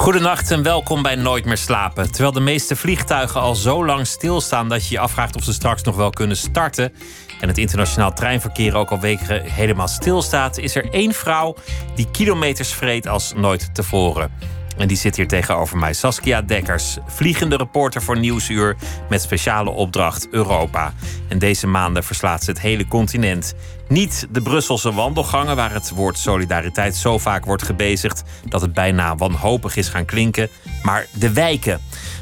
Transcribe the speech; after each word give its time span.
Goedenacht 0.00 0.50
en 0.50 0.62
welkom 0.62 1.02
bij 1.02 1.14
Nooit 1.14 1.44
meer 1.44 1.56
slapen. 1.56 2.10
Terwijl 2.10 2.32
de 2.32 2.40
meeste 2.40 2.76
vliegtuigen 2.76 3.40
al 3.40 3.54
zo 3.54 3.84
lang 3.84 4.06
stilstaan 4.06 4.68
dat 4.68 4.88
je 4.88 4.94
je 4.94 5.00
afvraagt 5.00 5.36
of 5.36 5.44
ze 5.44 5.52
straks 5.52 5.82
nog 5.82 5.96
wel 5.96 6.10
kunnen 6.10 6.36
starten. 6.36 6.92
En 7.40 7.48
het 7.48 7.58
internationaal 7.58 8.12
treinverkeer 8.12 8.74
ook 8.74 8.90
al 8.90 9.00
weken 9.00 9.42
helemaal 9.42 9.88
stilstaat, 9.88 10.58
is 10.58 10.74
er 10.74 10.90
één 10.90 11.12
vrouw 11.12 11.54
die 11.94 12.10
kilometers 12.10 12.72
vreet 12.72 13.08
als 13.08 13.32
nooit 13.36 13.74
tevoren. 13.74 14.30
En 14.80 14.88
die 14.88 14.96
zit 14.96 15.16
hier 15.16 15.28
tegenover 15.28 15.78
mij, 15.78 15.92
Saskia 15.92 16.42
Dekkers, 16.42 16.98
vliegende 17.06 17.56
reporter 17.56 18.02
voor 18.02 18.18
Nieuwsuur 18.18 18.76
met 19.08 19.22
speciale 19.22 19.70
opdracht 19.70 20.28
Europa. 20.30 20.92
En 21.28 21.38
deze 21.38 21.66
maanden 21.66 22.04
verslaat 22.04 22.44
ze 22.44 22.50
het 22.50 22.60
hele 22.60 22.88
continent. 22.88 23.54
Niet 23.88 24.26
de 24.30 24.42
Brusselse 24.42 24.92
wandelgangen, 24.92 25.56
waar 25.56 25.72
het 25.72 25.90
woord 25.90 26.18
solidariteit 26.18 26.96
zo 26.96 27.18
vaak 27.18 27.44
wordt 27.44 27.62
gebezigd 27.62 28.22
dat 28.48 28.60
het 28.60 28.72
bijna 28.72 29.16
wanhopig 29.16 29.76
is 29.76 29.88
gaan 29.88 30.04
klinken, 30.04 30.48
maar 30.82 31.06
de 31.12 31.32
wijken. 31.32 31.80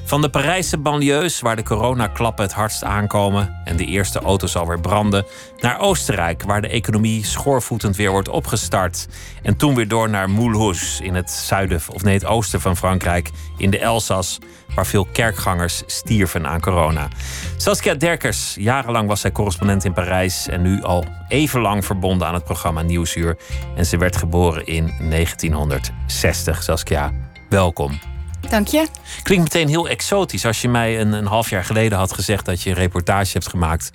Van 0.09 0.21
de 0.21 0.31
Parijse 0.31 0.79
banlieues, 0.79 1.41
waar 1.41 1.57
de 1.57 1.63
coronaklappen 1.63 2.45
het 2.45 2.53
hardst 2.53 2.85
aankomen 2.85 3.61
en 3.65 3.77
de 3.77 3.85
eerste 3.85 4.19
auto's 4.19 4.57
alweer 4.57 4.81
branden, 4.81 5.27
naar 5.61 5.79
Oostenrijk, 5.79 6.43
waar 6.43 6.61
de 6.61 6.69
economie 6.69 7.25
schoorvoetend 7.25 7.97
weer 7.97 8.11
wordt 8.11 8.29
opgestart. 8.29 9.09
En 9.43 9.57
toen 9.57 9.75
weer 9.75 9.89
door 9.89 10.11
naar 10.11 10.31
Mulhouse 10.31 11.05
in 11.05 11.15
het 11.15 11.31
zuiden, 11.31 11.81
of 11.93 12.03
nee, 12.03 12.15
het 12.15 12.25
oosten 12.25 12.61
van 12.61 12.77
Frankrijk, 12.77 13.31
in 13.57 13.71
de 13.71 13.79
Elzas, 13.79 14.39
waar 14.75 14.87
veel 14.87 15.05
kerkgangers 15.13 15.83
stierven 15.87 16.47
aan 16.47 16.61
corona. 16.61 17.09
Saskia 17.57 17.95
Derkers, 17.95 18.55
jarenlang 18.55 19.09
was 19.09 19.21
zij 19.21 19.33
correspondent 19.33 19.85
in 19.85 19.93
Parijs 19.93 20.49
en 20.49 20.63
nu 20.63 20.83
al 20.83 21.05
even 21.29 21.61
lang 21.61 21.85
verbonden 21.85 22.27
aan 22.27 22.35
het 22.35 22.45
programma 22.45 22.83
Nieuwsuur. 22.83 23.39
En 23.77 23.87
ze 23.87 23.97
werd 23.97 24.17
geboren 24.17 24.67
in 24.67 24.95
1960. 25.11 26.63
Saskia, 26.63 27.13
welkom. 27.49 28.18
Dank 28.41 28.69
je. 28.69 28.87
Klinkt 29.23 29.45
meteen 29.45 29.69
heel 29.69 29.89
exotisch 29.89 30.45
als 30.45 30.61
je 30.61 30.69
mij 30.69 31.01
een, 31.01 31.13
een 31.13 31.27
half 31.27 31.51
jaar 31.51 31.65
geleden 31.65 31.99
had 31.99 32.13
gezegd 32.13 32.45
dat 32.45 32.63
je 32.63 32.71
een 32.71 32.77
reportage 32.77 33.33
hebt 33.33 33.49
gemaakt 33.49 33.91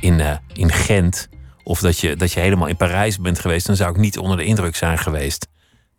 in, 0.00 0.18
uh, 0.18 0.36
in 0.52 0.72
Gent. 0.72 1.28
Of 1.62 1.80
dat 1.80 1.98
je, 1.98 2.16
dat 2.16 2.32
je 2.32 2.40
helemaal 2.40 2.68
in 2.68 2.76
Parijs 2.76 3.18
bent 3.18 3.38
geweest, 3.38 3.66
dan 3.66 3.76
zou 3.76 3.90
ik 3.90 3.96
niet 3.96 4.18
onder 4.18 4.36
de 4.36 4.44
indruk 4.44 4.76
zijn 4.76 4.98
geweest. 4.98 5.46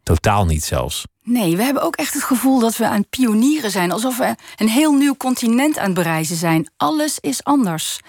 Totaal 0.04 0.46
niet 0.46 0.64
zelfs. 0.64 1.06
Nee, 1.24 1.58
we 1.58 1.64
hebben 1.64 1.84
ook 1.84 1.96
echt 1.96 2.14
het 2.14 2.24
gevoel 2.24 2.60
dat 2.60 2.78
we 2.78 2.88
aan 2.88 3.10
pionieren 3.10 3.72
zijn. 3.72 3.92
Alsof 3.92 4.18
we 4.18 4.36
een 4.56 4.70
heel 4.70 4.94
nieuw 4.94 5.16
continent 5.18 5.78
aan 5.78 5.86
het 5.86 5.94
bereizen 5.94 6.36
zijn. 6.36 6.70
Alles 6.78 7.20
is 7.20 7.44
anders. 7.44 8.00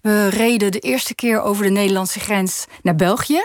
We 0.00 0.28
reden 0.28 0.72
de 0.72 0.78
eerste 0.78 1.14
keer 1.14 1.40
over 1.40 1.64
de 1.64 1.70
Nederlandse 1.70 2.20
grens 2.20 2.64
naar 2.82 2.96
België. 2.96 3.44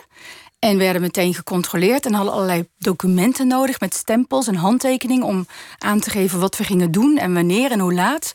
En 0.66 0.78
werden 0.78 1.02
meteen 1.02 1.34
gecontroleerd 1.34 2.06
en 2.06 2.14
hadden 2.14 2.34
allerlei 2.34 2.70
documenten 2.78 3.48
nodig 3.48 3.80
met 3.80 3.94
stempels 3.94 4.48
en 4.48 4.56
handtekeningen 4.56 5.26
om 5.26 5.48
aan 5.78 6.00
te 6.00 6.10
geven 6.10 6.40
wat 6.40 6.58
we 6.58 6.64
gingen 6.64 6.92
doen 6.92 7.18
en 7.18 7.34
wanneer 7.34 7.72
en 7.72 7.80
hoe 7.80 7.94
laat. 7.94 8.34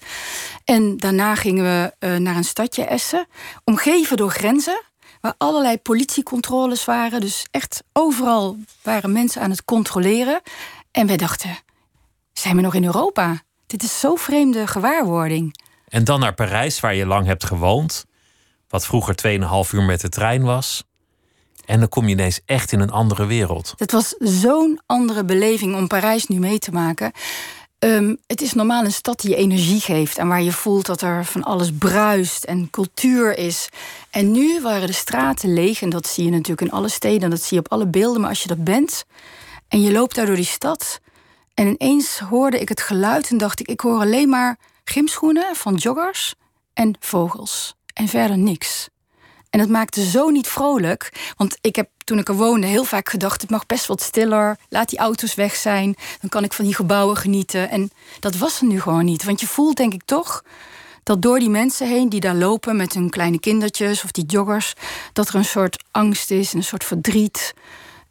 En 0.65 0.97
daarna 0.97 1.35
gingen 1.35 1.65
we 1.65 2.07
uh, 2.07 2.17
naar 2.17 2.37
een 2.37 2.45
stadje 2.45 2.85
Essen, 2.85 3.27
omgeven 3.65 4.17
door 4.17 4.31
grenzen, 4.31 4.83
waar 5.21 5.35
allerlei 5.39 5.79
politiecontroles 5.79 6.85
waren. 6.85 7.21
Dus 7.21 7.47
echt 7.51 7.83
overal 7.93 8.57
waren 8.83 9.13
mensen 9.13 9.43
aan 9.43 9.51
het 9.51 9.65
controleren. 9.65 10.41
En 10.91 11.07
wij 11.07 11.17
dachten, 11.17 11.59
zijn 12.33 12.57
we 12.57 12.63
nog 12.63 12.75
in 12.75 12.85
Europa? 12.85 13.43
Dit 13.67 13.83
is 13.83 14.01
zo 14.01 14.15
vreemde 14.15 14.67
gewaarwording. 14.67 15.61
En 15.89 16.05
dan 16.05 16.21
naar 16.21 16.35
Parijs, 16.35 16.81
waar 16.81 16.95
je 16.95 17.07
lang 17.07 17.27
hebt 17.27 17.45
gewoond. 17.45 18.05
Wat 18.69 18.87
vroeger 18.87 19.15
2,5 19.67 19.71
uur 19.73 19.83
met 19.83 20.01
de 20.01 20.09
trein 20.09 20.43
was. 20.43 20.89
En 21.71 21.79
dan 21.79 21.89
kom 21.89 22.05
je 22.05 22.11
ineens 22.11 22.41
echt 22.45 22.73
in 22.73 22.81
een 22.81 22.91
andere 22.91 23.27
wereld. 23.27 23.75
Het 23.77 23.93
was 23.93 24.15
zo'n 24.19 24.81
andere 24.87 25.25
beleving 25.25 25.77
om 25.77 25.87
Parijs 25.87 26.27
nu 26.27 26.39
mee 26.39 26.59
te 26.59 26.73
maken. 26.73 27.13
Um, 27.79 28.19
het 28.27 28.41
is 28.41 28.53
normaal 28.53 28.85
een 28.85 28.93
stad 28.93 29.21
die 29.21 29.31
je 29.31 29.37
energie 29.37 29.81
geeft 29.81 30.19
en 30.19 30.29
waar 30.29 30.43
je 30.43 30.53
voelt 30.53 30.87
dat 30.87 31.01
er 31.01 31.25
van 31.25 31.43
alles 31.43 31.73
bruist 31.79 32.45
en 32.45 32.71
cultuur 32.71 33.39
is. 33.39 33.69
En 34.11 34.31
nu 34.31 34.61
waren 34.61 34.87
de 34.87 34.93
straten 34.93 35.53
leeg 35.53 35.83
en 35.83 35.91
dat 35.91 36.07
zie 36.07 36.25
je 36.25 36.31
natuurlijk 36.31 36.61
in 36.61 36.71
alle 36.71 36.89
steden 36.89 37.23
en 37.23 37.31
dat 37.31 37.43
zie 37.43 37.57
je 37.57 37.65
op 37.65 37.73
alle 37.73 37.87
beelden. 37.87 38.21
Maar 38.21 38.31
als 38.31 38.43
je 38.43 38.49
dat 38.49 38.65
bent 38.65 39.05
en 39.69 39.81
je 39.83 39.93
loopt 39.93 40.15
daar 40.15 40.27
door 40.27 40.37
die 40.37 40.45
stad 40.45 41.01
en 41.55 41.67
ineens 41.67 42.19
hoorde 42.19 42.61
ik 42.61 42.69
het 42.69 42.81
geluid 42.81 43.31
en 43.31 43.39
dacht 43.39 43.61
ik, 43.61 43.69
ik 43.69 43.81
hoor 43.81 44.01
alleen 44.01 44.29
maar 44.29 44.59
gymschoenen 44.85 45.57
van 45.57 45.75
joggers 45.75 46.35
en 46.73 46.97
vogels 47.01 47.75
en 47.93 48.09
verder 48.09 48.39
niks. 48.39 48.89
En 49.51 49.59
dat 49.59 49.69
maakte 49.69 50.05
zo 50.05 50.29
niet 50.29 50.49
vrolijk. 50.49 51.33
Want 51.37 51.59
ik 51.61 51.77
heb 51.77 51.89
toen 52.05 52.19
ik 52.19 52.29
er 52.29 52.35
woonde 52.35 52.67
heel 52.67 52.85
vaak 52.85 53.09
gedacht: 53.09 53.41
het 53.41 53.51
mag 53.51 53.67
best 53.67 53.87
wat 53.87 54.03
stiller. 54.03 54.57
Laat 54.69 54.89
die 54.89 54.99
auto's 54.99 55.35
weg 55.35 55.55
zijn. 55.55 55.97
Dan 56.21 56.31
kan 56.31 56.45
ik 56.45 56.53
van 56.53 56.65
die 56.65 56.75
gebouwen 56.75 57.17
genieten. 57.17 57.71
En 57.71 57.91
dat 58.21 58.37
was 58.37 58.61
er 58.61 58.67
nu 58.67 58.81
gewoon 58.81 59.05
niet. 59.05 59.25
Want 59.25 59.41
je 59.41 59.47
voelt, 59.47 59.77
denk 59.77 59.93
ik 59.93 60.03
toch, 60.05 60.45
dat 61.03 61.23
door 61.23 61.39
die 61.39 61.51
mensen 61.51 61.89
heen 61.89 62.09
die 62.09 62.21
daar 62.21 62.35
lopen 62.35 62.77
met 62.77 62.95
hun 62.95 63.11
kleine 63.11 63.41
kindertjes 63.41 64.05
of 64.05 64.11
die 64.11 64.25
joggers, 64.25 64.75
dat 65.13 65.29
er 65.29 65.35
een 65.35 65.45
soort 65.45 65.85
angst 65.91 66.31
is, 66.31 66.53
een 66.53 66.65
soort 66.65 66.85
verdriet. 66.85 67.55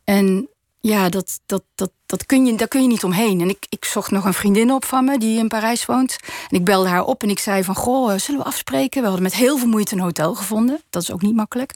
En 0.04 0.50
ja, 0.80 1.10
dat, 1.10 1.40
dat, 1.46 1.64
dat, 1.76 1.92
dat 2.10 2.26
kun 2.26 2.46
je, 2.46 2.56
daar 2.56 2.68
kun 2.68 2.82
je 2.82 2.88
niet 2.88 3.04
omheen. 3.04 3.42
En 3.42 3.50
ik, 3.50 3.66
ik 3.70 3.86
zocht 3.86 4.12
nog 4.12 4.26
een 4.26 4.34
vriendin 4.34 4.72
op 4.72 4.86
van 4.86 5.06
me 5.06 5.18
die 5.18 5.40
in 5.40 5.48
Parijs 5.48 5.86
woont. 5.86 6.18
En 6.50 6.58
ik 6.58 6.66
belde 6.66 6.90
haar 6.90 7.06
op 7.06 7.24
en 7.24 7.30
ik 7.30 7.40
zei 7.40 7.64
van... 7.64 7.76
Goh, 7.76 8.14
eh, 8.14 8.20
zullen 8.20 8.42
we 8.42 8.48
afspreken? 8.48 9.00
We 9.00 9.08
hadden 9.08 9.24
met 9.24 9.36
heel 9.36 9.58
veel 9.58 9.68
moeite 9.68 9.96
een 9.96 10.02
hotel 10.02 10.36
gevonden. 10.36 10.82
Dat 10.90 11.02
is 11.02 11.12
ook 11.12 11.22
niet 11.22 11.36
makkelijk. 11.36 11.74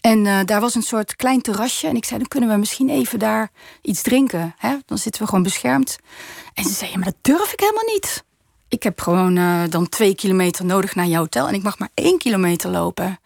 En 0.00 0.24
uh, 0.24 0.38
daar 0.44 0.60
was 0.60 0.74
een 0.74 0.82
soort 0.82 1.16
klein 1.16 1.40
terrasje. 1.40 1.86
En 1.86 1.96
ik 1.96 2.04
zei, 2.04 2.18
dan 2.18 2.28
kunnen 2.28 2.48
we 2.48 2.56
misschien 2.56 2.88
even 2.88 3.18
daar 3.18 3.50
iets 3.82 4.02
drinken. 4.02 4.54
Hè? 4.58 4.76
Dan 4.86 4.98
zitten 4.98 5.22
we 5.22 5.28
gewoon 5.28 5.44
beschermd. 5.44 5.98
En 6.54 6.64
ze 6.64 6.72
zei, 6.72 6.90
ja, 6.90 6.96
maar 6.96 7.04
dat 7.04 7.36
durf 7.36 7.52
ik 7.52 7.60
helemaal 7.60 7.94
niet. 7.94 8.24
Ik 8.68 8.82
heb 8.82 9.00
gewoon 9.00 9.36
uh, 9.36 9.62
dan 9.68 9.88
twee 9.88 10.14
kilometer 10.14 10.64
nodig 10.64 10.94
naar 10.94 11.06
je 11.06 11.16
hotel. 11.16 11.48
En 11.48 11.54
ik 11.54 11.62
mag 11.62 11.78
maar 11.78 11.90
één 11.94 12.18
kilometer 12.18 12.70
lopen. 12.70 13.20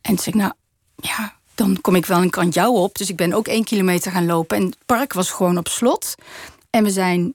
En 0.00 0.14
toen 0.14 0.18
zei 0.18 0.36
ik, 0.36 0.42
nou, 0.42 0.52
ja, 0.96 1.34
dan 1.54 1.80
kom 1.80 1.94
ik 1.94 2.06
wel 2.06 2.22
een 2.22 2.30
kant 2.30 2.54
jou 2.54 2.76
op. 2.76 2.98
Dus 2.98 3.10
ik 3.10 3.16
ben 3.16 3.32
ook 3.32 3.46
één 3.46 3.64
kilometer 3.64 4.12
gaan 4.12 4.26
lopen. 4.26 4.56
En 4.56 4.64
het 4.64 4.76
park 4.86 5.12
was 5.12 5.30
gewoon 5.30 5.58
op 5.58 5.68
slot. 5.68 6.14
En 6.70 6.84
we 6.84 6.90
zijn, 6.90 7.34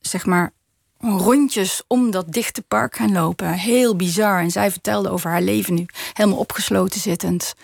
zeg 0.00 0.26
maar, 0.26 0.52
rondjes 1.00 1.82
om 1.86 2.10
dat 2.10 2.32
dichte 2.32 2.62
park 2.62 2.96
gaan 2.96 3.12
lopen. 3.12 3.52
Heel 3.52 3.96
bizar. 3.96 4.40
En 4.40 4.50
zij 4.50 4.70
vertelde 4.70 5.10
over 5.10 5.30
haar 5.30 5.42
leven 5.42 5.74
nu. 5.74 5.86
Helemaal 6.12 6.38
opgesloten 6.38 7.00
zittend. 7.00 7.54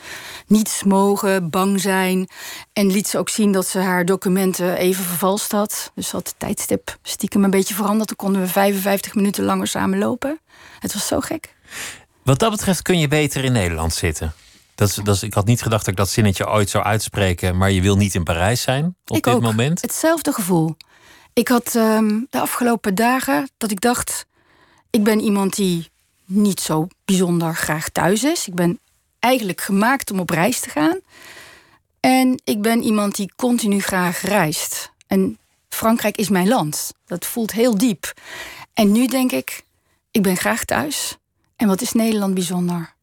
Niets 0.46 0.82
mogen, 0.82 1.50
bang 1.50 1.80
zijn. 1.80 2.28
En 2.72 2.90
liet 2.90 3.08
ze 3.08 3.18
ook 3.18 3.28
zien 3.28 3.52
dat 3.52 3.66
ze 3.66 3.78
haar 3.78 4.04
documenten 4.04 4.76
even 4.76 5.04
vervalst 5.04 5.52
had. 5.52 5.90
Dus 5.94 6.10
had 6.10 6.28
het 6.28 6.38
tijdstip 6.38 6.96
stiekem 7.02 7.44
een 7.44 7.50
beetje 7.50 7.74
veranderd. 7.74 8.08
Dan 8.08 8.16
konden 8.16 8.40
we 8.40 8.48
55 8.48 9.14
minuten 9.14 9.44
langer 9.44 9.66
samen 9.66 9.98
lopen. 9.98 10.40
Het 10.78 10.92
was 10.92 11.06
zo 11.06 11.20
gek. 11.20 11.54
Wat 12.22 12.38
dat 12.38 12.50
betreft 12.50 12.82
kun 12.82 12.98
je 12.98 13.08
beter 13.08 13.44
in 13.44 13.52
Nederland 13.52 13.94
zitten. 13.94 14.34
Dat 14.74 14.88
is, 14.88 14.94
dat 14.94 15.14
is, 15.14 15.22
ik 15.22 15.34
had 15.34 15.46
niet 15.46 15.62
gedacht 15.62 15.84
dat 15.84 15.92
ik 15.92 15.98
dat 15.98 16.08
zinnetje 16.08 16.48
ooit 16.48 16.70
zou 16.70 16.84
uitspreken. 16.84 17.56
Maar 17.56 17.70
je 17.70 17.80
wil 17.80 17.96
niet 17.96 18.14
in 18.14 18.22
Parijs 18.22 18.62
zijn 18.62 18.96
op 19.06 19.16
ik 19.16 19.24
dit 19.24 19.34
ook. 19.34 19.42
moment. 19.42 19.82
Hetzelfde 19.82 20.32
gevoel. 20.32 20.76
Ik 21.32 21.48
had 21.48 21.74
um, 21.74 22.26
de 22.30 22.40
afgelopen 22.40 22.94
dagen 22.94 23.50
dat 23.56 23.70
ik 23.70 23.80
dacht... 23.80 24.26
ik 24.90 25.04
ben 25.04 25.20
iemand 25.20 25.56
die 25.56 25.90
niet 26.24 26.60
zo 26.60 26.86
bijzonder 27.04 27.54
graag 27.54 27.88
thuis 27.88 28.24
is. 28.24 28.48
Ik 28.48 28.54
ben 28.54 28.78
eigenlijk 29.18 29.60
gemaakt 29.60 30.10
om 30.10 30.18
op 30.18 30.30
reis 30.30 30.60
te 30.60 30.70
gaan. 30.70 30.98
En 32.00 32.40
ik 32.44 32.62
ben 32.62 32.82
iemand 32.82 33.14
die 33.14 33.32
continu 33.36 33.80
graag 33.80 34.20
reist. 34.20 34.92
En 35.06 35.38
Frankrijk 35.68 36.16
is 36.16 36.28
mijn 36.28 36.48
land. 36.48 36.92
Dat 37.06 37.26
voelt 37.26 37.52
heel 37.52 37.78
diep. 37.78 38.12
En 38.74 38.92
nu 38.92 39.06
denk 39.06 39.32
ik, 39.32 39.64
ik 40.10 40.22
ben 40.22 40.36
graag 40.36 40.64
thuis. 40.64 41.16
En 41.56 41.68
wat 41.68 41.80
is 41.80 41.92
Nederland 41.92 42.34
bijzonder? 42.34 42.93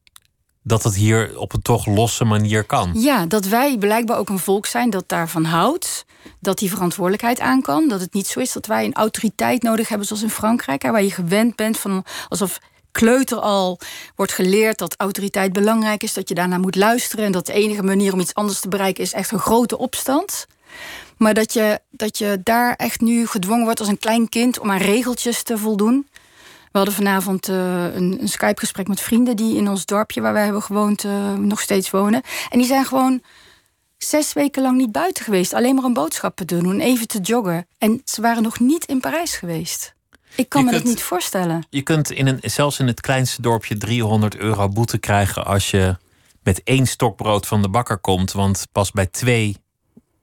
Dat 0.63 0.83
het 0.83 0.95
hier 0.95 1.39
op 1.39 1.53
een 1.53 1.61
toch 1.61 1.85
losse 1.85 2.23
manier 2.23 2.63
kan. 2.63 2.91
Ja, 2.93 3.25
dat 3.25 3.45
wij 3.45 3.77
blijkbaar 3.77 4.17
ook 4.17 4.29
een 4.29 4.39
volk 4.39 4.65
zijn 4.65 4.89
dat 4.89 5.03
daarvan 5.07 5.43
houdt. 5.43 6.05
Dat 6.39 6.57
die 6.57 6.69
verantwoordelijkheid 6.69 7.39
aan 7.39 7.61
kan. 7.61 7.87
Dat 7.87 8.01
het 8.01 8.13
niet 8.13 8.27
zo 8.27 8.39
is 8.39 8.51
dat 8.51 8.65
wij 8.65 8.85
een 8.85 8.93
autoriteit 8.93 9.63
nodig 9.63 9.89
hebben 9.89 10.07
zoals 10.07 10.21
in 10.21 10.29
Frankrijk. 10.29 10.81
Waar 10.81 11.03
je 11.03 11.11
gewend 11.11 11.55
bent 11.55 11.77
van 11.77 12.05
alsof 12.29 12.59
kleuter 12.91 13.39
al 13.39 13.79
wordt 14.15 14.31
geleerd 14.31 14.77
dat 14.77 14.95
autoriteit 14.97 15.53
belangrijk 15.53 16.03
is. 16.03 16.13
Dat 16.13 16.29
je 16.29 16.35
daarna 16.35 16.57
moet 16.57 16.75
luisteren. 16.75 17.25
En 17.25 17.31
dat 17.31 17.45
de 17.45 17.53
enige 17.53 17.83
manier 17.83 18.13
om 18.13 18.19
iets 18.19 18.33
anders 18.33 18.59
te 18.59 18.67
bereiken 18.67 19.03
is 19.03 19.13
echt 19.13 19.31
een 19.31 19.39
grote 19.39 19.77
opstand. 19.77 20.47
Maar 21.17 21.33
dat 21.33 21.53
je, 21.53 21.79
dat 21.91 22.17
je 22.17 22.39
daar 22.43 22.75
echt 22.75 23.01
nu 23.01 23.27
gedwongen 23.27 23.63
wordt 23.63 23.79
als 23.79 23.89
een 23.89 23.97
klein 23.97 24.29
kind 24.29 24.59
om 24.59 24.71
aan 24.71 24.77
regeltjes 24.77 25.43
te 25.43 25.57
voldoen. 25.57 26.07
We 26.71 26.77
hadden 26.77 26.93
vanavond 26.93 27.49
uh, 27.49 27.55
een, 27.95 28.17
een 28.21 28.27
Skype-gesprek 28.27 28.87
met 28.87 29.01
vrienden 29.01 29.35
die 29.35 29.55
in 29.57 29.69
ons 29.69 29.85
dorpje 29.85 30.21
waar 30.21 30.33
wij 30.33 30.43
hebben 30.43 30.61
gewoond 30.61 31.03
uh, 31.03 31.33
nog 31.33 31.59
steeds 31.61 31.89
wonen. 31.89 32.21
En 32.49 32.57
die 32.57 32.67
zijn 32.67 32.85
gewoon 32.85 33.21
zes 33.97 34.33
weken 34.33 34.61
lang 34.61 34.77
niet 34.77 34.91
buiten 34.91 35.23
geweest. 35.23 35.53
Alleen 35.53 35.75
maar 35.75 35.83
een 35.83 35.93
boodschappen 35.93 36.45
te 36.45 36.57
doen, 36.57 36.79
even 36.79 37.07
te 37.07 37.19
joggen. 37.19 37.67
En 37.77 38.01
ze 38.05 38.21
waren 38.21 38.43
nog 38.43 38.59
niet 38.59 38.85
in 38.85 38.99
Parijs 38.99 39.35
geweest. 39.35 39.93
Ik 40.35 40.49
kan 40.49 40.61
Je 40.61 40.65
me 40.67 40.73
kunt- 40.73 40.83
dat 40.85 40.93
niet 40.93 41.03
voorstellen. 41.03 41.65
Je 41.69 41.81
kunt 41.81 42.11
in 42.11 42.27
een, 42.27 42.39
zelfs 42.41 42.79
in 42.79 42.87
het 42.87 43.01
kleinste 43.01 43.41
dorpje 43.41 43.77
300 43.77 44.35
euro 44.37 44.69
boete 44.69 44.97
krijgen 44.97 45.45
als 45.45 45.71
je 45.71 45.97
met 46.43 46.61
één 46.63 46.87
stokbrood 46.87 47.47
van 47.47 47.61
de 47.61 47.69
bakker 47.69 47.97
komt. 47.97 48.31
Want 48.31 48.65
pas 48.71 48.91
bij 48.91 49.05
twee 49.05 49.57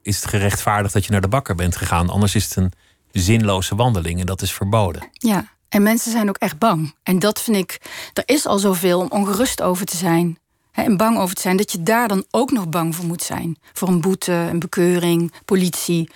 is 0.03 0.17
het 0.17 0.27
gerechtvaardigd 0.27 0.95
dat 0.95 1.05
je 1.05 1.11
naar 1.13 1.21
de 1.21 1.29
bakker 1.29 1.55
bent 1.55 1.77
gegaan. 1.77 2.09
Anders 2.11 2.35
is 2.35 2.45
het 2.45 2.57
een 2.57 2.73
zinloze 3.13 3.75
wandeling 3.75 4.21
en 4.21 4.27
dat 4.27 4.43
is 4.43 4.53
verboden. 4.53 5.09
Ja, 5.13 5.57
en 5.69 5.83
mensen 5.83 6.11
zijn 6.13 6.29
ook 6.29 6.37
echt 6.37 6.59
bang. 6.59 6.95
En 7.03 7.19
dat 7.19 7.41
vind 7.41 7.57
ik, 7.57 7.79
er 8.13 8.23
is 8.27 8.47
al 8.47 8.59
zoveel 8.59 9.01
om 9.01 9.07
ongerust 9.11 9.63
over 9.63 9.87
te 9.87 9.97
zijn. 9.97 10.39
Hè, 10.73 10.83
en 10.83 10.97
bang 10.97 11.19
over 11.19 11.35
te 11.35 11.41
zijn, 11.41 11.57
dat 11.57 11.73
je 11.73 11.83
daar 11.83 12.09
dan 12.09 12.25
ook 12.31 12.51
nog 12.51 12.69
bang 12.69 12.95
voor 12.97 13.05
moet 13.05 13.23
zijn. 13.23 13.57
Voor 13.73 13.89
een 13.89 14.01
boete, 14.01 14.33
een 14.33 14.59
bekeuring, 14.59 15.33
politie. 15.45 16.11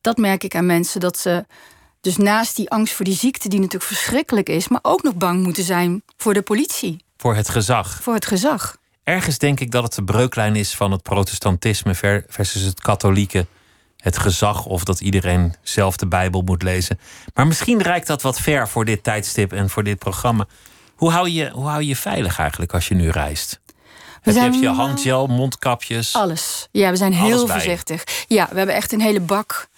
Dat 0.00 0.16
merk 0.16 0.44
ik 0.44 0.54
aan 0.54 0.66
mensen, 0.66 1.00
dat 1.00 1.18
ze 1.18 1.46
dus 2.00 2.16
naast 2.16 2.56
die 2.56 2.70
angst 2.70 2.94
voor 2.94 3.04
die 3.04 3.14
ziekte, 3.16 3.48
die 3.48 3.58
natuurlijk 3.60 3.90
verschrikkelijk 3.92 4.48
is, 4.48 4.68
maar 4.68 4.80
ook 4.82 5.02
nog 5.02 5.14
bang 5.14 5.42
moeten 5.42 5.64
zijn 5.64 6.02
voor 6.16 6.34
de 6.34 6.42
politie, 6.42 7.04
Voor 7.16 7.34
het 7.34 7.48
gezag. 7.48 8.02
voor 8.02 8.14
het 8.14 8.26
gezag. 8.26 8.76
Ergens 9.04 9.38
denk 9.38 9.60
ik 9.60 9.70
dat 9.70 9.82
het 9.82 9.94
de 9.94 10.04
breuklijn 10.04 10.56
is 10.56 10.74
van 10.74 10.92
het 10.92 11.02
protestantisme 11.02 11.94
ver- 11.94 12.24
versus 12.28 12.62
het 12.62 12.80
katholieke. 12.80 13.46
Het 14.08 14.18
gezag 14.18 14.66
of 14.66 14.84
dat 14.84 15.00
iedereen 15.00 15.54
zelf 15.62 15.96
de 15.96 16.06
Bijbel 16.06 16.42
moet 16.42 16.62
lezen. 16.62 16.98
Maar 17.34 17.46
misschien 17.46 17.82
reikt 17.82 18.06
dat 18.06 18.22
wat 18.22 18.40
ver 18.40 18.68
voor 18.68 18.84
dit 18.84 19.02
tijdstip 19.02 19.52
en 19.52 19.70
voor 19.70 19.84
dit 19.84 19.98
programma. 19.98 20.46
Hoe 20.94 21.10
hou 21.10 21.28
je 21.28 21.50
hoe 21.50 21.66
hou 21.66 21.80
je 21.80 21.88
je 21.88 21.96
veilig 21.96 22.38
eigenlijk 22.38 22.72
als 22.72 22.88
je 22.88 22.94
nu 22.94 23.10
reist? 23.10 23.60
Heb 23.74 24.24
je, 24.24 24.32
zijn 24.32 24.52
heb 24.52 24.62
je 24.62 24.68
handgel, 24.68 25.26
mondkapjes? 25.26 26.14
Alles. 26.14 26.68
Ja, 26.70 26.90
we 26.90 26.96
zijn 26.96 27.12
heel 27.12 27.46
voorzichtig. 27.46 28.04
Ja, 28.26 28.48
we 28.50 28.56
hebben 28.56 28.74
echt 28.74 28.92
een 28.92 29.00
hele 29.00 29.20
bak 29.20 29.68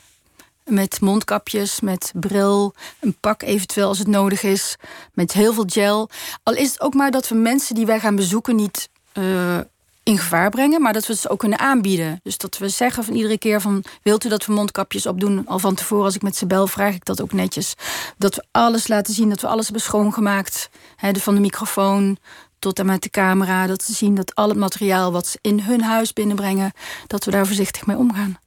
met 0.64 1.00
mondkapjes, 1.00 1.80
met 1.80 2.12
bril, 2.14 2.74
een 3.00 3.16
pak 3.20 3.42
eventueel 3.42 3.88
als 3.88 3.98
het 3.98 4.08
nodig 4.08 4.42
is, 4.42 4.76
met 5.12 5.32
heel 5.32 5.54
veel 5.54 5.66
gel. 5.66 6.10
Al 6.42 6.54
is 6.54 6.70
het 6.70 6.80
ook 6.80 6.94
maar 6.94 7.10
dat 7.10 7.28
we 7.28 7.34
mensen 7.34 7.74
die 7.74 7.86
wij 7.86 8.00
gaan 8.00 8.16
bezoeken 8.16 8.56
niet 8.56 8.88
eh, 9.12 9.58
in 10.02 10.18
gevaar 10.18 10.50
brengen, 10.50 10.82
maar 10.82 10.92
dat 10.92 11.06
we 11.06 11.14
ze 11.14 11.28
ook 11.28 11.38
kunnen 11.38 11.58
aanbieden. 11.58 12.20
Dus 12.22 12.38
dat 12.38 12.58
we 12.58 12.68
zeggen 12.68 13.04
van 13.04 13.14
iedere 13.14 13.38
keer 13.38 13.60
van 13.60 13.84
wilt 14.02 14.24
u 14.24 14.28
dat 14.28 14.46
we 14.46 14.52
mondkapjes 14.52 15.06
opdoen? 15.06 15.46
Al 15.46 15.58
van 15.58 15.74
tevoren 15.74 16.04
als 16.04 16.14
ik 16.14 16.22
met 16.22 16.36
ze 16.36 16.46
bel 16.46 16.66
vraag 16.66 16.94
ik 16.94 17.04
dat 17.04 17.22
ook 17.22 17.32
netjes. 17.32 17.74
Dat 18.18 18.34
we 18.34 18.44
alles 18.50 18.88
laten 18.88 19.14
zien, 19.14 19.28
dat 19.28 19.40
we 19.40 19.46
alles 19.46 19.64
hebben 19.64 19.82
schoongemaakt. 19.82 20.70
Van 21.12 21.34
de 21.34 21.40
microfoon 21.40 22.18
tot 22.58 22.78
en 22.78 22.86
met 22.86 23.02
de 23.02 23.10
camera. 23.10 23.66
Dat 23.66 23.82
ze 23.82 23.92
zien 23.92 24.14
dat 24.14 24.34
al 24.34 24.48
het 24.48 24.58
materiaal 24.58 25.12
wat 25.12 25.26
ze 25.26 25.38
in 25.40 25.60
hun 25.60 25.82
huis 25.82 26.12
binnenbrengen, 26.12 26.72
dat 27.06 27.24
we 27.24 27.30
daar 27.30 27.46
voorzichtig 27.46 27.86
mee 27.86 27.96
omgaan. 27.96 28.38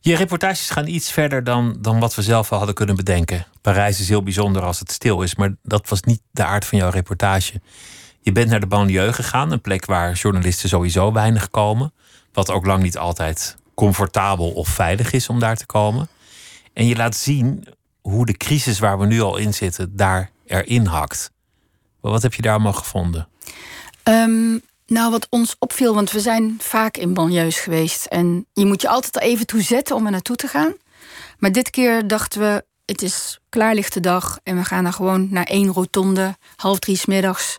Je 0.00 0.16
reportages 0.16 0.70
gaan 0.70 0.86
iets 0.86 1.10
verder 1.10 1.44
dan, 1.44 1.76
dan 1.80 2.00
wat 2.00 2.14
we 2.14 2.22
zelf 2.22 2.52
al 2.52 2.56
hadden 2.56 2.74
kunnen 2.74 2.96
bedenken. 2.96 3.46
Parijs 3.60 4.00
is 4.00 4.08
heel 4.08 4.22
bijzonder 4.22 4.62
als 4.62 4.78
het 4.78 4.92
stil 4.92 5.22
is, 5.22 5.34
maar 5.34 5.54
dat 5.62 5.88
was 5.88 6.02
niet 6.02 6.20
de 6.30 6.44
aard 6.44 6.64
van 6.64 6.78
jouw 6.78 6.90
reportage. 6.90 7.60
Je 8.24 8.32
bent 8.32 8.50
naar 8.50 8.60
de 8.60 8.66
banlieue 8.66 9.12
gegaan, 9.12 9.50
een 9.50 9.60
plek 9.60 9.84
waar 9.84 10.12
journalisten 10.12 10.68
sowieso 10.68 11.12
weinig 11.12 11.50
komen. 11.50 11.92
Wat 12.32 12.50
ook 12.50 12.66
lang 12.66 12.82
niet 12.82 12.98
altijd 12.98 13.56
comfortabel 13.74 14.50
of 14.50 14.68
veilig 14.68 15.12
is 15.12 15.28
om 15.28 15.38
daar 15.38 15.56
te 15.56 15.66
komen. 15.66 16.08
En 16.72 16.86
je 16.86 16.96
laat 16.96 17.16
zien 17.16 17.66
hoe 18.00 18.26
de 18.26 18.36
crisis 18.36 18.78
waar 18.78 18.98
we 18.98 19.06
nu 19.06 19.20
al 19.20 19.36
in 19.36 19.54
zitten 19.54 19.96
daar 19.96 20.30
erin 20.46 20.86
hakt. 20.86 21.30
Wat 22.00 22.22
heb 22.22 22.34
je 22.34 22.42
daar 22.42 22.52
allemaal 22.52 22.72
gevonden? 22.72 23.28
Ehm, 24.02 24.58
nou, 24.86 25.10
wat 25.10 25.26
ons 25.30 25.56
opviel, 25.58 25.94
want 25.94 26.10
we 26.10 26.20
zijn 26.20 26.56
vaak 26.60 26.96
in 26.96 27.14
banlieues 27.14 27.58
geweest. 27.58 28.04
En 28.04 28.46
je 28.52 28.66
moet 28.66 28.82
je 28.82 28.88
altijd 28.88 29.16
er 29.16 29.22
even 29.22 29.46
toe 29.46 29.62
zetten 29.62 29.96
om 29.96 30.04
er 30.04 30.10
naartoe 30.10 30.36
te 30.36 30.48
gaan. 30.48 30.74
Maar 31.38 31.52
dit 31.52 31.70
keer 31.70 32.06
dachten 32.06 32.40
we, 32.40 32.64
het 32.84 33.02
is 33.02 33.38
klaarlichte 33.48 34.00
dag 34.00 34.38
en 34.42 34.56
we 34.56 34.64
gaan 34.64 34.84
daar 34.84 34.92
gewoon 34.92 35.28
naar 35.30 35.44
één 35.44 35.68
rotonde, 35.68 36.36
half 36.56 36.78
drie 36.78 36.96
's 36.96 37.06
middags. 37.06 37.58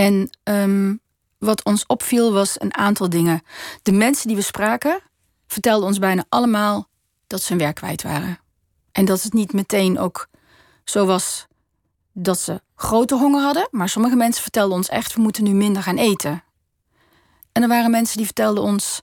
En 0.00 0.30
ehm, 0.42 0.96
wat 1.38 1.64
ons 1.64 1.86
opviel 1.86 2.32
was 2.32 2.60
een 2.60 2.74
aantal 2.74 3.08
dingen. 3.08 3.42
De 3.82 3.92
mensen 3.92 4.26
die 4.26 4.36
we 4.36 4.42
spraken 4.42 5.00
vertelden 5.46 5.86
ons 5.86 5.98
bijna 5.98 6.24
allemaal 6.28 6.88
dat 7.26 7.42
ze 7.42 7.52
hun 7.52 7.62
werk 7.62 7.74
kwijt 7.74 8.02
waren. 8.02 8.38
En 8.92 9.04
dat 9.04 9.22
het 9.22 9.32
niet 9.32 9.52
meteen 9.52 9.98
ook 9.98 10.28
zo 10.84 11.06
was 11.06 11.46
dat 12.12 12.38
ze 12.38 12.60
grote 12.74 13.16
honger 13.16 13.42
hadden. 13.42 13.68
Maar 13.70 13.88
sommige 13.88 14.16
mensen 14.16 14.42
vertelden 14.42 14.76
ons 14.76 14.88
echt, 14.88 15.14
we 15.14 15.20
moeten 15.20 15.44
nu 15.44 15.52
minder 15.52 15.82
gaan 15.82 15.96
eten. 15.96 16.44
En 17.52 17.62
er 17.62 17.68
waren 17.68 17.90
mensen 17.90 18.16
die 18.16 18.26
vertelden 18.26 18.62
ons, 18.62 18.98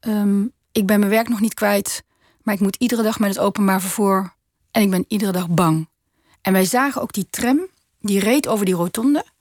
ehm, 0.00 0.42
ik 0.72 0.86
ben 0.86 0.98
mijn 0.98 1.10
werk 1.10 1.28
nog 1.28 1.40
niet 1.40 1.54
kwijt, 1.54 2.04
maar 2.42 2.54
ik 2.54 2.60
moet 2.60 2.76
iedere 2.76 3.02
dag 3.02 3.18
met 3.18 3.28
het 3.28 3.38
openbaar 3.38 3.80
vervoer 3.80 4.34
en 4.70 4.82
ik 4.82 4.90
ben 4.90 5.04
iedere 5.08 5.32
dag 5.32 5.48
bang. 5.48 5.88
En 6.42 6.52
wij 6.52 6.64
zagen 6.64 7.02
ook 7.02 7.12
die 7.12 7.26
tram, 7.30 7.66
die 8.00 8.20
reed 8.20 8.48
over 8.48 8.64
die 8.64 8.74
rotonde. 8.74 9.34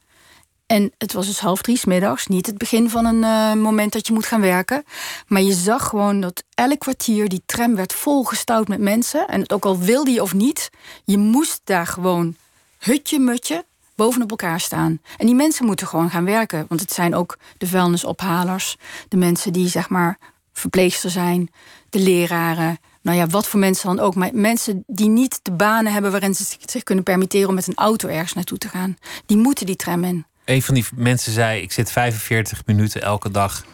En 0.65 0.91
het 0.97 1.13
was 1.13 1.25
dus 1.25 1.39
half 1.39 1.61
drie 1.61 1.77
's 1.77 1.85
middags, 1.85 2.27
niet 2.27 2.45
het 2.45 2.57
begin 2.57 2.89
van 2.89 3.05
een 3.05 3.23
eh, 3.23 3.61
moment 3.63 3.93
dat 3.93 4.07
je 4.07 4.13
moet 4.13 4.25
gaan 4.25 4.41
werken. 4.41 4.83
Maar 5.27 5.41
je 5.41 5.53
zag 5.53 5.87
gewoon 5.87 6.21
dat 6.21 6.43
elk 6.53 6.79
kwartier 6.79 7.29
die 7.29 7.41
tram 7.45 7.75
werd 7.75 7.93
volgestouwd 7.93 8.67
met 8.67 8.79
mensen. 8.79 9.27
En 9.27 9.41
het 9.41 9.53
ook 9.53 9.65
al 9.65 9.79
wilde 9.79 10.11
je 10.11 10.21
of 10.21 10.33
niet, 10.33 10.69
je 11.03 11.17
moest 11.17 11.61
daar 11.63 11.87
gewoon 11.87 12.35
hutje 12.79 13.19
mutje 13.19 13.65
bovenop 13.95 14.29
elkaar 14.29 14.59
staan. 14.59 14.99
En 15.17 15.25
die 15.25 15.35
mensen 15.35 15.65
moeten 15.65 15.87
gewoon 15.87 16.09
gaan 16.09 16.25
werken. 16.25 16.65
Want 16.67 16.81
het 16.81 16.91
zijn 16.91 17.15
ook 17.15 17.37
de 17.57 17.67
vuilnisophalers, 17.67 18.77
de 19.07 19.17
mensen 19.17 19.53
die 19.53 19.67
zeg 19.67 19.89
maar 19.89 20.17
verpleegster 20.53 21.09
zijn, 21.09 21.49
de 21.89 21.99
leraren. 21.99 22.79
Nou 23.01 23.17
ja, 23.17 23.27
wat 23.27 23.47
voor 23.47 23.59
mensen 23.59 23.95
dan 23.95 24.05
ook. 24.05 24.15
Maar 24.15 24.29
mensen 24.33 24.83
die 24.87 25.09
niet 25.09 25.39
de 25.41 25.51
banen 25.51 25.93
hebben 25.93 26.11
waarin 26.11 26.35
ze 26.35 26.55
zich 26.65 26.83
kunnen 26.83 27.03
permitteren 27.03 27.47
om 27.47 27.55
met 27.55 27.67
een 27.67 27.75
auto 27.75 28.07
ergens 28.07 28.33
naartoe 28.33 28.57
te 28.57 28.69
gaan. 28.69 28.97
Die 29.25 29.37
moeten 29.37 29.65
die 29.65 29.75
tram 29.75 30.03
in. 30.03 30.25
Een 30.45 30.61
van 30.61 30.73
die 30.73 30.85
mensen 30.95 31.31
zei: 31.31 31.61
Ik 31.61 31.71
zit 31.71 31.91
45 31.91 32.65
minuten 32.65 33.01
elke 33.01 33.31
dag 33.31 33.65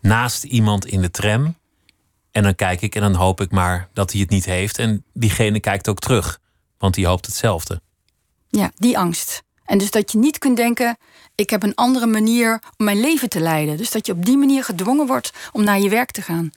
naast 0.00 0.44
iemand 0.44 0.86
in 0.86 1.00
de 1.00 1.10
tram. 1.10 1.56
En 2.30 2.42
dan 2.42 2.54
kijk 2.54 2.82
ik 2.82 2.94
en 2.94 3.00
dan 3.00 3.14
hoop 3.14 3.40
ik 3.40 3.50
maar 3.50 3.88
dat 3.92 4.12
hij 4.12 4.20
het 4.20 4.30
niet 4.30 4.44
heeft. 4.44 4.78
En 4.78 5.04
diegene 5.12 5.60
kijkt 5.60 5.88
ook 5.88 5.98
terug, 5.98 6.40
want 6.78 6.94
die 6.94 7.06
hoopt 7.06 7.26
hetzelfde. 7.26 7.80
Ja, 8.48 8.70
die 8.74 8.98
angst. 8.98 9.42
En 9.64 9.78
dus 9.78 9.90
dat 9.90 10.12
je 10.12 10.18
niet 10.18 10.38
kunt 10.38 10.56
denken, 10.56 10.96
ik 11.34 11.50
heb 11.50 11.62
een 11.62 11.74
andere 11.74 12.06
manier 12.06 12.62
om 12.76 12.84
mijn 12.84 13.00
leven 13.00 13.28
te 13.28 13.40
leiden. 13.40 13.76
Dus 13.76 13.90
dat 13.90 14.06
je 14.06 14.12
op 14.12 14.24
die 14.24 14.36
manier 14.36 14.64
gedwongen 14.64 15.06
wordt 15.06 15.32
om 15.52 15.64
naar 15.64 15.78
je 15.78 15.88
werk 15.88 16.10
te 16.10 16.22
gaan. 16.22 16.52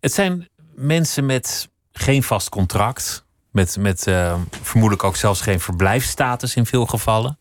Het 0.00 0.12
zijn 0.12 0.48
mensen 0.74 1.26
met 1.26 1.68
geen 1.92 2.22
vast 2.22 2.48
contract. 2.48 3.26
Met, 3.50 3.76
met 3.76 4.06
eh, 4.06 4.40
vermoedelijk 4.62 5.04
ook 5.04 5.16
zelfs 5.16 5.40
geen 5.40 5.60
verblijfsstatus 5.60 6.54
in 6.54 6.66
veel 6.66 6.86
gevallen. 6.86 7.38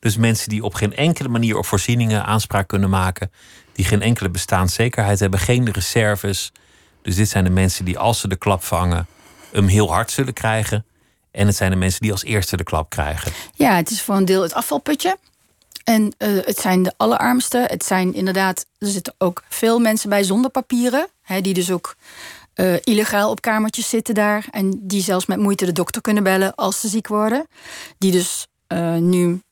Dus 0.00 0.16
mensen 0.16 0.48
die 0.48 0.64
op 0.64 0.74
geen 0.74 0.96
enkele 0.96 1.28
manier 1.28 1.56
op 1.56 1.66
voorzieningen 1.66 2.24
aanspraak 2.24 2.68
kunnen 2.68 2.90
maken. 2.90 3.30
Die 3.72 3.84
geen 3.84 4.02
enkele 4.02 4.28
bestaanszekerheid 4.28 5.20
hebben, 5.20 5.40
geen 5.40 5.70
reserves. 5.70 6.52
Dus 7.02 7.16
dit 7.16 7.28
zijn 7.28 7.44
de 7.44 7.50
mensen 7.50 7.84
die 7.84 7.98
als 7.98 8.20
ze 8.20 8.28
de 8.28 8.36
klap 8.36 8.64
vangen, 8.64 9.06
hem 9.52 9.66
heel 9.66 9.92
hard 9.92 10.10
zullen 10.10 10.32
krijgen. 10.32 10.84
En 11.30 11.46
het 11.46 11.56
zijn 11.56 11.70
de 11.70 11.76
mensen 11.76 12.00
die 12.00 12.12
als 12.12 12.24
eerste 12.24 12.56
de 12.56 12.64
klap 12.64 12.90
krijgen. 12.90 13.32
Ja, 13.54 13.76
het 13.76 13.90
is 13.90 14.02
voor 14.02 14.16
een 14.16 14.24
deel 14.24 14.42
het 14.42 14.54
afvalputje. 14.54 15.16
En 15.84 16.14
eh, 16.18 16.28
het 16.44 16.58
zijn 16.58 16.82
de 16.82 16.92
allerarmsten. 16.96 17.62
Het 17.62 17.84
zijn 17.84 18.14
inderdaad, 18.14 18.66
er 18.78 18.88
zitten 18.88 19.14
ook 19.18 19.42
veel 19.48 19.78
mensen 19.78 20.08
bij 20.08 20.22
zonder 20.22 20.50
papieren. 20.50 21.08
Hè, 21.22 21.40
die 21.40 21.54
dus 21.54 21.70
ook 21.70 21.96
eh, 22.54 22.74
illegaal 22.84 23.30
op 23.30 23.40
kamertjes 23.40 23.88
zitten 23.88 24.14
daar. 24.14 24.46
En 24.50 24.80
die 24.82 25.02
zelfs 25.02 25.26
met 25.26 25.38
moeite 25.38 25.64
de 25.64 25.72
dokter 25.72 26.02
kunnen 26.02 26.22
bellen 26.22 26.54
als 26.54 26.80
ze 26.80 26.88
ziek 26.88 27.08
worden. 27.08 27.46
Die 27.98 28.12
dus 28.12 28.46
eh, 28.66 28.94
nu 28.94 29.42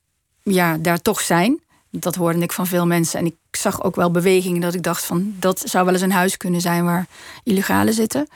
ja, 0.49 0.77
daar 0.77 1.01
toch 1.01 1.21
zijn. 1.21 1.61
Dat 1.91 2.15
hoorde 2.15 2.39
ik 2.39 2.51
van 2.51 2.67
veel 2.67 2.85
mensen. 2.85 3.19
En 3.19 3.25
ik 3.25 3.35
zag 3.51 3.83
ook 3.83 3.95
wel 3.95 4.11
bewegingen 4.11 4.61
dat 4.61 4.73
ik 4.73 4.83
dacht 4.83 5.05
van... 5.05 5.35
dat 5.39 5.61
zou 5.65 5.85
wel 5.85 5.93
eens 5.93 6.03
een 6.03 6.11
huis 6.11 6.37
kunnen 6.37 6.61
zijn 6.61 6.85
waar 6.85 7.07
illegalen 7.43 7.93
zitten. 7.93 8.27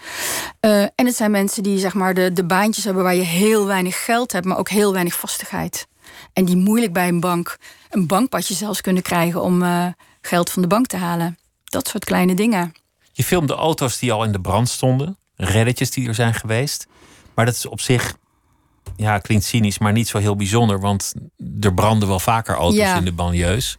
Uh, 0.61 0.81
en 0.81 1.05
het 1.05 1.15
zijn 1.15 1.31
mensen 1.31 1.63
die 1.63 1.79
zeg 1.79 1.93
maar 1.93 2.13
de, 2.13 2.33
de 2.33 2.45
baantjes 2.45 2.83
hebben... 2.83 3.03
waar 3.03 3.15
je 3.15 3.21
heel 3.21 3.65
weinig 3.65 4.05
geld 4.05 4.31
hebt, 4.31 4.45
maar 4.45 4.57
ook 4.57 4.69
heel 4.69 4.93
weinig 4.93 5.13
vastigheid. 5.13 5.87
En 6.33 6.45
die 6.45 6.57
moeilijk 6.57 6.93
bij 6.93 7.07
een 7.07 7.19
bank 7.19 7.57
een 7.89 8.07
bankpadje 8.07 8.53
zelfs 8.53 8.81
kunnen 8.81 9.03
krijgen... 9.03 9.41
om 9.41 9.61
uh, 9.61 9.87
geld 10.21 10.49
van 10.49 10.61
de 10.61 10.67
bank 10.67 10.87
te 10.87 10.97
halen. 10.97 11.37
Dat 11.63 11.87
soort 11.87 12.05
kleine 12.05 12.35
dingen. 12.35 12.73
Je 13.11 13.23
filmde 13.23 13.53
auto's 13.53 13.99
die 13.99 14.11
al 14.11 14.23
in 14.23 14.31
de 14.31 14.41
brand 14.41 14.69
stonden. 14.69 15.17
Reddetjes 15.35 15.91
die 15.91 16.07
er 16.07 16.15
zijn 16.15 16.33
geweest. 16.33 16.87
Maar 17.33 17.45
dat 17.45 17.55
is 17.55 17.65
op 17.65 17.81
zich 17.81 18.15
ja, 18.95 19.19
klinkt 19.19 19.45
cynisch, 19.45 19.77
maar 19.77 19.91
niet 19.91 20.07
zo 20.07 20.17
heel 20.17 20.35
bijzonder. 20.35 20.79
Want 20.79 21.13
er 21.61 21.73
branden 21.73 22.07
wel 22.07 22.19
vaker 22.19 22.55
auto's 22.55 22.77
ja. 22.77 22.97
in 22.97 23.05
de 23.05 23.11
banlieues. 23.11 23.77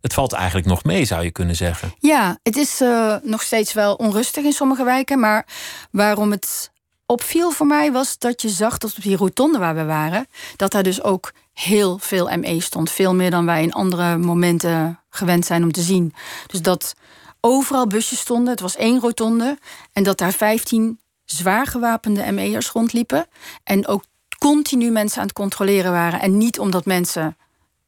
Het 0.00 0.14
valt 0.14 0.32
eigenlijk 0.32 0.66
nog 0.66 0.84
mee, 0.84 1.04
zou 1.04 1.24
je 1.24 1.30
kunnen 1.30 1.56
zeggen. 1.56 1.94
Ja, 1.98 2.38
het 2.42 2.56
is 2.56 2.80
uh, 2.80 3.16
nog 3.22 3.42
steeds 3.42 3.72
wel 3.72 3.94
onrustig 3.94 4.44
in 4.44 4.52
sommige 4.52 4.84
wijken. 4.84 5.20
Maar 5.20 5.46
waarom 5.90 6.30
het 6.30 6.70
opviel 7.06 7.50
voor 7.50 7.66
mij 7.66 7.92
was 7.92 8.18
dat 8.18 8.42
je 8.42 8.48
zag 8.48 8.78
dat 8.78 8.96
op 8.96 9.02
die 9.02 9.16
rotonde 9.16 9.58
waar 9.58 9.74
we 9.74 9.84
waren... 9.84 10.26
dat 10.56 10.72
daar 10.72 10.82
dus 10.82 11.02
ook 11.02 11.32
heel 11.52 11.98
veel 11.98 12.36
ME 12.36 12.60
stond. 12.60 12.90
Veel 12.90 13.14
meer 13.14 13.30
dan 13.30 13.46
wij 13.46 13.62
in 13.62 13.72
andere 13.72 14.16
momenten 14.16 15.00
gewend 15.10 15.46
zijn 15.46 15.62
om 15.62 15.72
te 15.72 15.82
zien. 15.82 16.14
Dus 16.46 16.62
dat 16.62 16.94
overal 17.40 17.86
busjes 17.86 18.18
stonden. 18.18 18.50
Het 18.50 18.60
was 18.60 18.76
één 18.76 19.00
rotonde. 19.00 19.58
En 19.92 20.02
dat 20.02 20.18
daar 20.18 20.32
15 20.32 21.00
zwaar 21.24 21.66
gewapende 21.66 22.32
ME'ers 22.32 22.70
rondliepen. 22.70 23.26
En 23.64 23.86
ook 23.86 24.04
continu 24.48 24.90
mensen 24.90 25.20
aan 25.20 25.26
het 25.26 25.36
controleren 25.36 25.92
waren. 25.92 26.20
En 26.20 26.36
niet 26.36 26.58
omdat 26.58 26.84
mensen 26.84 27.36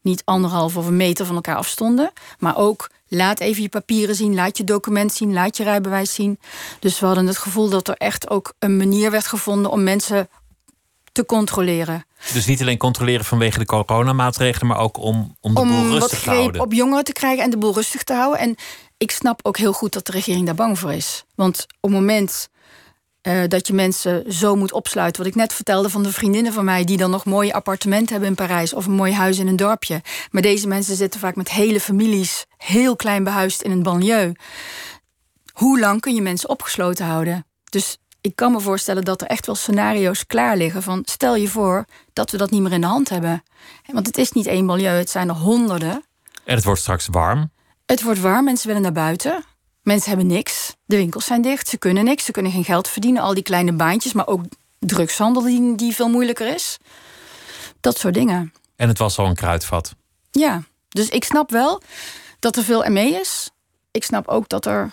niet 0.02 0.22
anderhalf 0.24 0.76
of 0.76 0.86
een 0.86 0.96
meter 0.96 1.26
van 1.26 1.34
elkaar 1.34 1.56
afstonden. 1.56 2.12
Maar 2.38 2.56
ook 2.56 2.90
laat 3.08 3.40
even 3.40 3.62
je 3.62 3.68
papieren 3.68 4.14
zien, 4.14 4.34
laat 4.34 4.56
je 4.56 4.64
document 4.64 5.12
zien, 5.12 5.32
laat 5.32 5.56
je 5.56 5.62
rijbewijs 5.62 6.14
zien. 6.14 6.38
Dus 6.78 7.00
we 7.00 7.06
hadden 7.06 7.26
het 7.26 7.38
gevoel 7.38 7.68
dat 7.68 7.88
er 7.88 7.94
echt 7.94 8.30
ook 8.30 8.52
een 8.58 8.76
manier 8.76 9.10
werd 9.10 9.26
gevonden 9.26 9.70
om 9.70 9.82
mensen 9.82 10.28
te 11.12 11.26
controleren. 11.26 12.06
Dus 12.32 12.46
niet 12.46 12.60
alleen 12.60 12.78
controleren 12.78 13.24
vanwege 13.24 13.58
de 13.58 13.64
coronamaatregelen, 13.64 14.66
maar 14.66 14.78
ook 14.78 14.98
om, 14.98 15.36
om 15.40 15.54
de 15.54 15.60
om 15.60 15.68
boel 15.68 15.90
rustig 15.90 16.22
te 16.22 16.30
houden. 16.30 16.60
op 16.60 16.72
jongeren 16.72 17.04
te 17.04 17.12
krijgen 17.12 17.44
en 17.44 17.50
de 17.50 17.58
boel 17.58 17.74
rustig 17.74 18.02
te 18.02 18.14
houden. 18.14 18.40
En 18.40 18.56
ik 18.96 19.10
snap 19.10 19.40
ook 19.42 19.56
heel 19.56 19.72
goed 19.72 19.92
dat 19.92 20.06
de 20.06 20.12
regering 20.12 20.46
daar 20.46 20.54
bang 20.54 20.78
voor 20.78 20.92
is. 20.92 21.24
Want 21.34 21.66
op 21.80 21.90
het 21.90 22.00
moment 22.00 22.48
eh, 23.24 23.42
dat 23.48 23.66
je 23.66 23.72
mensen 23.72 24.32
zo 24.32 24.56
moet 24.56 24.72
opsluiten, 24.72 25.22
wat 25.22 25.30
ik 25.30 25.36
net 25.36 25.52
vertelde 25.52 25.90
van 25.90 26.02
de 26.02 26.12
vriendinnen 26.12 26.52
van 26.52 26.64
mij 26.64 26.84
die 26.84 26.96
dan 26.96 27.10
nog 27.10 27.24
mooie 27.24 27.52
appartementen 27.52 28.10
hebben 28.10 28.28
in 28.28 28.34
Parijs 28.34 28.72
of 28.72 28.86
een 28.86 28.92
mooi 28.92 29.12
huis 29.12 29.38
in 29.38 29.46
een 29.46 29.56
dorpje. 29.56 30.02
Maar 30.30 30.42
deze 30.42 30.68
mensen 30.68 30.96
zitten 30.96 31.20
vaak 31.20 31.36
met 31.36 31.50
hele 31.50 31.80
families, 31.80 32.46
heel 32.56 32.96
klein 32.96 33.24
behuisd 33.24 33.62
in 33.62 33.70
een 33.70 33.82
banlieue. 33.82 34.32
Hoe 35.52 35.80
lang 35.80 36.00
kun 36.00 36.14
je 36.14 36.22
mensen 36.22 36.48
opgesloten 36.48 37.06
houden? 37.06 37.46
Dus 37.70 37.98
ik 38.20 38.36
kan 38.36 38.52
me 38.52 38.60
voorstellen 38.60 39.04
dat 39.04 39.20
er 39.20 39.26
echt 39.26 39.46
wel 39.46 39.54
scenario's 39.54 40.26
klaar 40.26 40.56
liggen 40.56 40.82
van 40.82 41.02
stel 41.04 41.36
je 41.36 41.48
voor 41.48 41.84
dat 42.12 42.30
we 42.30 42.36
dat 42.36 42.50
niet 42.50 42.62
meer 42.62 42.72
in 42.72 42.80
de 42.80 42.86
hand 42.86 43.08
hebben. 43.08 43.42
Want 43.92 44.06
het 44.06 44.18
is 44.18 44.32
niet 44.32 44.46
één 44.46 44.64
milieu, 44.64 44.98
het 44.98 45.10
zijn 45.10 45.28
er 45.28 45.34
honderden. 45.34 46.04
En 46.44 46.54
het 46.54 46.64
wordt 46.64 46.80
straks 46.80 47.06
warm. 47.10 47.50
Het 47.86 48.02
wordt 48.02 48.20
warm, 48.20 48.44
mensen 48.44 48.66
willen 48.66 48.82
naar 48.82 48.92
buiten. 48.92 49.44
Mensen 49.84 50.08
hebben 50.08 50.26
niks. 50.26 50.74
De 50.84 50.96
winkels 50.96 51.24
zijn 51.24 51.42
dicht, 51.42 51.68
ze 51.68 51.78
kunnen 51.78 52.04
niks, 52.04 52.24
ze 52.24 52.32
kunnen 52.32 52.52
geen 52.52 52.64
geld 52.64 52.88
verdienen. 52.88 53.22
Al 53.22 53.34
die 53.34 53.42
kleine 53.42 53.72
baantjes, 53.72 54.12
maar 54.12 54.26
ook 54.26 54.44
drugshandel 54.78 55.42
die, 55.42 55.74
die 55.74 55.94
veel 55.94 56.08
moeilijker 56.08 56.54
is. 56.54 56.78
Dat 57.80 57.98
soort 57.98 58.14
dingen. 58.14 58.52
En 58.76 58.88
het 58.88 58.98
was 58.98 59.18
al 59.18 59.26
een 59.26 59.34
kruidvat. 59.34 59.94
Ja, 60.30 60.62
dus 60.88 61.08
ik 61.08 61.24
snap 61.24 61.50
wel 61.50 61.82
dat 62.38 62.56
er 62.56 62.64
veel 62.64 62.90
ME 62.90 63.06
is. 63.20 63.50
Ik 63.90 64.04
snap 64.04 64.28
ook 64.28 64.48
dat 64.48 64.66
er 64.66 64.90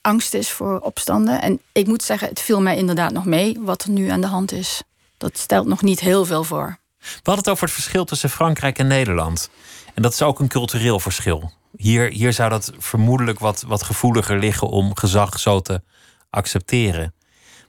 angst 0.00 0.34
is 0.34 0.50
voor 0.50 0.80
opstanden. 0.80 1.42
En 1.42 1.60
ik 1.72 1.86
moet 1.86 2.02
zeggen, 2.02 2.28
het 2.28 2.40
viel 2.40 2.60
mij 2.60 2.76
inderdaad 2.76 3.12
nog 3.12 3.24
mee 3.24 3.58
wat 3.60 3.82
er 3.82 3.90
nu 3.90 4.08
aan 4.08 4.20
de 4.20 4.26
hand 4.26 4.52
is. 4.52 4.82
Dat 5.16 5.38
stelt 5.38 5.66
nog 5.66 5.82
niet 5.82 6.00
heel 6.00 6.24
veel 6.24 6.44
voor. 6.44 6.78
We 6.98 7.06
hadden 7.22 7.44
het 7.44 7.48
over 7.48 7.64
het 7.64 7.74
verschil 7.74 8.04
tussen 8.04 8.30
Frankrijk 8.30 8.78
en 8.78 8.86
Nederland. 8.86 9.50
En 9.94 10.02
dat 10.02 10.12
is 10.12 10.22
ook 10.22 10.40
een 10.40 10.48
cultureel 10.48 11.00
verschil. 11.00 11.52
Hier, 11.76 12.10
hier 12.10 12.32
zou 12.32 12.50
dat 12.50 12.72
vermoedelijk 12.78 13.38
wat, 13.38 13.64
wat 13.66 13.82
gevoeliger 13.82 14.38
liggen 14.38 14.68
om 14.68 14.96
gezag 14.96 15.40
zo 15.40 15.60
te 15.60 15.82
accepteren. 16.30 17.14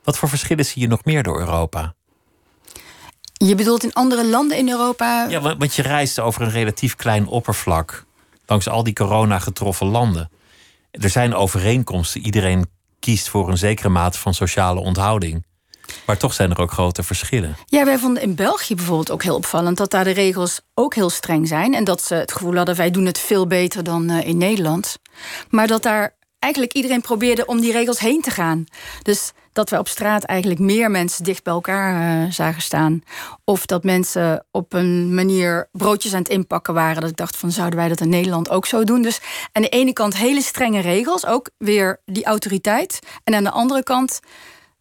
Wat 0.03 0.17
voor 0.17 0.29
verschillen 0.29 0.65
zie 0.65 0.81
je 0.81 0.87
nog 0.87 1.03
meer 1.03 1.23
door 1.23 1.39
Europa? 1.39 1.93
Je 3.33 3.55
bedoelt 3.55 3.83
in 3.83 3.93
andere 3.93 4.25
landen 4.25 4.57
in 4.57 4.69
Europa? 4.69 5.25
Ja, 5.29 5.55
want 5.57 5.75
je 5.75 5.81
reist 5.81 6.19
over 6.19 6.41
een 6.41 6.51
relatief 6.51 6.95
klein 6.95 7.27
oppervlak 7.27 8.05
langs 8.45 8.67
al 8.67 8.83
die 8.83 8.93
corona 8.93 9.39
getroffen 9.39 9.87
landen. 9.87 10.29
Er 10.91 11.09
zijn 11.09 11.35
overeenkomsten. 11.35 12.21
Iedereen 12.21 12.65
kiest 12.99 13.29
voor 13.29 13.49
een 13.49 13.57
zekere 13.57 13.89
mate 13.89 14.19
van 14.19 14.33
sociale 14.33 14.79
onthouding. 14.79 15.45
Maar 16.05 16.17
toch 16.17 16.33
zijn 16.33 16.51
er 16.51 16.59
ook 16.59 16.71
grote 16.71 17.03
verschillen. 17.03 17.57
Ja, 17.65 17.85
wij 17.85 17.97
vonden 17.97 18.23
in 18.23 18.35
België 18.35 18.75
bijvoorbeeld 18.75 19.11
ook 19.11 19.23
heel 19.23 19.35
opvallend 19.35 19.77
dat 19.77 19.91
daar 19.91 20.03
de 20.03 20.11
regels 20.11 20.61
ook 20.73 20.95
heel 20.95 21.09
streng 21.09 21.47
zijn. 21.47 21.73
En 21.73 21.83
dat 21.83 22.03
ze 22.03 22.15
het 22.15 22.31
gevoel 22.31 22.55
hadden, 22.55 22.75
wij 22.75 22.91
doen 22.91 23.05
het 23.05 23.19
veel 23.19 23.47
beter 23.47 23.83
dan 23.83 24.11
uh, 24.11 24.27
in 24.27 24.37
Nederland. 24.37 24.97
Maar 25.49 25.67
dat 25.67 25.83
daar 25.83 26.15
eigenlijk 26.39 26.73
iedereen 26.73 27.01
probeerde 27.01 27.45
om 27.45 27.61
die 27.61 27.71
regels 27.71 27.99
heen 27.99 28.21
te 28.21 28.31
gaan. 28.31 28.63
Dus 29.01 29.31
dat 29.53 29.69
we 29.69 29.77
op 29.77 29.87
straat 29.87 30.23
eigenlijk 30.23 30.59
meer 30.59 30.91
mensen 30.91 31.23
dicht 31.23 31.43
bij 31.43 31.53
elkaar 31.53 32.23
uh, 32.23 32.31
zagen 32.31 32.61
staan. 32.61 33.01
Of 33.43 33.65
dat 33.65 33.83
mensen 33.83 34.45
op 34.51 34.73
een 34.73 35.13
manier 35.13 35.69
broodjes 35.71 36.13
aan 36.13 36.19
het 36.19 36.29
inpakken 36.29 36.73
waren. 36.73 37.01
Dat 37.01 37.09
ik 37.09 37.15
dacht 37.15 37.37
van 37.37 37.51
zouden 37.51 37.79
wij 37.79 37.87
dat 37.87 38.01
in 38.01 38.09
Nederland 38.09 38.49
ook 38.49 38.65
zo 38.65 38.83
doen? 38.83 39.01
Dus 39.01 39.19
aan 39.51 39.61
de 39.61 39.69
ene 39.69 39.93
kant 39.93 40.17
hele 40.17 40.41
strenge 40.41 40.79
regels, 40.79 41.25
ook 41.25 41.49
weer 41.57 42.01
die 42.05 42.25
autoriteit. 42.25 42.99
En 43.23 43.35
aan 43.35 43.43
de 43.43 43.51
andere 43.51 43.83
kant 43.83 44.19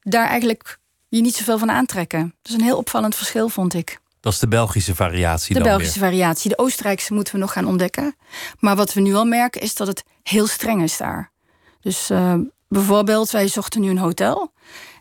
daar 0.00 0.26
eigenlijk 0.26 0.78
je 1.16 1.22
niet 1.22 1.36
zoveel 1.36 1.58
van 1.58 1.70
aantrekken. 1.70 2.34
Dat 2.42 2.52
is 2.52 2.58
een 2.58 2.64
heel 2.64 2.76
opvallend 2.76 3.14
verschil, 3.14 3.48
vond 3.48 3.74
ik. 3.74 3.98
Dat 4.20 4.32
is 4.32 4.38
de 4.38 4.48
Belgische 4.48 4.94
variatie 4.94 5.54
de 5.54 5.60
dan 5.60 5.68
Belgische 5.68 6.00
weer. 6.00 6.08
variatie. 6.08 6.50
De 6.50 6.58
Oostenrijkse 6.58 7.14
moeten 7.14 7.34
we 7.34 7.40
nog 7.40 7.52
gaan 7.52 7.66
ontdekken. 7.66 8.16
Maar 8.58 8.76
wat 8.76 8.92
we 8.92 9.00
nu 9.00 9.14
al 9.14 9.24
merken 9.24 9.60
is 9.60 9.74
dat 9.74 9.86
het 9.86 10.04
heel 10.22 10.46
streng 10.46 10.82
is 10.82 10.96
daar. 10.96 11.30
Dus 11.80 12.10
uh, 12.10 12.34
bijvoorbeeld, 12.68 13.30
wij 13.30 13.48
zochten 13.48 13.80
nu 13.80 13.90
een 13.90 13.98
hotel. 13.98 14.52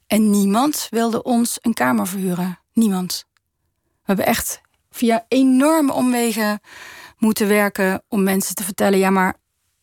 En 0.07 0.29
niemand 0.29 0.87
wilde 0.89 1.23
ons 1.23 1.57
een 1.61 1.73
kamer 1.73 2.07
verhuren. 2.07 2.59
Niemand. 2.73 3.25
We 3.73 4.01
hebben 4.03 4.25
echt 4.25 4.61
via 4.91 5.25
enorme 5.27 5.93
omwegen 5.93 6.59
moeten 7.17 7.47
werken 7.47 8.03
om 8.07 8.23
mensen 8.23 8.55
te 8.55 8.63
vertellen: 8.63 8.99
ja, 8.99 9.09
maar 9.09 9.35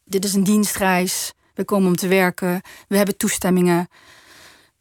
dit 0.04 0.25
is 0.25 0.34
een 0.34 0.44
dienstreis. 0.44 1.32
We 1.54 1.64
komen 1.64 1.88
om 1.88 1.96
te 1.96 2.08
werken. 2.08 2.60
We 2.88 2.96
hebben 2.96 3.16
toestemmingen. 3.16 3.88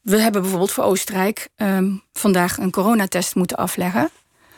We 0.01 0.21
hebben 0.21 0.41
bijvoorbeeld 0.41 0.71
voor 0.71 0.83
Oostenrijk 0.83 1.49
um, 1.55 2.03
vandaag 2.13 2.57
een 2.57 2.71
coronatest 2.71 3.35
moeten 3.35 3.57
afleggen. 3.57 4.09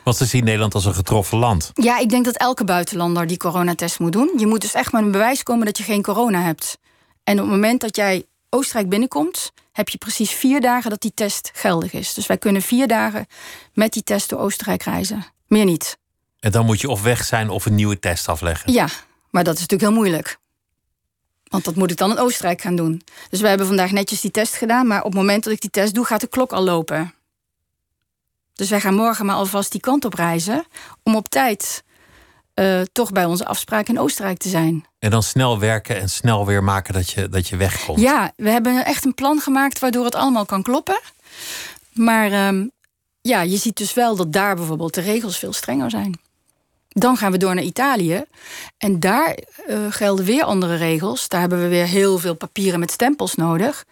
Want 0.04 0.16
ze 0.16 0.24
zien 0.24 0.44
Nederland 0.44 0.74
als 0.74 0.84
een 0.84 0.94
getroffen 0.94 1.38
land. 1.38 1.70
Ja, 1.74 1.98
ik 1.98 2.08
denk 2.08 2.24
dat 2.24 2.36
elke 2.36 2.64
buitenlander 2.64 3.26
die 3.26 3.36
coronatest 3.36 3.98
moet 3.98 4.12
doen. 4.12 4.34
Je 4.36 4.46
moet 4.46 4.60
dus 4.60 4.74
echt 4.74 4.92
met 4.92 5.02
een 5.02 5.10
bewijs 5.10 5.42
komen 5.42 5.66
dat 5.66 5.78
je 5.78 5.84
geen 5.84 6.02
corona 6.02 6.42
hebt. 6.42 6.78
En 7.24 7.34
op 7.34 7.44
het 7.44 7.50
moment 7.54 7.80
dat 7.80 7.96
jij 7.96 8.24
Oostenrijk 8.48 8.88
binnenkomt, 8.88 9.52
heb 9.72 9.88
je 9.88 9.98
precies 9.98 10.30
vier 10.30 10.60
dagen 10.60 10.90
dat 10.90 11.00
die 11.00 11.14
test 11.14 11.50
geldig 11.54 11.92
is. 11.92 12.14
Dus 12.14 12.26
wij 12.26 12.38
kunnen 12.38 12.62
vier 12.62 12.86
dagen 12.86 13.26
met 13.72 13.92
die 13.92 14.02
test 14.02 14.28
door 14.28 14.38
Oostenrijk 14.38 14.82
reizen. 14.82 15.24
Meer 15.46 15.64
niet. 15.64 15.98
En 16.40 16.50
dan 16.50 16.66
moet 16.66 16.80
je 16.80 16.88
of 16.88 17.02
weg 17.02 17.24
zijn 17.24 17.50
of 17.50 17.66
een 17.66 17.74
nieuwe 17.74 17.98
test 17.98 18.28
afleggen. 18.28 18.72
Ja, 18.72 18.88
maar 19.30 19.44
dat 19.44 19.54
is 19.54 19.60
natuurlijk 19.60 19.90
heel 19.90 20.00
moeilijk. 20.00 20.38
Want 21.52 21.64
dat 21.64 21.76
moet 21.76 21.90
ik 21.90 21.96
dan 21.96 22.10
in 22.10 22.18
Oostenrijk 22.18 22.60
gaan 22.60 22.76
doen. 22.76 23.02
Dus 23.30 23.40
wij 23.40 23.48
hebben 23.48 23.66
vandaag 23.66 23.90
netjes 23.90 24.20
die 24.20 24.30
test 24.30 24.54
gedaan. 24.54 24.86
Maar 24.86 24.98
op 24.98 25.04
het 25.04 25.14
moment 25.14 25.44
dat 25.44 25.52
ik 25.52 25.60
die 25.60 25.70
test 25.70 25.94
doe, 25.94 26.04
gaat 26.04 26.20
de 26.20 26.26
klok 26.26 26.52
al 26.52 26.62
lopen. 26.62 27.14
Dus 28.52 28.70
wij 28.70 28.80
gaan 28.80 28.94
morgen 28.94 29.26
maar 29.26 29.34
alvast 29.34 29.72
die 29.72 29.80
kant 29.80 30.04
op 30.04 30.14
reizen. 30.14 30.64
Om 31.02 31.16
op 31.16 31.28
tijd 31.28 31.84
uh, 32.54 32.80
toch 32.92 33.12
bij 33.12 33.24
onze 33.24 33.46
afspraak 33.46 33.88
in 33.88 33.98
Oostenrijk 33.98 34.38
te 34.38 34.48
zijn. 34.48 34.86
En 34.98 35.10
dan 35.10 35.22
snel 35.22 35.58
werken 35.58 36.00
en 36.00 36.08
snel 36.08 36.46
weer 36.46 36.64
maken 36.64 36.94
dat 36.94 37.10
je, 37.10 37.28
dat 37.28 37.48
je 37.48 37.56
wegkomt. 37.56 38.00
Ja, 38.00 38.32
we 38.36 38.50
hebben 38.50 38.84
echt 38.84 39.04
een 39.04 39.14
plan 39.14 39.40
gemaakt 39.40 39.78
waardoor 39.78 40.04
het 40.04 40.14
allemaal 40.14 40.46
kan 40.46 40.62
kloppen. 40.62 41.00
Maar 41.92 42.48
um, 42.48 42.70
ja, 43.20 43.40
je 43.42 43.56
ziet 43.56 43.76
dus 43.76 43.94
wel 43.94 44.16
dat 44.16 44.32
daar 44.32 44.56
bijvoorbeeld 44.56 44.94
de 44.94 45.00
regels 45.00 45.38
veel 45.38 45.52
strenger 45.52 45.90
zijn. 45.90 46.20
Dan 46.92 47.16
gaan 47.16 47.32
we 47.32 47.38
door 47.38 47.54
naar 47.54 47.64
Italië. 47.64 48.24
En 48.78 49.00
daar 49.00 49.38
uh, 49.68 49.78
gelden 49.90 50.24
weer 50.24 50.44
andere 50.44 50.74
regels. 50.74 51.28
Daar 51.28 51.40
hebben 51.40 51.62
we 51.62 51.68
weer 51.68 51.86
heel 51.86 52.18
veel 52.18 52.34
papieren 52.34 52.80
met 52.80 52.90
stempels 52.90 53.34
nodig. 53.34 53.84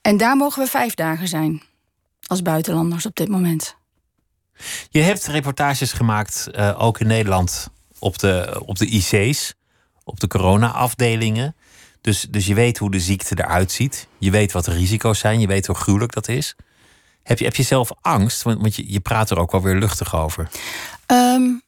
En 0.00 0.16
daar 0.16 0.36
mogen 0.36 0.62
we 0.62 0.68
vijf 0.68 0.94
dagen 0.94 1.28
zijn. 1.28 1.62
Als 2.26 2.42
buitenlanders 2.42 3.06
op 3.06 3.16
dit 3.16 3.28
moment. 3.28 3.76
Je 4.90 5.00
hebt 5.00 5.26
reportages 5.26 5.92
gemaakt, 5.92 6.48
uh, 6.54 6.82
ook 6.82 7.00
in 7.00 7.06
Nederland, 7.06 7.68
op 7.98 8.18
de, 8.18 8.62
op 8.64 8.78
de 8.78 8.86
IC's, 8.86 9.54
op 10.04 10.20
de 10.20 10.26
corona-afdelingen. 10.26 11.56
Dus, 12.00 12.26
dus 12.30 12.46
je 12.46 12.54
weet 12.54 12.78
hoe 12.78 12.90
de 12.90 13.00
ziekte 13.00 13.38
eruit 13.38 13.72
ziet. 13.72 14.08
Je 14.18 14.30
weet 14.30 14.52
wat 14.52 14.64
de 14.64 14.72
risico's 14.72 15.18
zijn. 15.18 15.40
Je 15.40 15.46
weet 15.46 15.66
hoe 15.66 15.76
gruwelijk 15.76 16.12
dat 16.12 16.28
is. 16.28 16.56
Heb 17.22 17.38
je, 17.38 17.44
heb 17.44 17.56
je 17.56 17.62
zelf 17.62 17.90
angst? 18.00 18.42
Want, 18.42 18.60
want 18.60 18.76
je, 18.76 18.92
je 18.92 19.00
praat 19.00 19.30
er 19.30 19.38
ook 19.38 19.52
wel 19.52 19.62
weer 19.62 19.74
luchtig 19.74 20.14
over. 20.14 20.48
Um, 21.06 21.62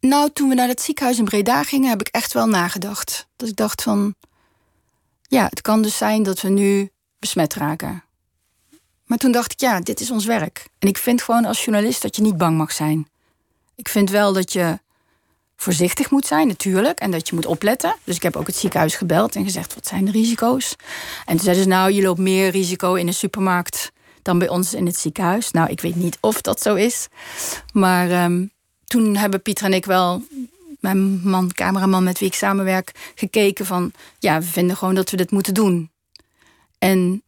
nou, 0.00 0.30
toen 0.32 0.48
we 0.48 0.54
naar 0.54 0.68
het 0.68 0.80
ziekenhuis 0.80 1.18
in 1.18 1.24
Breda 1.24 1.62
gingen, 1.62 1.88
heb 1.88 2.00
ik 2.00 2.08
echt 2.08 2.32
wel 2.32 2.46
nagedacht. 2.46 3.26
Dat 3.36 3.48
ik 3.48 3.56
dacht 3.56 3.82
van, 3.82 4.14
ja, 5.22 5.46
het 5.50 5.60
kan 5.60 5.82
dus 5.82 5.96
zijn 5.96 6.22
dat 6.22 6.40
we 6.40 6.48
nu 6.48 6.90
besmet 7.18 7.54
raken. 7.54 8.02
Maar 9.04 9.18
toen 9.18 9.32
dacht 9.32 9.52
ik, 9.52 9.60
ja, 9.60 9.80
dit 9.80 10.00
is 10.00 10.10
ons 10.10 10.24
werk. 10.24 10.68
En 10.78 10.88
ik 10.88 10.98
vind 10.98 11.22
gewoon 11.22 11.44
als 11.44 11.64
journalist 11.64 12.02
dat 12.02 12.16
je 12.16 12.22
niet 12.22 12.36
bang 12.36 12.56
mag 12.56 12.72
zijn. 12.72 13.08
Ik 13.74 13.88
vind 13.88 14.10
wel 14.10 14.32
dat 14.32 14.52
je 14.52 14.78
voorzichtig 15.56 16.10
moet 16.10 16.26
zijn, 16.26 16.46
natuurlijk. 16.46 16.98
En 16.98 17.10
dat 17.10 17.28
je 17.28 17.34
moet 17.34 17.46
opletten. 17.46 17.96
Dus 18.04 18.16
ik 18.16 18.22
heb 18.22 18.36
ook 18.36 18.46
het 18.46 18.56
ziekenhuis 18.56 18.94
gebeld 18.94 19.36
en 19.36 19.44
gezegd: 19.44 19.74
wat 19.74 19.86
zijn 19.86 20.04
de 20.04 20.10
risico's? 20.10 20.76
En 21.24 21.34
toen 21.34 21.44
zeiden 21.44 21.62
ze: 21.62 21.68
Nou, 21.68 21.92
je 21.92 22.02
loopt 22.02 22.18
meer 22.18 22.50
risico 22.50 22.94
in 22.94 23.06
een 23.06 23.14
supermarkt 23.14 23.92
dan 24.22 24.38
bij 24.38 24.48
ons 24.48 24.74
in 24.74 24.86
het 24.86 24.98
ziekenhuis. 24.98 25.50
Nou, 25.50 25.70
ik 25.70 25.80
weet 25.80 25.96
niet 25.96 26.18
of 26.20 26.40
dat 26.40 26.62
zo 26.62 26.74
is. 26.74 27.08
Maar 27.72 28.24
um, 28.24 28.50
toen 28.88 29.16
hebben 29.16 29.42
Pieter 29.42 29.64
en 29.64 29.72
ik 29.72 29.84
wel. 29.84 30.22
Mijn 30.80 31.28
man, 31.28 31.52
cameraman 31.52 32.02
met 32.02 32.18
wie 32.18 32.28
ik 32.28 32.34
samenwerk, 32.34 33.12
gekeken 33.14 33.66
van 33.66 33.92
ja, 34.18 34.40
we 34.40 34.46
vinden 34.46 34.76
gewoon 34.76 34.94
dat 34.94 35.10
we 35.10 35.16
dit 35.16 35.30
moeten 35.30 35.54
doen. 35.54 35.90
En 36.78 37.22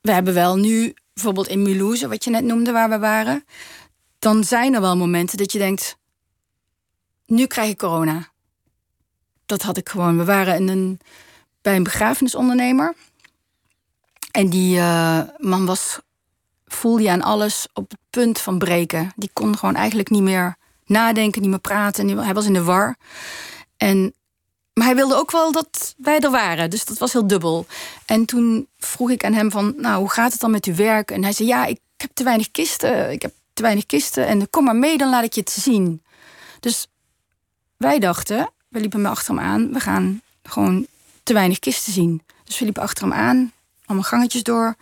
we 0.00 0.12
hebben 0.12 0.34
wel 0.34 0.56
nu, 0.56 0.94
bijvoorbeeld 1.14 1.48
in 1.48 1.62
Mulhouse, 1.62 2.08
wat 2.08 2.24
je 2.24 2.30
net 2.30 2.44
noemde, 2.44 2.72
waar 2.72 2.88
we 2.88 2.98
waren, 2.98 3.44
dan 4.18 4.44
zijn 4.44 4.74
er 4.74 4.80
wel 4.80 4.96
momenten 4.96 5.38
dat 5.38 5.52
je 5.52 5.58
denkt: 5.58 5.96
nu 7.26 7.46
krijg 7.46 7.70
ik 7.70 7.78
corona. 7.78 8.28
Dat 9.46 9.62
had 9.62 9.76
ik 9.76 9.88
gewoon. 9.88 10.16
We 10.16 10.24
waren 10.24 10.54
in 10.54 10.68
een 10.68 11.00
bij 11.62 11.76
een 11.76 11.82
begrafenisondernemer. 11.82 12.94
En 14.30 14.50
die 14.50 14.76
uh, 14.76 15.20
man 15.36 15.66
was, 15.66 16.00
voelde 16.72 17.02
je 17.02 17.10
aan 17.10 17.22
alles 17.22 17.66
op 17.72 17.90
het 17.90 18.00
punt 18.10 18.38
van 18.38 18.58
breken. 18.58 19.12
Die 19.16 19.30
kon 19.32 19.58
gewoon 19.58 19.74
eigenlijk 19.74 20.10
niet 20.10 20.22
meer 20.22 20.56
nadenken, 20.84 21.40
niet 21.40 21.50
meer 21.50 21.58
praten. 21.58 22.18
Hij 22.18 22.34
was 22.34 22.46
in 22.46 22.52
de 22.52 22.62
war. 22.62 22.96
En, 23.76 24.14
maar 24.72 24.86
hij 24.86 24.94
wilde 24.94 25.14
ook 25.14 25.30
wel 25.30 25.52
dat 25.52 25.94
wij 25.96 26.20
er 26.20 26.30
waren. 26.30 26.70
Dus 26.70 26.84
dat 26.84 26.98
was 26.98 27.12
heel 27.12 27.26
dubbel. 27.26 27.66
En 28.06 28.24
toen 28.24 28.68
vroeg 28.78 29.10
ik 29.10 29.24
aan 29.24 29.32
hem 29.32 29.50
van, 29.50 29.74
nou, 29.76 29.98
hoe 29.98 30.10
gaat 30.10 30.32
het 30.32 30.40
dan 30.40 30.50
met 30.50 30.64
uw 30.64 30.74
werk? 30.74 31.10
En 31.10 31.22
hij 31.22 31.32
zei, 31.32 31.48
ja, 31.48 31.64
ik 31.64 31.80
heb 31.96 32.10
te 32.14 32.24
weinig 32.24 32.50
kisten. 32.50 33.10
Ik 33.10 33.22
heb 33.22 33.32
te 33.52 33.62
weinig 33.62 33.86
kisten. 33.86 34.26
En 34.26 34.50
kom 34.50 34.64
maar 34.64 34.76
mee, 34.76 34.98
dan 34.98 35.10
laat 35.10 35.24
ik 35.24 35.32
je 35.32 35.40
het 35.40 35.50
zien. 35.50 36.02
Dus 36.60 36.86
wij 37.76 37.98
dachten, 37.98 38.50
we 38.68 38.80
liepen 38.80 39.06
achter 39.06 39.34
hem 39.34 39.44
aan. 39.44 39.72
We 39.72 39.80
gaan 39.80 40.22
gewoon 40.42 40.86
te 41.22 41.32
weinig 41.32 41.58
kisten 41.58 41.92
zien. 41.92 42.22
Dus 42.44 42.58
we 42.58 42.64
liepen 42.64 42.82
achter 42.82 43.04
hem 43.04 43.12
aan, 43.12 43.52
allemaal 43.84 44.08
gangetjes 44.08 44.42
door. 44.42 44.76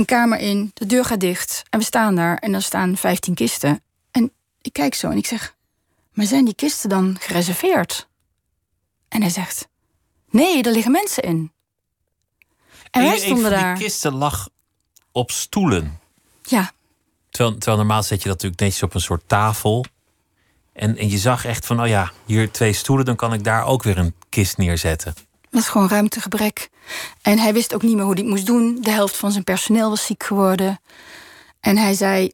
Een 0.00 0.06
kamer 0.06 0.38
in, 0.38 0.70
de 0.74 0.86
deur 0.86 1.04
gaat 1.04 1.20
dicht. 1.20 1.62
En 1.70 1.78
we 1.78 1.84
staan 1.84 2.14
daar 2.14 2.36
en 2.36 2.52
dan 2.52 2.62
staan 2.62 2.96
15 2.96 3.34
kisten. 3.34 3.82
En 4.10 4.32
ik 4.60 4.72
kijk 4.72 4.94
zo 4.94 5.10
en 5.10 5.16
ik 5.16 5.26
zeg: 5.26 5.54
Maar 6.12 6.26
zijn 6.26 6.44
die 6.44 6.54
kisten 6.54 6.88
dan 6.88 7.16
gereserveerd? 7.20 8.08
En 9.08 9.20
hij 9.20 9.30
zegt: 9.30 9.68
Nee, 10.30 10.62
er 10.62 10.72
liggen 10.72 10.92
mensen 10.92 11.22
in. 11.22 11.52
En, 12.90 13.02
wij 13.02 13.18
stonden 13.18 13.50
daar. 13.50 13.74
Die 13.74 13.84
kisten 13.84 14.14
lag 14.14 14.48
op 15.12 15.30
stoelen. 15.30 16.00
Ja. 16.42 16.72
Terwijl, 17.30 17.54
terwijl 17.54 17.76
normaal 17.76 18.02
zet 18.02 18.22
je 18.22 18.28
dat 18.28 18.34
natuurlijk 18.34 18.60
netjes 18.60 18.82
op 18.82 18.94
een 18.94 19.00
soort 19.00 19.22
tafel. 19.26 19.84
En, 20.72 20.96
en 20.96 21.08
je 21.08 21.18
zag 21.18 21.44
echt 21.44 21.66
van, 21.66 21.80
oh 21.80 21.88
ja, 21.88 22.12
hier 22.24 22.50
twee 22.50 22.72
stoelen, 22.72 23.04
dan 23.04 23.16
kan 23.16 23.32
ik 23.32 23.44
daar 23.44 23.64
ook 23.64 23.82
weer 23.82 23.98
een 23.98 24.14
kist 24.28 24.56
neerzetten. 24.56 25.14
Is 25.50 25.68
gewoon 25.68 25.88
ruimtegebrek. 25.88 26.70
En 27.22 27.38
hij 27.38 27.52
wist 27.52 27.74
ook 27.74 27.82
niet 27.82 27.94
meer 27.94 28.04
hoe 28.04 28.14
hij 28.14 28.24
moest 28.24 28.46
doen. 28.46 28.78
De 28.80 28.90
helft 28.90 29.16
van 29.16 29.32
zijn 29.32 29.44
personeel 29.44 29.88
was 29.88 30.06
ziek 30.06 30.22
geworden. 30.22 30.80
En 31.60 31.76
hij 31.76 31.94
zei: 31.94 32.32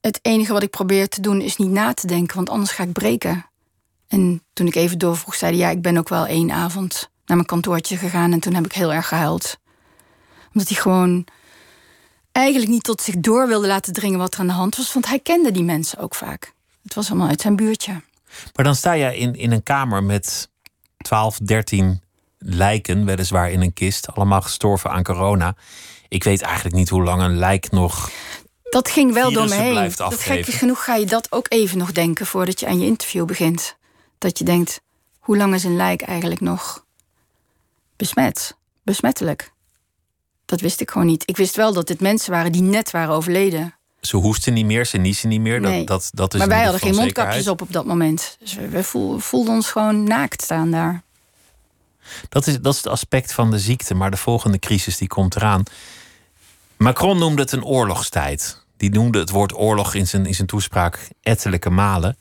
Het 0.00 0.18
enige 0.22 0.52
wat 0.52 0.62
ik 0.62 0.70
probeer 0.70 1.08
te 1.08 1.20
doen 1.20 1.40
is 1.40 1.56
niet 1.56 1.70
na 1.70 1.94
te 1.94 2.06
denken, 2.06 2.36
want 2.36 2.50
anders 2.50 2.70
ga 2.70 2.82
ik 2.82 2.92
breken. 2.92 3.46
En 4.08 4.42
toen 4.52 4.66
ik 4.66 4.74
even 4.74 4.98
doorvroeg, 4.98 5.34
zei 5.34 5.50
hij: 5.52 5.60
Ja, 5.60 5.70
ik 5.70 5.82
ben 5.82 5.96
ook 5.96 6.08
wel 6.08 6.26
één 6.26 6.50
avond 6.50 7.10
naar 7.26 7.36
mijn 7.36 7.48
kantoortje 7.48 7.96
gegaan 7.96 8.32
en 8.32 8.40
toen 8.40 8.54
heb 8.54 8.64
ik 8.64 8.72
heel 8.72 8.92
erg 8.92 9.08
gehuild. 9.08 9.58
Omdat 10.52 10.68
hij 10.68 10.80
gewoon 10.80 11.26
eigenlijk 12.32 12.70
niet 12.70 12.82
tot 12.82 13.00
zich 13.00 13.14
door 13.16 13.46
wilde 13.46 13.66
laten 13.66 13.92
dringen 13.92 14.18
wat 14.18 14.34
er 14.34 14.40
aan 14.40 14.46
de 14.46 14.52
hand 14.52 14.76
was, 14.76 14.92
want 14.92 15.06
hij 15.06 15.18
kende 15.18 15.50
die 15.50 15.62
mensen 15.62 15.98
ook 15.98 16.14
vaak. 16.14 16.52
Het 16.82 16.94
was 16.94 17.10
allemaal 17.10 17.28
uit 17.28 17.40
zijn 17.40 17.56
buurtje. 17.56 17.92
Maar 18.54 18.64
dan 18.64 18.74
sta 18.74 18.92
je 18.92 19.16
in, 19.16 19.34
in 19.34 19.52
een 19.52 19.62
kamer 19.62 20.02
met 20.02 20.48
12, 20.96 21.38
13 21.38 22.00
lijken, 22.44 23.04
weliswaar 23.04 23.50
in 23.50 23.60
een 23.60 23.72
kist, 23.72 24.14
allemaal 24.14 24.40
gestorven 24.40 24.90
aan 24.90 25.02
corona. 25.02 25.56
Ik 26.08 26.24
weet 26.24 26.42
eigenlijk 26.42 26.74
niet 26.74 26.88
hoe 26.88 27.02
lang 27.02 27.22
een 27.22 27.36
lijk 27.38 27.70
nog. 27.70 28.10
Dat 28.62 28.88
ging 28.88 29.12
wel 29.12 29.32
door 29.32 29.48
me 29.48 29.54
heen. 29.54 29.92
Dat 29.96 30.14
gek 30.14 30.46
genoeg 30.46 30.84
ga 30.84 30.94
je 30.94 31.06
dat 31.06 31.32
ook 31.32 31.46
even 31.48 31.78
nog 31.78 31.92
denken 31.92 32.26
voordat 32.26 32.60
je 32.60 32.66
aan 32.66 32.80
je 32.80 32.86
interview 32.86 33.24
begint. 33.24 33.76
Dat 34.18 34.38
je 34.38 34.44
denkt, 34.44 34.80
hoe 35.18 35.36
lang 35.36 35.54
is 35.54 35.64
een 35.64 35.76
lijk 35.76 36.02
eigenlijk 36.02 36.40
nog 36.40 36.84
besmet? 37.96 38.56
Besmettelijk. 38.82 39.52
Dat 40.44 40.60
wist 40.60 40.80
ik 40.80 40.90
gewoon 40.90 41.06
niet. 41.06 41.22
Ik 41.26 41.36
wist 41.36 41.56
wel 41.56 41.72
dat 41.72 41.86
dit 41.86 42.00
mensen 42.00 42.30
waren 42.30 42.52
die 42.52 42.62
net 42.62 42.90
waren 42.90 43.14
overleden. 43.14 43.74
Ze 44.00 44.16
hoesten 44.16 44.52
niet 44.52 44.66
meer, 44.66 44.86
ze 44.86 44.98
niezen 44.98 45.28
niet 45.28 45.40
meer. 45.40 45.62
Dat, 45.62 45.86
dat, 45.86 46.10
dat 46.12 46.34
is 46.34 46.38
maar 46.38 46.48
wij 46.48 46.62
hadden 46.62 46.80
geen 46.80 46.94
mondkapjes 46.94 47.48
op 47.48 47.62
op 47.62 47.72
dat 47.72 47.84
moment. 47.84 48.36
Dus 48.38 48.54
we, 48.54 48.82
voelden 49.18 49.54
ons 49.54 49.70
gewoon 49.70 50.04
naakt 50.04 50.42
staan 50.42 50.70
daar. 50.70 51.03
Dat 52.28 52.46
is, 52.46 52.60
dat 52.60 52.72
is 52.72 52.78
het 52.78 52.92
aspect 52.92 53.32
van 53.32 53.50
de 53.50 53.58
ziekte. 53.58 53.94
Maar 53.94 54.10
de 54.10 54.16
volgende 54.16 54.58
crisis 54.58 54.96
die 54.96 55.08
komt 55.08 55.36
eraan. 55.36 55.62
Macron 56.76 57.18
noemde 57.18 57.42
het 57.42 57.52
een 57.52 57.64
oorlogstijd. 57.64 58.62
Die 58.76 58.90
noemde 58.90 59.18
het 59.18 59.30
woord 59.30 59.58
oorlog 59.58 59.94
in 59.94 60.06
zijn, 60.06 60.26
in 60.26 60.34
zijn 60.34 60.46
toespraak 60.46 61.08
ettelijke 61.22 61.70
malen. 61.70 62.16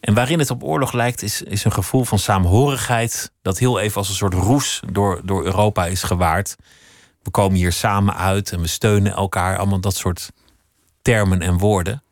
En 0.00 0.14
waarin 0.14 0.38
het 0.38 0.50
op 0.50 0.62
oorlog 0.62 0.92
lijkt, 0.92 1.22
is, 1.22 1.42
is 1.42 1.64
een 1.64 1.72
gevoel 1.72 2.04
van 2.04 2.18
saamhorigheid. 2.18 3.30
dat 3.42 3.58
heel 3.58 3.80
even 3.80 3.96
als 3.96 4.08
een 4.08 4.14
soort 4.14 4.34
roes 4.34 4.82
door, 4.92 5.20
door 5.24 5.44
Europa 5.44 5.86
is 5.86 6.02
gewaard. 6.02 6.56
We 7.22 7.30
komen 7.30 7.56
hier 7.56 7.72
samen 7.72 8.16
uit 8.16 8.52
en 8.52 8.60
we 8.60 8.66
steunen 8.66 9.12
elkaar. 9.12 9.58
Allemaal 9.58 9.80
dat 9.80 9.96
soort 9.96 10.30
termen 11.02 11.40
en 11.40 11.58
woorden. 11.58 12.02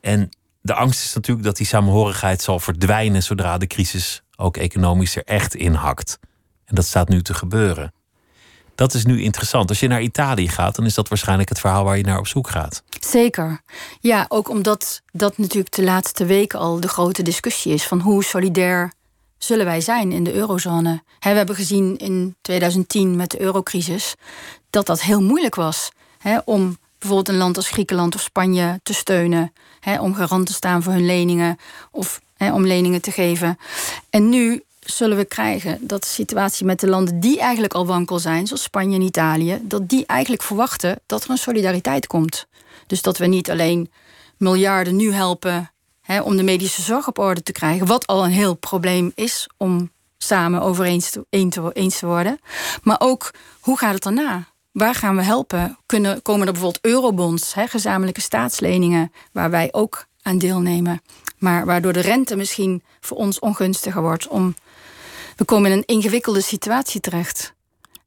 En 0.00 0.28
de 0.60 0.74
angst 0.74 1.04
is 1.04 1.14
natuurlijk 1.14 1.46
dat 1.46 1.56
die 1.56 1.66
samenhorigheid 1.66 2.42
zal 2.42 2.60
verdwijnen 2.60 3.22
zodra 3.22 3.58
de 3.58 3.66
crisis 3.66 4.22
ook 4.36 4.56
economisch 4.56 5.16
er 5.16 5.24
echt 5.24 5.54
inhakt. 5.54 6.18
En 6.72 6.78
dat 6.78 6.86
staat 6.86 7.08
nu 7.08 7.22
te 7.22 7.34
gebeuren. 7.34 7.92
Dat 8.74 8.94
is 8.94 9.04
nu 9.04 9.22
interessant. 9.22 9.68
Als 9.68 9.80
je 9.80 9.88
naar 9.88 10.02
Italië 10.02 10.48
gaat, 10.48 10.74
dan 10.76 10.84
is 10.84 10.94
dat 10.94 11.08
waarschijnlijk 11.08 11.48
het 11.48 11.60
verhaal 11.60 11.84
waar 11.84 11.96
je 11.96 12.04
naar 12.04 12.18
op 12.18 12.26
zoek 12.26 12.48
gaat. 12.48 12.82
Zeker. 13.00 13.60
Ja, 14.00 14.24
ook 14.28 14.48
omdat 14.48 15.02
dat 15.10 15.38
natuurlijk 15.38 15.74
de 15.74 15.82
laatste 15.82 16.24
weken 16.24 16.58
al 16.58 16.80
de 16.80 16.88
grote 16.88 17.22
discussie 17.22 17.72
is 17.72 17.86
van 17.86 18.00
hoe 18.00 18.24
solidair 18.24 18.92
zullen 19.38 19.64
wij 19.64 19.80
zijn 19.80 20.12
in 20.12 20.24
de 20.24 20.32
eurozone. 20.32 21.02
we 21.20 21.28
hebben 21.28 21.54
gezien 21.54 21.96
in 21.96 22.36
2010 22.40 23.16
met 23.16 23.30
de 23.30 23.40
eurocrisis 23.40 24.14
dat 24.70 24.86
dat 24.86 25.02
heel 25.02 25.22
moeilijk 25.22 25.54
was 25.54 25.90
om 26.44 26.78
bijvoorbeeld 26.98 27.28
een 27.28 27.42
land 27.42 27.56
als 27.56 27.68
Griekenland 27.68 28.14
of 28.14 28.20
Spanje 28.20 28.80
te 28.82 28.94
steunen. 28.94 29.52
Om 30.00 30.14
garant 30.14 30.46
te 30.46 30.52
staan 30.52 30.82
voor 30.82 30.92
hun 30.92 31.06
leningen 31.06 31.56
of 31.90 32.20
om 32.38 32.66
leningen 32.66 33.00
te 33.00 33.10
geven. 33.10 33.58
En 34.10 34.28
nu 34.28 34.62
zullen 34.84 35.16
we 35.16 35.24
krijgen 35.24 35.78
dat 35.80 36.02
de 36.02 36.08
situatie 36.08 36.66
met 36.66 36.80
de 36.80 36.88
landen 36.88 37.20
die 37.20 37.40
eigenlijk 37.40 37.74
al 37.74 37.86
wankel 37.86 38.18
zijn, 38.18 38.46
zoals 38.46 38.62
Spanje 38.62 38.96
en 38.96 39.02
Italië, 39.02 39.60
dat 39.62 39.88
die 39.88 40.06
eigenlijk 40.06 40.42
verwachten 40.42 41.00
dat 41.06 41.24
er 41.24 41.30
een 41.30 41.36
solidariteit 41.36 42.06
komt. 42.06 42.46
Dus 42.86 43.02
dat 43.02 43.18
we 43.18 43.26
niet 43.26 43.50
alleen 43.50 43.90
miljarden 44.36 44.96
nu 44.96 45.12
helpen 45.12 45.70
hè, 46.00 46.20
om 46.20 46.36
de 46.36 46.42
medische 46.42 46.82
zorg 46.82 47.08
op 47.08 47.18
orde 47.18 47.42
te 47.42 47.52
krijgen, 47.52 47.86
wat 47.86 48.06
al 48.06 48.24
een 48.24 48.30
heel 48.30 48.54
probleem 48.54 49.12
is 49.14 49.48
om 49.56 49.90
samen 50.18 50.60
over 50.60 50.84
eens 50.84 51.10
te, 51.10 51.26
eens 51.72 51.98
te 51.98 52.06
worden. 52.06 52.38
Maar 52.82 52.96
ook 52.98 53.30
hoe 53.60 53.78
gaat 53.78 53.94
het 53.94 54.02
daarna? 54.02 54.44
Waar 54.72 54.94
gaan 54.94 55.16
we 55.16 55.22
helpen? 55.22 55.78
Kunnen, 55.86 56.22
komen 56.22 56.46
er 56.46 56.52
bijvoorbeeld 56.52 56.84
eurobonds, 56.84 57.54
hè, 57.54 57.66
gezamenlijke 57.66 58.20
staatsleningen, 58.20 59.12
waar 59.32 59.50
wij 59.50 59.68
ook 59.72 60.06
aan 60.22 60.38
deelnemen, 60.38 61.02
maar 61.38 61.66
waardoor 61.66 61.92
de 61.92 62.00
rente 62.00 62.36
misschien 62.36 62.82
voor 63.00 63.16
ons 63.16 63.38
ongunstiger 63.38 64.02
wordt. 64.02 64.28
Om, 64.28 64.54
we 65.36 65.44
komen 65.44 65.70
in 65.70 65.76
een 65.76 65.86
ingewikkelde 65.86 66.40
situatie 66.40 67.00
terecht. 67.00 67.54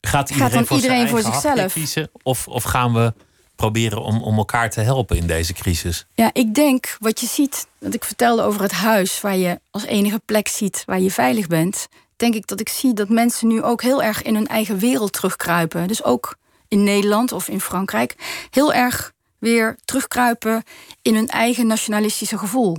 Gaat 0.02 0.30
iedereen, 0.30 0.52
Gaat 0.52 0.68
voor, 0.68 0.78
iedereen 0.78 1.08
voor 1.08 1.22
zichzelf 1.22 1.74
kiezen? 1.74 2.10
Of, 2.24 2.48
of 2.48 2.64
gaan 2.64 2.94
we 2.94 3.14
proberen 3.56 4.02
om, 4.02 4.22
om 4.22 4.38
elkaar 4.38 4.70
te 4.70 4.82
helpen 4.82 5.18
in 5.18 5.28
deze 5.28 5.54
crisis? 5.54 6.06
Ja, 6.14 6.30
ik 6.34 6.54
denk 6.54 6.98
wat 7.00 7.20
je 7.20 7.28
ziet, 7.28 7.68
dat 7.80 7.94
ik 7.94 8.04
vertelde 8.04 8.42
over 8.42 8.62
het 8.62 8.72
huis, 8.72 9.22
waar 9.22 9.38
je 9.38 9.60
als 9.72 9.86
enige 9.86 10.22
plek 10.26 10.48
ziet 10.48 10.84
waar 10.86 11.00
je 11.00 11.12
veilig 11.12 11.48
bent. 11.48 11.88
Denk 12.16 12.34
ik 12.36 12.48
dat 12.48 12.60
ik 12.60 12.70
zie 12.70 12.94
dat 12.94 13.10
mensen 13.10 13.48
nu 13.48 13.62
ook 13.62 13.82
heel 13.82 14.04
erg 14.04 14.22
in 14.22 14.36
hun 14.36 14.48
eigen 14.48 14.78
wereld 14.78 15.14
terugkruipen. 15.14 15.88
Dus 15.88 16.04
ook 16.04 16.38
in 16.68 16.84
Nederland 16.84 17.32
of 17.32 17.48
in 17.48 17.62
Frankrijk 17.62 18.16
heel 18.50 18.74
erg 18.74 19.14
weer 19.40 19.78
terugkruipen 19.86 20.64
in 21.02 21.16
hun 21.16 21.28
eigen 21.28 21.68
nationalistische 21.68 22.38
gevoel. 22.38 22.78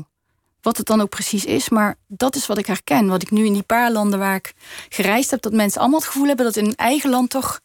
Wat 0.66 0.76
het 0.76 0.86
dan 0.86 1.00
ook 1.00 1.08
precies 1.08 1.44
is, 1.44 1.68
maar 1.68 1.96
dat 2.06 2.36
is 2.36 2.46
wat 2.46 2.58
ik 2.58 2.66
herken. 2.66 3.06
Wat 3.06 3.22
ik 3.22 3.30
nu 3.30 3.46
in 3.46 3.52
die 3.52 3.62
paar 3.62 3.92
landen 3.92 4.18
waar 4.18 4.34
ik 4.34 4.54
gereisd 4.88 5.30
heb, 5.30 5.42
dat 5.42 5.52
mensen 5.52 5.80
allemaal 5.80 5.98
het 5.98 6.08
gevoel 6.08 6.26
hebben 6.26 6.44
dat 6.44 6.56
in 6.56 6.64
hun 6.64 6.76
eigen 6.76 7.10
land 7.10 7.30
toch 7.30 7.60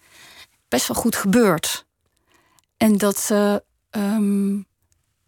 best 0.67 0.87
wel 0.87 0.97
goed 0.97 1.15
gebeurt. 1.15 1.85
En 2.77 2.97
dat 2.97 3.17
ze 3.19 3.63
ehm, 3.89 4.55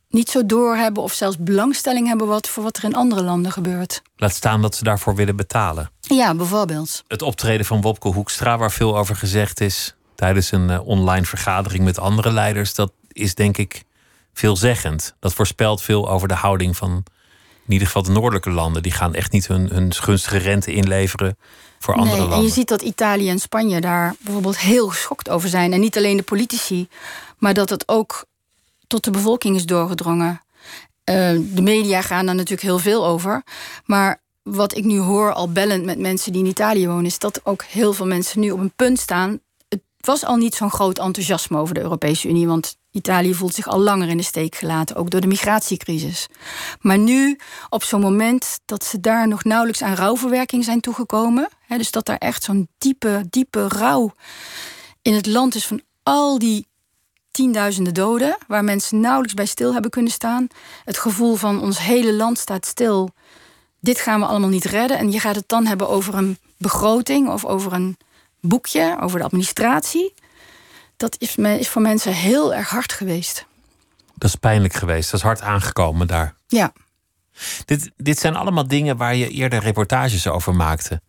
niet 0.10 0.30
zo 0.30 0.46
doorhebben 0.46 1.04
of 1.04 1.14
zelfs 1.14 1.38
belangstelling 1.40 2.08
hebben 2.08 2.28
wat, 2.28 2.50
voor 2.50 2.64
wat 2.64 2.78
er 2.78 2.84
in 2.84 2.96
andere 2.96 3.24
landen 3.24 3.52
gebeurt. 3.52 4.02
Laat 4.16 4.34
staan 4.34 4.62
dat 4.62 4.76
ze 4.76 4.84
daarvoor 4.84 5.16
willen 5.16 5.36
betalen. 5.36 5.92
Ja, 6.00 6.36
bijvoorbeeld. 6.36 7.04
Het 7.08 7.22
optreden 7.22 7.66
van 7.66 7.82
Wopke 7.82 8.08
Hoekstra, 8.08 8.58
waar 8.58 8.72
veel 8.72 8.98
over 8.98 9.16
gezegd 9.16 9.62
is, 9.62 9.96
tijdens 10.16 10.52
een 10.52 10.70
eh, 10.70 10.88
online 10.88 11.26
vergadering 11.26 11.84
met 11.84 12.00
andere 12.00 12.32
leiders, 12.32 12.74
dat 12.74 12.92
is 13.08 13.36
denk 13.36 13.58
ik 13.58 13.84
veelzeggend. 14.34 15.16
Dat 15.20 15.34
voorspelt 15.34 15.82
veel 15.82 16.10
over 16.10 16.28
de 16.28 16.34
houding 16.34 16.78
van 16.78 17.04
in 17.66 17.72
ieder 17.72 17.88
geval 17.88 18.04
de 18.04 18.12
noordelijke 18.12 18.50
landen. 18.50 18.84
Die 18.84 18.92
gaan 18.92 19.14
echt 19.14 19.32
niet 19.32 19.48
hun, 19.48 19.68
hun 19.68 19.94
gunstige 19.94 20.38
rente 20.38 20.74
inleveren 20.74 21.38
voor 21.80 21.94
andere 21.94 22.18
landen. 22.18 22.38
En 22.38 22.44
je 22.44 22.50
ziet 22.50 22.68
dat 22.68 22.82
Italië 22.82 23.30
en 23.30 23.40
Spanje 23.40 23.82
daar 23.82 24.16
bijvoorbeeld 24.20 24.60
heel 24.60 24.88
geschokt 24.88 25.30
over 25.30 25.50
zijn. 25.50 25.74
En 25.74 25.80
niet 25.80 25.98
alleen 25.98 26.18
de 26.18 26.24
politici, 26.24 26.88
maar 27.38 27.54
dat 27.54 27.70
het 27.70 27.88
ook 27.88 28.26
tot 28.88 29.04
de 29.04 29.12
bevolking 29.12 29.56
is 29.56 29.66
doorgedrongen. 29.66 30.42
Uh, 31.10 31.16
de 31.40 31.62
media 31.62 32.02
gaan 32.02 32.26
daar 32.26 32.36
natuurlijk 32.36 32.62
heel 32.62 32.80
veel 32.80 33.06
over. 33.06 33.44
Maar 33.86 34.22
wat 34.44 34.76
ik 34.76 34.84
nu 34.84 35.00
hoor, 35.00 35.34
al 35.34 35.52
bellend 35.52 35.86
met 35.86 36.00
mensen 36.00 36.32
die 36.32 36.44
in 36.44 36.50
Italië 36.50 36.88
wonen, 36.88 37.06
is 37.06 37.20
dat 37.20 37.46
ook 37.46 37.64
heel 37.64 37.94
veel 37.94 38.06
mensen 38.06 38.40
nu 38.40 38.52
op 38.52 38.60
een 38.60 38.74
punt 38.76 39.00
staan 39.00 39.42
was 40.06 40.26
al 40.26 40.36
niet 40.36 40.56
zo'n 40.56 40.72
groot 40.72 41.00
enthousiasme 41.00 41.58
over 41.58 41.74
de 41.74 41.82
Europese 41.82 42.28
Unie. 42.28 42.48
Want 42.48 42.78
Italië 42.94 43.34
voelt 43.34 43.54
zich 43.54 43.68
al 43.68 43.80
langer 43.80 44.10
in 44.10 44.18
de 44.18 44.24
steek 44.24 44.56
gelaten, 44.56 44.96
ook 44.96 45.10
door 45.10 45.22
de 45.22 45.28
migratiecrisis. 45.28 46.28
Maar 46.82 46.98
nu, 46.98 47.40
op 47.70 47.84
zo'n 47.84 48.02
moment 48.02 48.60
dat 48.66 48.84
ze 48.84 49.00
daar 49.00 49.28
nog 49.28 49.44
nauwelijks 49.44 49.82
aan 49.82 49.96
rouwverwerking 49.96 50.64
zijn 50.64 50.80
toegekomen, 50.80 51.50
hè, 51.68 51.78
dus 51.78 51.92
dat 51.92 52.06
daar 52.06 52.18
echt 52.18 52.44
zo'n 52.44 52.68
diepe, 52.78 53.26
diepe 53.30 53.68
rouw 53.68 54.14
in 55.02 55.14
het 55.14 55.26
land 55.26 55.56
is 55.56 55.66
van 55.66 55.82
al 56.04 56.40
die 56.40 56.68
tienduizenden 57.32 57.94
doden, 57.94 58.38
waar 58.48 58.64
mensen 58.64 59.00
nauwelijks 59.00 59.34
bij 59.34 59.46
stil 59.46 59.74
hebben 59.74 59.92
kunnen 59.92 60.12
staan. 60.12 60.48
Het 60.86 60.98
gevoel 60.98 61.36
van 61.36 61.62
ons 61.62 61.80
hele 61.80 62.14
land 62.14 62.38
staat 62.38 62.66
stil. 62.66 63.10
Dit 63.80 64.00
gaan 64.00 64.20
we 64.20 64.26
allemaal 64.26 64.50
niet 64.50 64.66
redden. 64.66 64.98
En 64.98 65.12
je 65.12 65.20
gaat 65.20 65.36
het 65.36 65.48
dan 65.48 65.66
hebben 65.66 65.90
over 65.90 66.14
een 66.14 66.38
begroting 66.58 67.30
of 67.30 67.46
over 67.46 67.74
een 67.74 67.98
boekje, 68.40 68.98
over 69.02 69.20
de 69.20 69.26
administratie. 69.26 70.14
Dat 70.98 71.16
is, 71.20 71.36
is 71.36 71.70
voor 71.70 71.82
mensen 71.82 72.14
heel 72.14 72.54
erg 72.54 72.70
hard 72.70 72.94
geweest. 72.94 73.46
Dat 74.16 74.30
is 74.30 74.36
pijnlijk 74.36 74.74
geweest. 74.74 75.12
Dat 75.12 75.20
is 75.20 75.26
hard 75.26 75.42
aangekomen 75.42 76.08
daar. 76.08 76.36
Ja. 76.48 76.74
Dit, 77.66 77.92
dit 77.98 78.20
zijn 78.20 78.36
allemaal 78.36 78.68
dingen 78.68 78.98
waar 78.98 79.16
je 79.16 79.30
eerder 79.30 79.60
reportages 79.60 80.28
over 80.28 80.56
maakte. 80.56 81.02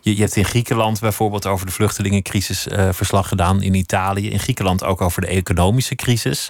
Je, 0.00 0.14
je 0.14 0.20
hebt 0.20 0.36
in 0.36 0.44
Griekenland 0.44 1.00
bijvoorbeeld 1.00 1.46
over 1.46 1.66
de 1.66 1.72
vluchtelingencrisis 1.72 2.66
uh, 2.66 2.88
verslag 2.92 3.28
gedaan. 3.28 3.62
In 3.62 3.74
Italië. 3.74 4.30
In 4.30 4.38
Griekenland 4.38 4.84
ook 4.84 5.00
over 5.00 5.20
de 5.20 5.26
economische 5.26 5.94
crisis. 5.94 6.48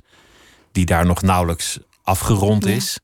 Die 0.72 0.85
daar 0.85 1.07
nog 1.07 1.22
nauwelijks 1.22 1.78
afgerond 2.02 2.66
is. 2.66 2.98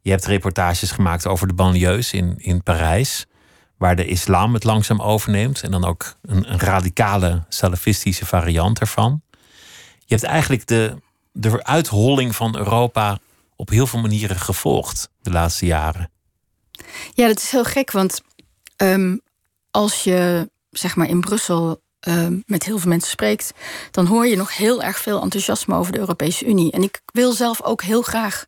Je 0.00 0.10
hebt 0.10 0.24
reportages 0.24 0.90
gemaakt 0.90 1.26
over 1.26 1.46
de 1.46 1.54
banlieues 1.54 2.12
in, 2.12 2.34
in 2.38 2.62
Parijs. 2.62 3.26
Waar 3.82 3.96
de 3.96 4.06
islam 4.06 4.54
het 4.54 4.64
langzaam 4.64 5.00
overneemt. 5.00 5.62
En 5.62 5.70
dan 5.70 5.84
ook 5.84 6.14
een, 6.22 6.52
een 6.52 6.58
radicale 6.58 7.44
salafistische 7.48 8.26
variant 8.26 8.80
ervan. 8.80 9.22
Je 9.98 10.14
hebt 10.14 10.22
eigenlijk 10.22 10.66
de, 10.66 10.96
de 11.32 11.64
uitholling 11.64 12.36
van 12.36 12.56
Europa 12.56 13.18
op 13.56 13.68
heel 13.68 13.86
veel 13.86 14.00
manieren 14.00 14.36
gevolgd 14.36 15.10
de 15.20 15.30
laatste 15.30 15.66
jaren. 15.66 16.10
Ja, 17.14 17.26
dat 17.26 17.38
is 17.38 17.50
heel 17.50 17.64
gek, 17.64 17.90
want 17.90 18.20
um, 18.76 19.20
als 19.70 20.04
je 20.04 20.50
zeg 20.70 20.96
maar 20.96 21.08
in 21.08 21.20
Brussel 21.20 21.82
uh, 22.08 22.26
met 22.46 22.64
heel 22.64 22.78
veel 22.78 22.90
mensen 22.90 23.10
spreekt, 23.10 23.52
dan 23.90 24.06
hoor 24.06 24.26
je 24.26 24.36
nog 24.36 24.56
heel 24.56 24.82
erg 24.82 24.98
veel 24.98 25.22
enthousiasme 25.22 25.74
over 25.74 25.92
de 25.92 25.98
Europese 25.98 26.46
Unie. 26.46 26.72
En 26.72 26.82
ik 26.82 27.00
wil 27.12 27.32
zelf 27.32 27.62
ook 27.62 27.82
heel 27.82 28.02
graag 28.02 28.46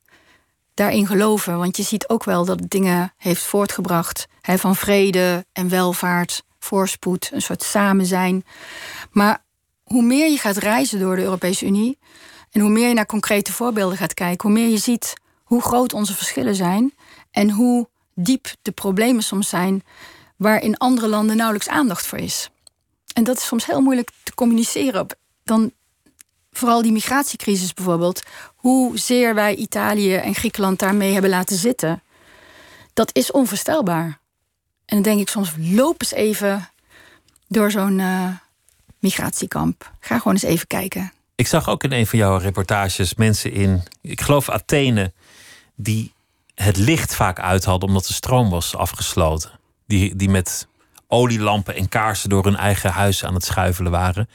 daarin 0.75 1.07
geloven, 1.07 1.59
want 1.59 1.77
je 1.77 1.83
ziet 1.83 2.09
ook 2.09 2.25
wel 2.25 2.44
dat 2.44 2.61
het 2.61 2.70
dingen 2.70 3.12
heeft 3.16 3.42
voortgebracht 3.42 4.27
hè, 4.44 4.59
van 4.59 4.76
vrede 4.76 5.46
en 5.52 5.68
welvaart, 5.68 6.42
voorspoed, 6.59 7.30
een 7.33 7.42
soort 7.42 7.62
samen 7.62 8.07
zijn. 8.07 8.44
Maar 9.11 9.44
hoe 9.83 10.02
meer 10.02 10.30
je 10.30 10.38
gaat 10.38 10.57
reizen 10.57 10.98
door 10.98 11.16
de 11.16 11.22
Europese 11.22 11.66
Unie 11.66 11.98
en 12.50 12.61
hoe 12.61 12.70
meer 12.70 12.88
je 12.88 12.94
naar 12.94 13.07
concrete 13.07 13.52
voorbeelden 13.52 13.98
gaat 13.98 14.14
kijken, 14.14 14.48
hoe 14.48 14.59
meer 14.59 14.68
je 14.68 14.78
ziet 14.78 15.14
hoe 15.44 15.62
groot 15.62 15.92
onze 15.92 16.14
verschillen 16.14 16.54
zijn 16.54 16.94
en 17.30 17.50
hoe 17.50 17.88
diep 18.14 18.46
de 18.62 18.72
problemen 18.72 19.22
soms 19.22 19.48
zijn 19.48 19.83
waar 20.37 20.62
in 20.62 20.76
andere 20.76 21.09
landen 21.09 21.37
nauwelijks 21.37 21.68
aandacht 21.68 22.07
voor 22.07 22.18
is. 22.18 22.50
En 23.12 23.24
dat 23.24 23.37
is 23.37 23.46
soms 23.46 23.66
heel 23.66 23.80
moeilijk 23.80 24.11
te 24.22 24.35
communiceren. 24.35 25.07
Dan 25.44 25.72
vooral 26.50 26.83
die 26.83 26.92
migratiecrisis 26.92 27.74
bijvoorbeeld, 27.74 28.22
hoezeer 28.57 29.35
wij 29.35 29.54
Italië 29.54 30.14
en 30.14 30.35
Griekenland 30.35 30.78
daarmee 30.78 31.12
hebben 31.12 31.30
laten 31.30 31.57
zitten, 31.57 32.02
dat 32.92 33.11
is 33.12 33.30
onvoorstelbaar. 33.30 34.22
En 34.87 34.97
dan 34.97 35.03
denk 35.03 35.20
ik 35.20 35.29
soms, 35.29 35.53
loop 35.59 36.01
eens 36.01 36.12
even 36.12 36.68
door 37.49 37.70
zo'n 37.70 37.99
uh, 37.99 38.29
migratiekamp. 38.99 39.92
Ga 40.01 40.18
gewoon 40.18 40.33
eens 40.33 40.42
even 40.42 40.66
kijken. 40.66 41.12
Ik 41.35 41.47
zag 41.47 41.68
ook 41.68 41.85
in 41.85 41.92
een 41.92 42.07
van 42.07 42.18
jouw 42.18 42.37
reportages 42.37 43.14
mensen 43.14 43.53
in, 43.53 43.83
ik 44.01 44.20
geloof 44.20 44.51
Athene, 44.51 45.12
die 45.75 46.12
het 46.55 46.77
licht 46.77 47.14
vaak 47.14 47.40
uit 47.40 47.64
hadden 47.64 47.88
omdat 47.88 48.07
de 48.07 48.12
stroom 48.12 48.51
was 48.51 48.77
afgesloten 48.77 49.51
die, 49.87 50.16
die 50.16 50.29
met 50.29 50.66
olielampen 51.09 51.75
en 51.75 51.88
kaarsen 51.88 52.29
door 52.29 52.44
hun 52.44 52.57
eigen 52.57 52.90
huis 52.90 53.25
aan 53.25 53.35
het 53.35 53.44
schuifelen 53.44 53.90
waren. 53.90 54.29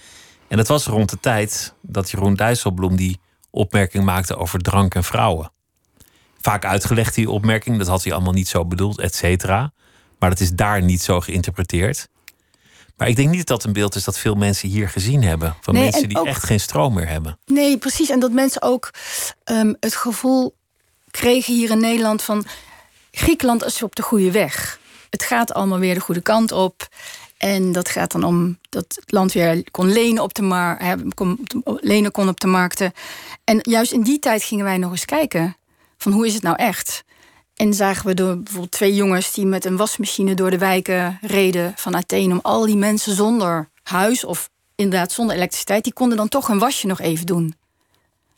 En 0.47 0.57
dat 0.57 0.67
was 0.67 0.85
rond 0.85 1.09
de 1.09 1.19
tijd 1.19 1.73
dat 1.81 2.11
Jeroen 2.11 2.35
Dijsselbloem 2.35 2.95
die 2.95 3.19
opmerking 3.49 4.03
maakte 4.03 4.35
over 4.35 4.59
drank 4.59 4.95
en 4.95 5.03
vrouwen. 5.03 5.51
Vaak 6.41 6.65
uitgelegd 6.65 7.15
die 7.15 7.29
opmerking, 7.29 7.77
dat 7.77 7.87
had 7.87 8.03
hij 8.03 8.13
allemaal 8.13 8.33
niet 8.33 8.47
zo 8.47 8.65
bedoeld, 8.65 8.99
et 8.99 9.15
cetera. 9.15 9.71
Maar 10.19 10.29
dat 10.29 10.39
is 10.39 10.51
daar 10.51 10.81
niet 10.81 11.01
zo 11.01 11.19
geïnterpreteerd. 11.19 12.07
Maar 12.97 13.07
ik 13.07 13.15
denk 13.15 13.29
niet 13.29 13.37
dat 13.37 13.47
dat 13.47 13.63
een 13.63 13.73
beeld 13.73 13.95
is 13.95 14.03
dat 14.03 14.17
veel 14.17 14.35
mensen 14.35 14.69
hier 14.69 14.89
gezien 14.89 15.23
hebben. 15.23 15.55
Van 15.61 15.73
mensen 15.73 16.09
die 16.09 16.25
echt 16.25 16.43
geen 16.43 16.59
stroom 16.59 16.93
meer 16.93 17.07
hebben. 17.07 17.39
Nee, 17.45 17.77
precies. 17.77 18.09
En 18.09 18.19
dat 18.19 18.31
mensen 18.31 18.61
ook 18.61 18.93
um, 19.45 19.75
het 19.79 19.95
gevoel 19.95 20.55
kregen 21.11 21.53
hier 21.53 21.69
in 21.69 21.79
Nederland 21.79 22.21
van... 22.21 22.45
Griekenland 23.11 23.65
is 23.65 23.83
op 23.83 23.95
de 23.95 24.01
goede 24.01 24.31
weg 24.31 24.79
het 25.09 25.23
gaat 25.23 25.53
allemaal 25.53 25.79
weer 25.79 25.93
de 25.93 25.99
goede 25.99 26.21
kant 26.21 26.51
op. 26.51 26.87
En 27.37 27.71
dat 27.71 27.89
gaat 27.89 28.11
dan 28.11 28.23
om 28.23 28.57
dat 28.69 28.85
het 28.99 29.11
land 29.11 29.33
weer 29.33 29.71
kon 29.71 29.91
lenen 29.91 30.23
op 30.23 30.33
de, 30.33 30.41
markt, 30.41 31.13
kon, 31.13 31.47
lenen 31.63 32.11
kon 32.11 32.27
op 32.27 32.39
de 32.39 32.47
markten. 32.47 32.93
En 33.43 33.59
juist 33.61 33.91
in 33.91 34.01
die 34.01 34.19
tijd 34.19 34.43
gingen 34.43 34.65
wij 34.65 34.77
nog 34.77 34.91
eens 34.91 35.05
kijken 35.05 35.57
van 35.97 36.11
hoe 36.11 36.27
is 36.27 36.33
het 36.33 36.43
nou 36.43 36.55
echt? 36.55 37.03
En 37.59 37.73
zagen 37.73 38.05
we 38.05 38.13
door 38.13 38.37
bijvoorbeeld 38.37 38.71
twee 38.71 38.95
jongens 38.95 39.33
die 39.33 39.45
met 39.45 39.65
een 39.65 39.77
wasmachine 39.77 40.33
door 40.33 40.51
de 40.51 40.57
wijken 40.57 41.17
reden 41.21 41.73
van 41.75 41.95
Athene 41.95 42.33
om 42.33 42.39
al 42.41 42.65
die 42.65 42.75
mensen 42.75 43.15
zonder 43.15 43.69
huis 43.83 44.23
of 44.23 44.49
inderdaad 44.75 45.11
zonder 45.11 45.35
elektriciteit, 45.35 45.83
die 45.83 45.93
konden 45.93 46.17
dan 46.17 46.27
toch 46.27 46.49
een 46.49 46.59
wasje 46.59 46.87
nog 46.87 46.99
even 46.99 47.25
doen. 47.25 47.55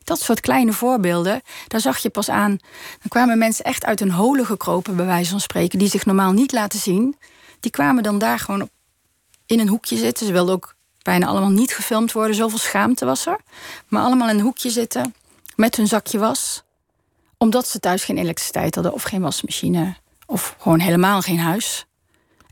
Dat 0.03 0.19
soort 0.19 0.39
kleine 0.39 0.73
voorbeelden, 0.73 1.41
daar 1.67 1.79
zag 1.79 1.97
je 1.97 2.10
pas 2.10 2.29
aan. 2.29 2.57
Dan 2.99 3.10
kwamen 3.10 3.38
mensen 3.38 3.65
echt 3.65 3.86
uit 3.86 3.99
hun 3.99 4.12
holen 4.12 4.45
gekropen, 4.45 4.95
bij 4.95 5.05
wijze 5.05 5.31
van 5.31 5.39
spreken, 5.39 5.79
die 5.79 5.89
zich 5.89 6.05
normaal 6.05 6.31
niet 6.31 6.51
laten 6.51 6.79
zien. 6.79 7.15
Die 7.60 7.71
kwamen 7.71 8.03
dan 8.03 8.19
daar 8.19 8.39
gewoon 8.39 8.69
in 9.45 9.60
een 9.60 9.69
hoekje 9.69 9.97
zitten. 9.97 10.25
Ze 10.25 10.31
wilden 10.31 10.55
ook 10.55 10.75
bijna 11.01 11.25
allemaal 11.25 11.49
niet 11.49 11.75
gefilmd 11.75 12.12
worden, 12.12 12.36
zoveel 12.36 12.57
schaamte 12.57 13.05
was 13.05 13.25
er. 13.25 13.39
Maar 13.88 14.03
allemaal 14.03 14.29
in 14.29 14.36
een 14.36 14.43
hoekje 14.43 14.69
zitten 14.69 15.13
met 15.55 15.75
hun 15.75 15.88
zakje 15.88 16.19
was, 16.19 16.63
omdat 17.41 17.67
ze 17.67 17.80
thuis 17.80 18.04
geen 18.04 18.17
elektriciteit 18.17 18.75
hadden 18.75 18.93
of 18.93 19.04
geen 19.04 19.21
wasmachine 19.21 19.95
of 20.25 20.56
gewoon 20.60 20.80
helemaal 20.80 21.21
geen 21.21 21.39
huis. 21.39 21.86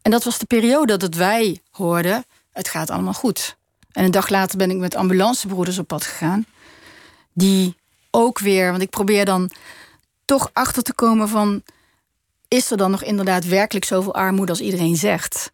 En 0.02 0.12
dat 0.12 0.24
was 0.24 0.38
de 0.38 0.46
periode 0.46 0.98
dat 0.98 1.14
wij 1.14 1.62
hoorden: 1.72 2.26
het 2.52 2.68
gaat 2.68 2.90
allemaal 2.90 3.14
goed. 3.14 3.58
En 3.92 4.04
een 4.04 4.12
dag 4.12 4.30
later 4.30 4.58
ben 4.58 4.70
ik 4.70 4.78
met 4.78 4.96
ambulancebroeders 4.96 5.78
op 5.78 5.88
pad 5.88 6.04
gegaan 6.04 6.46
die 7.34 7.76
ook 8.12 8.40
weer, 8.40 8.70
want 8.70 8.82
ik 8.82 8.90
probeer 8.90 9.26
dan 9.26 9.52
toch 10.26 10.50
achter 10.54 10.84
te 10.84 10.94
komen 10.94 11.30
van, 11.30 11.64
is 12.48 12.72
er 12.72 12.78
dan 12.78 12.92
nog 12.92 13.04
inderdaad 13.04 13.46
werkelijk 13.46 13.86
zoveel 13.86 14.14
armoede 14.14 14.52
als 14.52 14.62
iedereen 14.62 14.96
zegt? 14.96 15.52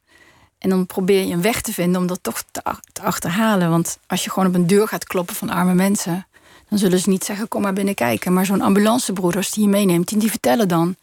En 0.58 0.69
dan 0.69 0.86
probeer 0.86 1.26
je 1.26 1.34
een 1.34 1.41
weg 1.41 1.62
te 1.62 1.74
vinden 1.74 2.02
om 2.02 2.08
dat 2.08 2.19
toch 2.21 2.43
te, 2.52 2.62
te 2.91 3.02
achterhalen. 3.02 3.69
Want 3.69 3.98
als 4.08 4.24
je 4.24 4.30
gewoon 4.30 4.48
op 4.48 4.56
een 4.56 4.67
deur 4.67 4.88
gaat 4.88 5.04
kloppen 5.04 5.36
van 5.36 5.50
arme 5.50 5.74
mensen, 5.74 6.28
dan 6.69 6.78
zullen 6.78 6.99
ze 6.99 7.10
niet 7.10 7.23
zeggen: 7.23 7.47
kom 7.47 7.62
maar 7.62 7.73
binnen 7.73 7.95
kijken. 7.95 8.34
Maar 8.34 8.45
zo'n 8.45 8.62
ambulancebroeders 8.62 9.51
die 9.51 9.63
je 9.63 9.69
meeneemt, 9.69 10.08
die, 10.08 10.17
die 10.17 10.30
vertellen 10.30 10.67
dan 10.67 10.95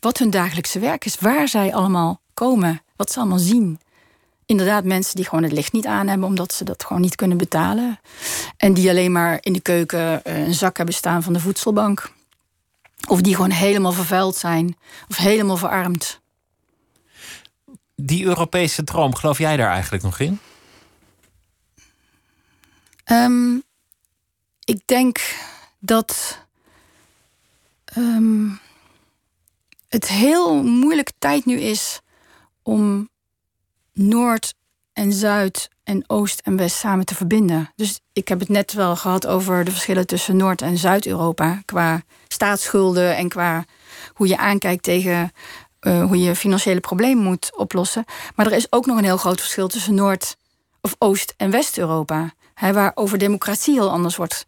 wat 0.00 0.18
hun 0.18 0.30
dagelijkse 0.30 0.78
werk 0.78 1.04
is, 1.04 1.20
waar 1.20 1.48
zij 1.48 1.74
allemaal 1.74 2.20
komen, 2.34 2.82
wat 2.96 3.12
ze 3.12 3.18
allemaal 3.18 3.38
zien 3.38 3.78
inderdaad 4.48 4.84
mensen 4.84 5.16
die 5.16 5.24
gewoon 5.24 5.42
het 5.42 5.52
licht 5.52 5.72
niet 5.72 5.86
aan 5.86 6.08
hebben, 6.08 6.28
omdat 6.28 6.52
ze 6.52 6.64
dat 6.64 6.84
gewoon 6.84 7.02
niet 7.02 7.14
kunnen 7.14 7.36
betalen. 7.36 8.00
En 8.56 8.74
die 8.74 8.88
alleen 8.88 9.12
maar 9.12 9.38
in 9.40 9.52
de 9.52 9.60
keuken 9.60 10.24
eh, 10.24 10.46
een 10.46 10.54
zak 10.54 10.76
hebben 10.76 10.94
staan 10.94 11.22
van 11.22 11.32
de 11.32 11.40
voedselbank. 11.40 12.12
Of 13.08 13.20
die 13.20 13.34
gewoon 13.34 13.50
helemaal 13.50 13.92
vervuild 13.92 14.36
zijn 14.36 14.76
of 15.08 15.16
helemaal 15.16 15.56
verarmd. 15.56 16.20
Die 17.96 18.24
Europese 18.24 18.84
droom, 18.84 19.14
geloof 19.14 19.38
jij 19.38 19.56
daar 19.56 19.70
eigenlijk 19.70 20.02
nog 20.02 20.18
in? 20.18 20.40
Ehm, 23.04 23.58
ik 24.68 24.80
denk 24.84 25.18
dat 25.78 26.38
um, 27.96 28.60
het 29.88 30.08
heel 30.08 30.62
moeilijke 30.62 31.12
tijd 31.18 31.44
nu 31.44 31.60
is 31.60 32.00
om 32.62 33.08
Noord 33.92 34.54
en 34.92 35.12
Zuid 35.12 35.70
en 35.84 36.04
Oost 36.06 36.40
en 36.40 36.56
West 36.56 36.76
samen 36.76 37.04
te 37.04 37.14
verbinden. 37.14 37.72
Dus 37.76 38.00
ik 38.12 38.28
heb 38.28 38.40
het 38.40 38.48
net 38.48 38.72
wel 38.72 38.96
gehad 38.96 39.26
over 39.26 39.64
de 39.64 39.70
verschillen 39.70 40.06
tussen 40.06 40.36
Noord- 40.36 40.62
en 40.62 40.78
Zuid-Europa 40.78 41.62
qua 41.64 42.02
staatsschulden 42.26 43.16
en 43.16 43.28
qua 43.28 43.64
hoe 44.12 44.28
je 44.28 44.36
aankijkt 44.36 44.82
tegen 44.82 45.32
uh, 45.80 46.04
hoe 46.04 46.18
je 46.18 46.36
financiële 46.36 46.80
problemen 46.80 47.24
moet 47.24 47.56
oplossen. 47.56 48.04
Maar 48.34 48.46
er 48.46 48.52
is 48.52 48.72
ook 48.72 48.86
nog 48.86 48.98
een 48.98 49.04
heel 49.04 49.16
groot 49.16 49.40
verschil 49.40 49.68
tussen 49.68 49.94
Noord- 49.94 50.36
of 50.80 50.94
Oost- 50.98 51.34
en 51.36 51.50
West-Europa, 51.50 52.32
waar 52.60 52.92
over 52.94 53.18
democratie 53.18 53.74
heel 53.74 53.90
anders 53.90 54.16
wordt 54.16 54.46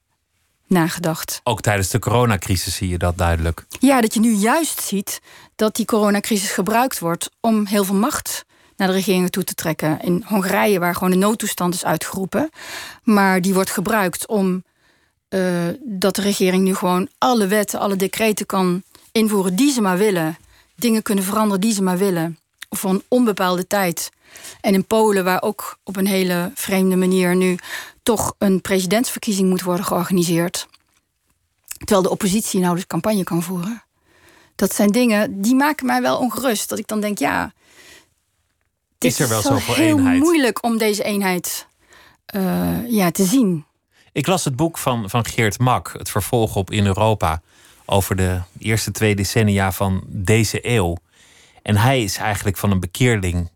nagedacht. 0.71 1.41
Ook 1.45 1.61
tijdens 1.61 1.89
de 1.89 1.99
coronacrisis 1.99 2.75
zie 2.75 2.89
je 2.89 2.99
dat 2.99 3.19
duidelijk. 3.19 3.65
Ja, 3.81 4.01
dat 4.01 4.15
je 4.15 4.21
nu 4.21 4.33
juist 4.33 4.81
ziet 4.83 5.21
dat 5.57 5.77
die 5.77 5.85
coronacrisis 5.85 6.51
gebruikt 6.51 6.99
wordt 6.99 7.31
om 7.41 7.67
heel 7.67 7.85
veel 7.85 7.95
macht 7.95 8.45
naar 8.77 8.89
de 8.89 8.95
regeringen 8.95 9.31
toe 9.31 9.45
te 9.45 9.55
trekken. 9.55 10.01
In 10.01 10.25
Hongarije, 10.27 10.79
waar 10.79 10.95
gewoon 10.95 11.13
een 11.13 11.19
noodtoestand 11.19 11.75
is 11.75 11.85
uitgeroepen. 11.85 12.51
Maar 13.03 13.41
die 13.41 13.55
wordt 13.55 13.71
gebruikt 13.71 14.27
om 14.27 14.65
eh, 15.29 15.41
dat 15.85 16.17
de 16.17 16.23
regering 16.23 16.65
nu 16.65 16.75
gewoon 16.75 17.09
alle 17.19 17.47
wetten, 17.47 17.81
alle 17.81 17.97
decreten 17.97 18.47
kan 18.47 18.83
invoeren 19.13 19.57
die 19.57 19.73
ze 19.73 19.81
maar 19.81 19.99
willen. 19.99 20.39
Dingen 20.77 21.03
kunnen 21.03 21.25
veranderen 21.25 21.61
die 21.61 21.73
ze 21.73 21.83
maar 21.83 21.99
willen. 21.99 22.39
Voor 22.71 22.91
een 22.91 23.03
onbepaalde 23.09 23.67
tijd. 23.67 24.11
En 24.61 24.75
in 24.75 24.87
Polen, 24.87 25.25
waar 25.25 25.43
ook 25.43 25.79
op 25.85 25.97
een 25.97 26.07
hele 26.07 26.51
vreemde 26.55 26.97
manier 26.97 27.37
nu 27.37 27.59
toch 28.03 28.35
een 28.39 28.61
presidentsverkiezing 28.61 29.49
moet 29.49 29.63
worden 29.63 29.85
georganiseerd. 29.85 30.69
Terwijl 31.79 32.03
de 32.03 32.11
oppositie 32.11 32.61
nou 32.61 32.75
dus 32.75 32.87
campagne 32.87 33.25
kan 33.25 33.43
voeren. 33.43 33.83
Dat 34.55 34.75
zijn 34.75 34.91
dingen 34.91 35.41
die 35.41 35.55
maken 35.55 35.87
mij 35.87 36.03
wel 36.03 36.19
ongerust. 36.19 36.69
Dat 36.69 36.79
ik 36.79 36.87
dan 36.87 37.01
denk, 37.01 37.19
ja. 37.19 37.53
Is 38.99 39.21
er 39.21 39.29
wel 39.29 39.39
is 39.39 39.45
zoveel 39.45 39.75
heel 39.75 39.99
eenheid? 39.99 40.21
moeilijk 40.21 40.65
om 40.65 40.79
deze 40.79 41.03
eenheid 41.03 41.67
eh, 42.27 42.91
ja, 42.91 43.11
te 43.11 43.25
zien. 43.25 43.65
Ik 44.13 44.27
las 44.27 44.45
het 44.45 44.57
boek 44.57 44.79
van, 44.79 45.11
van 45.11 45.25
Geert 45.25 45.59
Mak, 45.59 45.93
het 45.93 46.11
vervolg 46.11 46.57
op 46.57 46.71
In 46.71 46.87
Europa, 46.87 47.43
over 47.85 48.17
de 48.17 48.41
eerste 48.59 48.91
twee 48.91 49.15
decennia 49.15 49.73
van 49.73 50.03
deze 50.07 50.69
eeuw. 50.69 50.97
En 51.63 51.77
hij 51.77 52.03
is 52.03 52.17
eigenlijk 52.17 52.57
van 52.57 52.71
een 52.71 52.81
bekeerling 52.81 53.51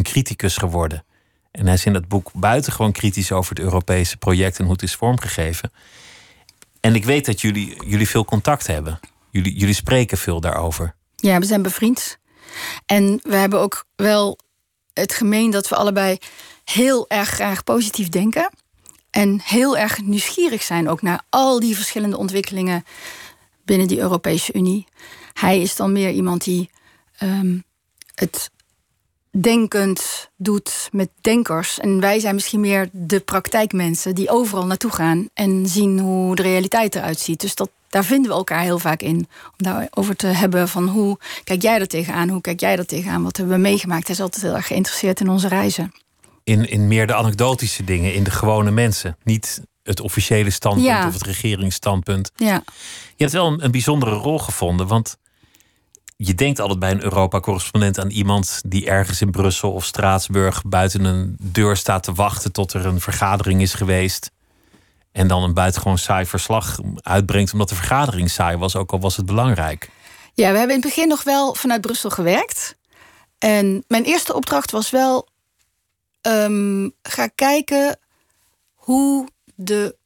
een 0.00 0.12
criticus 0.12 0.56
geworden. 0.56 1.04
En 1.50 1.64
hij 1.64 1.74
is 1.74 1.84
in 1.84 1.92
dat 1.92 2.08
boek 2.08 2.30
buitengewoon 2.34 2.92
kritisch 2.92 3.32
over 3.32 3.54
het 3.54 3.64
Europese 3.64 4.16
project 4.16 4.58
en 4.58 4.64
hoe 4.64 4.72
het 4.72 4.82
is 4.82 4.94
vormgegeven. 4.94 5.72
En 6.80 6.94
ik 6.94 7.04
weet 7.04 7.26
dat 7.26 7.40
jullie, 7.40 7.88
jullie 7.88 8.08
veel 8.08 8.24
contact 8.24 8.66
hebben. 8.66 9.00
Jullie, 9.30 9.54
jullie 9.54 9.74
spreken 9.74 10.18
veel 10.18 10.40
daarover. 10.40 10.94
Ja, 11.16 11.38
we 11.38 11.46
zijn 11.46 11.62
bevriend. 11.62 12.18
En 12.86 13.20
we 13.22 13.36
hebben 13.36 13.60
ook 13.60 13.84
wel 13.96 14.38
het 14.92 15.12
gemeen 15.12 15.50
dat 15.50 15.68
we 15.68 15.76
allebei 15.76 16.18
heel 16.64 17.08
erg 17.08 17.28
graag 17.28 17.64
positief 17.64 18.08
denken. 18.08 18.50
En 19.10 19.40
heel 19.44 19.76
erg 19.76 20.00
nieuwsgierig 20.02 20.62
zijn 20.62 20.88
ook 20.88 21.02
naar 21.02 21.22
al 21.28 21.60
die 21.60 21.76
verschillende 21.76 22.16
ontwikkelingen 22.16 22.84
binnen 23.64 23.88
die 23.88 23.98
Europese 23.98 24.52
Unie. 24.52 24.86
Hij 25.32 25.60
is 25.60 25.76
dan 25.76 25.92
meer 25.92 26.10
iemand 26.10 26.44
die 26.44 26.70
ehm, 27.16 27.58
het 28.14 28.50
denkend 29.30 30.28
doet 30.36 30.88
met 30.92 31.08
denkers. 31.20 31.78
En 31.78 32.00
wij 32.00 32.20
zijn 32.20 32.34
misschien 32.34 32.60
meer 32.60 32.88
de 32.92 33.20
praktijkmensen 33.20 34.14
die 34.14 34.30
overal 34.30 34.66
naartoe 34.66 34.90
gaan 34.90 35.28
en 35.34 35.66
zien 35.66 35.98
hoe 35.98 36.34
de 36.36 36.42
realiteit 36.42 36.94
eruit 36.94 37.18
ziet. 37.20 37.40
Dus 37.40 37.54
dat, 37.54 37.70
daar 37.88 38.04
vinden 38.04 38.30
we 38.30 38.36
elkaar 38.36 38.62
heel 38.62 38.78
vaak 38.78 39.02
in. 39.02 39.16
Om 39.16 39.56
daarover 39.56 40.16
te 40.16 40.26
hebben 40.26 40.68
van 40.68 40.88
hoe 40.88 41.18
kijk 41.44 41.62
jij 41.62 41.80
er 41.80 41.86
tegenaan, 41.88 42.28
hoe 42.28 42.40
kijk 42.40 42.60
jij 42.60 42.76
er 42.78 42.86
tegenaan, 42.86 43.22
wat 43.22 43.36
hebben 43.36 43.54
we 43.54 43.60
meegemaakt. 43.62 44.06
Hij 44.06 44.16
is 44.16 44.22
altijd 44.22 44.42
heel 44.42 44.54
erg 44.54 44.66
geïnteresseerd 44.66 45.20
in 45.20 45.28
onze 45.28 45.48
reizen. 45.48 45.92
In, 46.44 46.68
in 46.70 46.88
meer 46.88 47.06
de 47.06 47.14
anekdotische 47.14 47.84
dingen, 47.84 48.14
in 48.14 48.24
de 48.24 48.30
gewone 48.30 48.70
mensen. 48.70 49.16
Niet 49.24 49.60
het 49.82 50.00
officiële 50.00 50.50
standpunt 50.50 50.86
Ja. 50.86 51.06
of 51.06 51.12
het 51.12 51.22
regeringsstandpunt. 51.22 52.30
Ja, 52.36 52.62
Je 53.16 53.22
hebt 53.24 53.32
wel 53.32 53.46
een, 53.46 53.64
een 53.64 53.70
bijzondere 53.70 54.14
rol 54.14 54.38
gevonden, 54.38 54.86
want 54.86 55.16
je 56.22 56.34
denkt 56.34 56.60
altijd 56.60 56.78
bij 56.78 56.90
een 56.90 57.02
Europa-correspondent 57.02 57.98
aan 57.98 58.10
iemand 58.10 58.60
die 58.66 58.86
ergens 58.86 59.20
in 59.20 59.30
Brussel 59.30 59.72
of 59.72 59.84
Straatsburg 59.84 60.62
buiten 60.64 61.04
een 61.04 61.36
deur 61.40 61.76
staat 61.76 62.02
te 62.02 62.12
wachten 62.12 62.52
tot 62.52 62.72
er 62.72 62.86
een 62.86 63.00
vergadering 63.00 63.60
is 63.60 63.74
geweest. 63.74 64.30
En 65.12 65.28
dan 65.28 65.42
een 65.42 65.54
buitengewoon 65.54 65.98
saai 65.98 66.26
verslag 66.26 66.78
uitbrengt 67.00 67.52
omdat 67.52 67.68
de 67.68 67.74
vergadering 67.74 68.30
saai 68.30 68.56
was, 68.56 68.76
ook 68.76 68.92
al 68.92 69.00
was 69.00 69.16
het 69.16 69.26
belangrijk. 69.26 69.90
Ja, 70.34 70.52
we 70.52 70.58
hebben 70.58 70.76
in 70.76 70.82
het 70.82 70.90
begin 70.94 71.08
nog 71.08 71.22
wel 71.22 71.54
vanuit 71.54 71.80
Brussel 71.80 72.10
gewerkt. 72.10 72.76
En 73.38 73.84
mijn 73.88 74.04
eerste 74.04 74.34
opdracht 74.34 74.70
was 74.70 74.90
wel... 74.90 75.28
ehm, 76.20 76.88
ga 77.02 77.26
kijken 77.26 77.98
hoe 78.74 79.28
de 79.54 79.96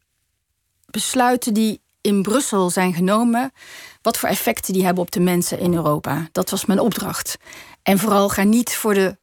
besluiten 0.87 1.55
die 1.55 1.81
in 2.01 2.23
Brussel 2.23 2.71
zijn 2.71 2.95
genomen... 2.95 3.53
wat 4.05 4.19
voor 4.19 4.29
effecten 4.29 4.73
die 4.73 4.85
hebben 4.85 5.03
op 5.03 5.11
de 5.11 5.21
mensen 5.21 5.59
in 5.59 5.75
Europa. 5.75 6.29
Dat 6.33 6.51
was 6.51 6.65
mijn 6.65 6.81
opdracht. 6.81 7.37
En 7.83 7.99
vooral 7.99 8.29
ga 8.29 8.43
niet 8.43 8.75
voor 8.75 8.95
de 8.95 9.17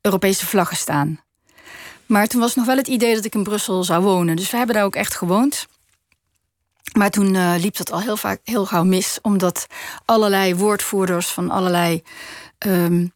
Europese 0.00 0.46
vlaggen 0.46 0.76
staan. 0.76 1.20
Maar 2.06 2.26
toen 2.26 2.40
was 2.40 2.54
nog 2.54 2.66
wel 2.66 2.76
het 2.76 2.88
idee 2.88 3.14
dat 3.14 3.24
ik 3.24 3.34
in 3.34 3.42
Brussel 3.42 3.84
zou 3.84 4.02
wonen. 4.02 4.36
Dus 4.36 4.50
we 4.50 4.56
hebben 4.56 4.74
daar 4.74 4.84
ook 4.84 4.94
echt 4.94 5.14
gewoond. 5.14 5.66
Maar 6.92 7.10
toen 7.10 7.34
eh, 7.34 7.54
liep 7.58 7.76
dat 7.76 7.92
al 7.92 8.00
heel 8.00 8.16
vaak 8.16 8.40
heel 8.44 8.66
gauw 8.66 8.84
mis, 8.84 9.18
omdat 9.22 9.66
allerlei 10.04 10.54
woordvoerders 10.54 11.26
van 11.26 11.50
allerlei 11.50 12.02
ehm, 12.58 13.06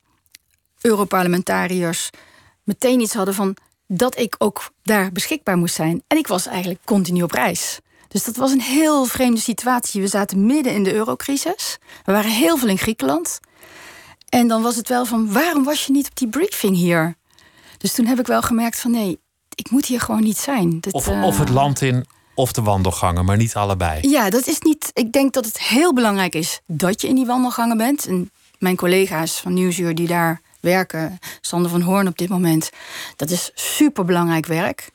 Europarlementariërs 0.81 2.11
meteen 2.63 3.01
iets 3.01 3.15
hadden 3.15 3.35
van 3.35 3.57
dat 3.87 4.19
ik 4.19 4.35
ook 4.39 4.71
daar 4.83 5.13
beschikbaar 5.13 5.57
moest 5.57 5.75
zijn. 5.75 6.03
En 6.07 6.17
ik 6.17 6.27
was 6.27 6.47
eigenlijk 6.47 6.81
continu 6.85 7.23
op 7.23 7.33
reis. 7.33 7.81
Dus 8.09 8.25
dat 8.25 8.37
was 8.37 8.53
een 8.53 8.61
heel 8.61 9.05
vreemde 9.05 9.41
situatie. 9.41 10.01
We 10.01 10.07
zaten 10.07 10.47
midden 10.47 10.73
in 10.75 10.85
de 10.85 10.95
eurocrisis. 10.95 11.79
We 12.05 12.13
waren 12.13 12.31
heel 12.31 12.57
veel 12.57 12.69
in 12.69 12.79
Griekenland. 12.79 13.41
En 14.29 14.49
dan 14.49 14.63
was 14.63 14.77
het 14.77 14.89
wel 14.89 15.05
van 15.05 15.33
waarom 15.33 15.65
was 15.65 15.87
je 15.87 15.93
niet 15.93 16.07
op 16.09 16.17
die 16.17 16.29
briefing 16.29 16.77
hier? 16.77 17.15
Dus 17.79 17.93
toen 17.95 18.07
heb 18.07 18.19
ik 18.19 18.27
wel 18.27 18.43
gemerkt 18.43 18.81
van 18.81 18.91
nee, 18.91 19.21
ik 19.55 19.71
moet 19.71 19.87
hier 19.87 20.01
gewoon 20.01 20.23
niet 20.23 20.39
zijn. 20.39 20.81
Dit, 20.81 20.93
Of, 20.93 21.09
eh, 21.09 21.23
of 21.25 21.39
het 21.39 21.49
land 21.49 21.81
in, 21.83 22.07
of 22.35 22.53
de 22.53 22.63
wandelgangen, 22.63 23.25
maar 23.25 23.37
niet 23.37 23.55
allebei. 23.55 24.09
ja, 24.09 24.31
dat 24.31 24.47
is 24.47 24.59
niet. 24.61 24.91
Ik 24.93 25.13
denk 25.13 25.33
dat 25.33 25.45
het 25.45 25.59
heel 25.59 25.95
belangrijk 25.95 26.35
is 26.35 26.61
dat 26.67 27.01
je 27.01 27.09
in 27.09 27.15
die 27.15 27.27
wandelgangen 27.27 27.77
bent. 27.77 28.07
En 28.07 28.31
mijn 28.59 28.77
collega's 28.77 29.41
van 29.41 29.55
Nieuwsuur 29.55 29.95
die 29.95 30.07
daar 30.07 30.41
werken, 30.61 31.19
Sander 31.41 31.71
van 31.71 31.81
Hoorn 31.81 32.09
op 32.09 32.19
dit 32.19 32.29
moment, 32.29 32.71
dat 33.17 33.31
is 33.31 33.51
superbelangrijk 33.55 34.47
werk. 34.47 34.91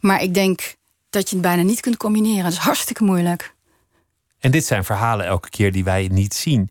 Maar 0.00 0.22
ik 0.22 0.34
denk 0.34 0.74
dat 1.10 1.28
je 1.28 1.36
het 1.36 1.44
bijna 1.44 1.62
niet 1.62 1.80
kunt 1.80 1.96
combineren. 1.96 2.42
Dat 2.42 2.52
is 2.52 2.58
hartstikke 2.58 3.04
moeilijk. 3.04 3.54
En 4.38 4.50
dit 4.50 4.66
zijn 4.66 4.84
verhalen 4.84 5.26
elke 5.26 5.50
keer 5.50 5.72
die 5.72 5.84
wij 5.84 6.08
niet 6.12 6.34
zien. 6.34 6.70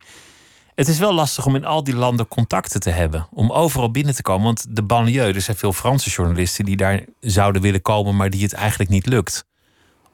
Het 0.75 0.87
is 0.87 0.99
wel 0.99 1.13
lastig 1.13 1.45
om 1.45 1.55
in 1.55 1.65
al 1.65 1.83
die 1.83 1.95
landen 1.95 2.27
contacten 2.27 2.79
te 2.79 2.89
hebben. 2.89 3.27
Om 3.31 3.51
overal 3.51 3.91
binnen 3.91 4.15
te 4.15 4.21
komen. 4.21 4.43
Want 4.43 4.65
de 4.69 4.83
banlieue, 4.83 5.33
er 5.33 5.41
zijn 5.41 5.57
veel 5.57 5.73
Franse 5.73 6.09
journalisten 6.09 6.65
die 6.65 6.77
daar 6.77 7.03
zouden 7.19 7.61
willen 7.61 7.81
komen, 7.81 8.15
maar 8.15 8.29
die 8.29 8.43
het 8.43 8.53
eigenlijk 8.53 8.89
niet 8.89 9.05
lukt. 9.05 9.45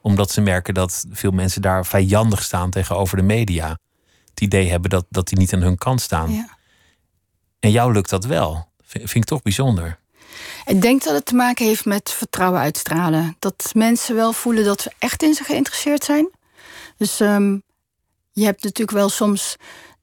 Omdat 0.02 0.32
ze 0.32 0.42
merken 0.42 0.74
dat 0.74 1.06
veel 1.12 1.32
mensen 1.32 1.62
daar 1.62 1.86
vijandig 1.86 2.44
staan 2.44 2.70
tegenover 2.70 3.18
de 3.18 3.24
media. 3.24 3.78
Het 4.30 4.42
idee 4.42 4.70
hebben 4.70 4.90
dat, 4.90 5.06
dat 5.10 5.28
die 5.28 5.38
niet 5.38 5.54
aan 5.54 5.62
hun 5.62 5.78
kant 5.78 6.02
staan. 6.02 6.32
Ja. 6.34 6.58
En 7.60 7.72
jou 7.72 7.94
lukt 7.94 8.10
dat 8.10 8.26
wel. 8.26 8.70
Vind 8.86 9.16
ik 9.16 9.26
toch 9.26 9.42
bijzonder. 9.42 10.00
Ik 10.66 10.82
denk 10.82 11.04
dat 11.04 11.14
het 11.14 11.26
te 11.26 11.36
maken 11.36 11.66
heeft 11.66 11.86
met 11.86 12.12
vertrouwen 12.12 12.60
uitstralen. 12.60 13.36
Dat 13.40 13.72
mensen 13.74 14.16
wel 14.16 14.34
voelen 14.34 14.64
dat 14.64 14.84
we 14.84 14.92
echt 15.00 15.24
in 15.24 15.34
ze 15.34 15.44
geïnteresseerd 15.44 16.04
zijn. 16.04 16.30
Dus 16.98 17.20
ehm, 17.20 17.58
je 18.32 18.46
hebt 18.46 18.64
natuurlijk 18.64 18.98
wel 18.98 19.10
soms 19.10 19.56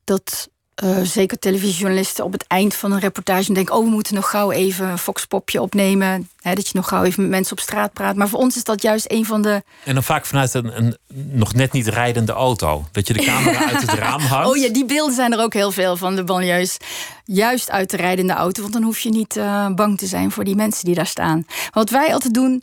dat 0.04 0.48
eh, 0.78 1.00
zeker 1.02 1.38
televisiejournalisten 1.38 2.24
op 2.24 2.32
het 2.32 2.44
eind 2.46 2.74
van 2.74 2.92
een 2.92 2.98
reportage 2.98 3.52
denken: 3.52 3.74
oh, 3.74 3.84
we 3.84 3.90
moeten 3.90 4.14
nog 4.14 4.30
gauw 4.30 4.50
even 4.50 4.88
een 4.88 4.98
foxpopje 4.98 5.62
opnemen. 5.62 6.28
Hè, 6.40 6.54
dat 6.54 6.68
je 6.68 6.76
nog 6.76 6.88
gauw 6.88 7.02
even 7.02 7.22
met 7.22 7.30
mensen 7.30 7.52
op 7.52 7.60
straat 7.60 7.92
praat. 7.92 8.16
Maar 8.16 8.28
voor 8.28 8.38
ons 8.38 8.56
is 8.56 8.64
dat 8.64 8.82
juist 8.82 9.10
een 9.10 9.24
van 9.24 9.42
de. 9.42 9.62
En 9.84 9.94
dan 9.94 10.02
vaak 10.02 10.26
vanuit 10.26 10.54
een, 10.54 10.76
een 10.76 10.96
nog 11.30 11.54
net 11.54 11.72
niet 11.72 11.86
rijdende 11.86 12.32
auto. 12.32 12.84
Dat 12.92 13.06
je 13.06 13.12
de 13.12 13.24
camera 13.24 13.70
uit 13.70 13.80
het 13.80 13.90
raam 13.90 14.20
hangt. 14.30 14.48
Oh 14.48 14.56
ja, 14.56 14.68
die 14.68 14.84
beelden 14.84 15.14
zijn 15.14 15.32
er 15.32 15.40
ook 15.40 15.52
heel 15.52 15.72
veel 15.72 15.96
van 15.96 16.16
de 16.16 16.24
banlieues. 16.24 16.76
Juist 17.24 17.70
uit 17.70 17.90
de 17.90 18.32
auto, 18.32 18.60
want 18.62 18.72
dan 18.74 18.82
hoef 18.82 18.98
je 18.98 19.10
niet 19.10 19.36
eh, 19.36 19.68
bang 19.68 19.98
te 19.98 20.06
zijn 20.06 20.30
voor 20.30 20.44
die 20.44 20.56
mensen 20.56 20.84
die 20.84 20.94
daar 20.94 21.06
staan. 21.06 21.46
Wat 21.70 21.90
wij 21.90 22.12
altijd 22.12 22.34
doen, 22.34 22.62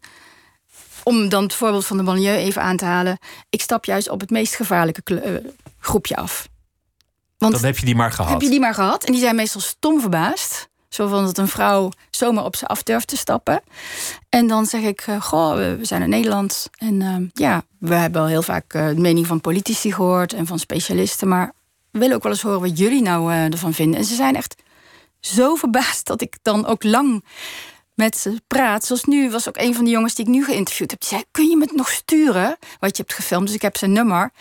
om 1.04 1.30
dan 1.30 1.44
het 1.44 1.54
voorbeeld 1.54 1.86
van 1.86 1.98
de 1.98 2.04
banlieue 2.04 2.38
even 2.38 2.62
aan 2.62 2.78
te 2.78 2.86
halen. 2.86 3.18
Ik 3.50 3.62
stap 3.62 3.86
juist 3.86 4.10
op 4.10 4.20
het 4.20 4.30
meest 4.30 4.56
gevaarlijke 4.56 5.20
eh, 5.20 5.32
groepje 5.80 6.16
af. 6.16 6.48
Want 7.38 7.54
Dan 7.54 7.64
heb 7.64 7.78
je 7.78 7.86
die 7.86 7.96
maar 7.96 8.12
gehad. 8.12 8.32
heb 8.32 8.42
je 8.42 8.50
die 8.50 8.60
maar 8.60 8.74
gehad? 8.74 9.04
En 9.04 9.12
die 9.12 9.22
zijn 9.22 9.36
meestal 9.36 9.62
stom 9.62 10.00
verbaasd. 10.02 10.70
Zo 10.90 11.08
van 11.08 11.26
dat 11.26 11.38
een 11.38 11.48
vrouw 11.48 11.92
zomaar 12.10 12.44
op 12.44 12.56
ze 12.56 12.66
af 12.66 12.84
durft 12.84 13.08
te 13.08 13.18
stappen. 13.18 13.62
En 14.30 14.48
dan 14.48 14.66
zeg 14.66 14.82
ik, 14.82 15.02
eh, 15.02 15.22
goh, 15.22 15.56
we 15.56 15.80
zijn 15.82 16.02
in 16.02 16.10
Nederland. 16.10 16.70
En 16.78 17.02
eh, 17.02 17.16
ja, 17.46 17.64
we 17.80 17.96
hebben 17.96 18.22
al 18.22 18.28
heel 18.28 18.42
vaak 18.42 18.74
eh, 18.74 18.88
de 18.88 19.00
mening 19.00 19.28
van 19.28 19.42
politici 19.42 19.92
gehoord 19.94 20.34
en 20.34 20.46
van 20.48 20.60
specialisten. 20.60 21.28
Maar 21.28 21.52
we 21.92 22.00
willen 22.00 22.16
ook 22.16 22.24
wel 22.24 22.32
eens 22.32 22.42
horen 22.42 22.62
wat 22.62 22.78
jullie 22.78 23.02
nou 23.02 23.32
eh, 23.32 23.44
ervan 23.52 23.74
vinden. 23.74 24.00
En 24.00 24.06
ze 24.06 24.16
zijn 24.16 24.36
echt 24.36 24.56
zo 25.20 25.56
verbaasd 25.56 26.06
dat 26.06 26.22
ik 26.22 26.38
dan 26.42 26.66
ook 26.66 26.84
lang 26.84 27.26
met 27.94 28.18
ze 28.18 28.42
praat. 28.48 28.86
Zoals 28.86 29.04
nu 29.04 29.30
was 29.32 29.48
ook 29.48 29.58
een 29.58 29.76
van 29.76 29.84
de 29.84 29.90
jongens 29.90 30.16
die 30.16 30.26
ik 30.26 30.32
nu 30.32 30.44
geïnterviewd 30.46 30.92
heb. 30.92 31.00
Die 31.00 31.10
zei, 31.10 31.24
kun 31.32 31.50
je 31.50 31.56
me 31.58 31.64
het 31.64 31.76
nog 31.76 31.90
sturen 31.90 32.58
wat 32.80 32.98
je 32.98 33.04
hebt 33.04 33.16
gefilmd? 33.16 33.46
Dus 33.46 33.56
ik 33.56 33.62
heb 33.62 33.78
zijn 33.78 33.92
nummer. 33.92 34.32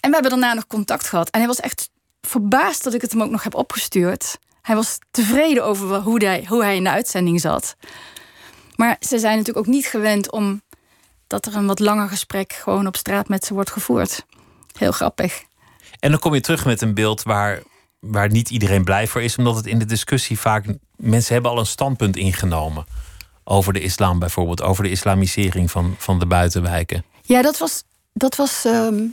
En 0.00 0.10
we 0.10 0.16
hebben 0.16 0.30
daarna 0.30 0.54
nog 0.54 0.66
contact 0.66 1.06
gehad. 1.08 1.30
En 1.30 1.38
hij 1.38 1.48
was 1.48 1.60
echt 1.60 1.90
verbaasd 2.26 2.84
dat 2.84 2.94
ik 2.94 3.00
het 3.00 3.12
hem 3.12 3.22
ook 3.22 3.30
nog 3.30 3.42
heb 3.42 3.54
opgestuurd. 3.54 4.38
Hij 4.62 4.74
was 4.74 4.98
tevreden 5.10 5.64
over 5.64 6.00
hoe 6.00 6.24
hij, 6.24 6.44
hoe 6.48 6.62
hij 6.62 6.76
in 6.76 6.84
de 6.84 6.90
uitzending 6.90 7.40
zat. 7.40 7.76
Maar 8.76 8.96
ze 9.00 9.18
zijn 9.18 9.36
natuurlijk 9.36 9.66
ook 9.66 9.72
niet 9.72 9.86
gewend 9.86 10.30
om 10.30 10.62
dat 11.26 11.46
er 11.46 11.56
een 11.56 11.66
wat 11.66 11.78
langer 11.78 12.08
gesprek 12.08 12.52
gewoon 12.52 12.86
op 12.86 12.96
straat 12.96 13.28
met 13.28 13.44
ze 13.44 13.54
wordt 13.54 13.70
gevoerd. 13.70 14.26
Heel 14.78 14.92
grappig. 14.92 15.42
En 15.98 16.10
dan 16.10 16.18
kom 16.18 16.34
je 16.34 16.40
terug 16.40 16.64
met 16.64 16.82
een 16.82 16.94
beeld 16.94 17.22
waar, 17.22 17.62
waar 17.98 18.30
niet 18.30 18.50
iedereen 18.50 18.84
blij 18.84 19.06
voor 19.06 19.22
is, 19.22 19.36
omdat 19.36 19.56
het 19.56 19.66
in 19.66 19.78
de 19.78 19.84
discussie 19.84 20.38
vaak. 20.38 20.64
Mensen 20.96 21.32
hebben 21.32 21.50
al 21.50 21.58
een 21.58 21.66
standpunt 21.66 22.16
ingenomen. 22.16 22.86
Over 23.44 23.72
de 23.72 23.80
islam 23.80 24.18
bijvoorbeeld, 24.18 24.62
over 24.62 24.82
de 24.82 24.90
islamisering 24.90 25.70
van, 25.70 25.94
van 25.98 26.18
de 26.18 26.26
buitenwijken. 26.26 27.04
Ja, 27.22 27.42
dat 27.42 27.58
was 27.58 27.82
Dat 28.12 28.36
was, 28.36 28.64
ehm, 28.64 29.04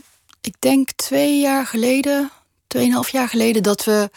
ik 0.42 0.56
denk 0.60 0.92
twee 0.92 1.42
jaar 1.42 1.66
geleden, 1.66 2.32
tweeënhalf 2.72 3.10
jaar 3.10 3.30
geleden, 3.30 3.64
dat 3.64 3.84
we 3.84 4.10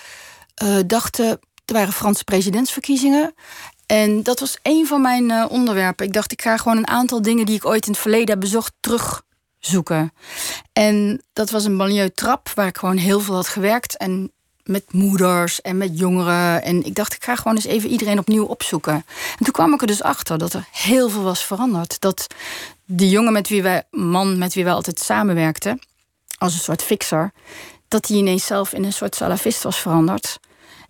uh, 0.62 0.76
dachten. 0.86 1.26
Er 1.64 1.74
waren 1.74 1.92
Franse 1.92 2.24
presidentsverkiezingen. 2.24 3.34
En 3.86 4.22
dat 4.22 4.40
was 4.40 4.58
een 4.62 4.86
van 4.86 5.00
mijn 5.00 5.30
uh, 5.30 5.44
onderwerpen. 5.48 6.06
Ik 6.06 6.12
dacht, 6.12 6.32
ik 6.32 6.42
ga 6.42 6.56
gewoon 6.56 6.76
een 6.76 6.88
aantal 6.88 7.22
dingen 7.22 7.46
die 7.46 7.56
ik 7.56 7.66
ooit 7.66 7.86
in 7.86 7.92
het 7.92 8.00
verleden 8.00 8.28
heb 8.28 8.40
bezocht 8.40 8.72
terugzoeken. 8.80 10.12
En 10.72 11.22
dat 11.32 11.50
was 11.50 11.64
een 11.64 11.76
banlieue 11.76 12.12
trap 12.12 12.50
waar 12.54 12.66
ik 12.66 12.78
gewoon 12.78 12.96
heel 12.96 13.20
veel 13.20 13.34
had 13.34 13.48
gewerkt. 13.48 13.96
En 13.96 14.32
met 14.62 14.92
moeders 14.92 15.60
en 15.60 15.76
met 15.76 15.98
jongeren. 15.98 16.62
En 16.62 16.84
ik 16.84 16.94
dacht, 16.94 17.14
ik 17.14 17.24
ga 17.24 17.36
gewoon 17.36 17.54
eens 17.54 17.64
even 17.64 17.90
iedereen 17.90 18.18
opnieuw 18.18 18.44
opzoeken. 18.44 18.94
En 19.38 19.44
toen 19.44 19.52
kwam 19.52 19.74
ik 19.74 19.80
er 19.80 19.86
dus 19.86 20.02
achter 20.02 20.38
dat 20.38 20.52
er 20.52 20.66
heel 20.70 21.08
veel 21.08 21.22
was 21.22 21.44
veranderd. 21.44 22.00
Dat 22.00 22.26
die 22.84 23.08
jongen 23.08 23.32
met 23.32 23.48
wie 23.48 23.62
wij, 23.62 23.82
man 23.90 24.38
met 24.38 24.54
wie 24.54 24.64
wij 24.64 24.72
altijd 24.72 24.98
samenwerkten, 24.98 25.78
als 26.38 26.54
een 26.54 26.60
soort 26.60 26.82
fixer, 26.82 27.32
dat 27.94 28.08
hij 28.08 28.16
ineens 28.16 28.46
zelf 28.46 28.72
in 28.72 28.84
een 28.84 28.92
soort 28.92 29.14
salafist 29.14 29.62
was 29.62 29.78
veranderd. 29.78 30.38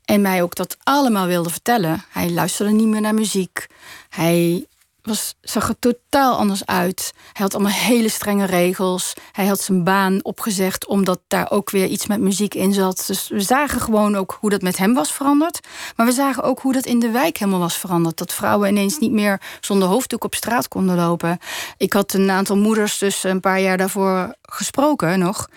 En 0.05 0.21
mij 0.21 0.43
ook 0.43 0.55
dat 0.55 0.77
allemaal 0.83 1.27
wilde 1.27 1.51
vertellen. 1.51 2.05
Hij 2.09 2.31
luisterde 2.31 2.73
niet 2.73 2.87
meer 2.87 3.01
naar 3.01 3.15
muziek. 3.15 3.67
Hij 4.09 4.67
was, 5.03 5.35
zag 5.41 5.69
er 5.69 5.79
totaal 5.79 6.37
anders 6.37 6.67
uit. 6.67 7.13
Hij 7.15 7.43
had 7.43 7.55
allemaal 7.55 7.73
hele 7.73 8.09
strenge 8.09 8.45
regels. 8.45 9.13
Hij 9.33 9.47
had 9.47 9.61
zijn 9.61 9.85
baan 9.85 10.25
opgezegd 10.25 10.87
omdat 10.87 11.21
daar 11.29 11.51
ook 11.51 11.71
weer 11.71 11.87
iets 11.87 12.07
met 12.07 12.21
muziek 12.21 12.55
in 12.55 12.73
zat. 12.73 13.05
Dus 13.07 13.29
we 13.29 13.41
zagen 13.41 13.81
gewoon 13.81 14.17
ook 14.17 14.37
hoe 14.41 14.51
dat 14.51 14.63
met 14.63 14.77
hem 14.77 14.95
was 14.95 15.13
veranderd. 15.13 15.61
Maar 15.97 16.07
we 16.07 16.13
zagen 16.13 16.43
ook 16.43 16.61
hoe 16.61 16.73
dat 16.73 16.87
in 16.87 16.99
de 16.99 17.11
wijk 17.11 17.37
helemaal 17.37 17.61
was 17.61 17.79
veranderd. 17.79 18.17
Dat 18.17 18.33
vrouwen 18.33 18.69
ineens 18.69 18.99
niet 18.99 19.13
meer 19.13 19.41
zonder 19.61 19.89
hoofddoek 19.89 20.25
op 20.25 20.35
straat 20.35 20.69
konden 20.69 20.97
lopen. 20.97 21.39
Ik 21.77 21.93
had 21.93 22.13
een 22.13 22.31
aantal 22.31 22.57
moeders 22.57 22.99
dus 22.99 23.25
een 23.25 23.41
paar 23.41 23.61
jaar 23.61 23.77
daarvoor 23.77 24.35
gesproken 24.43 25.19
nog. 25.19 25.49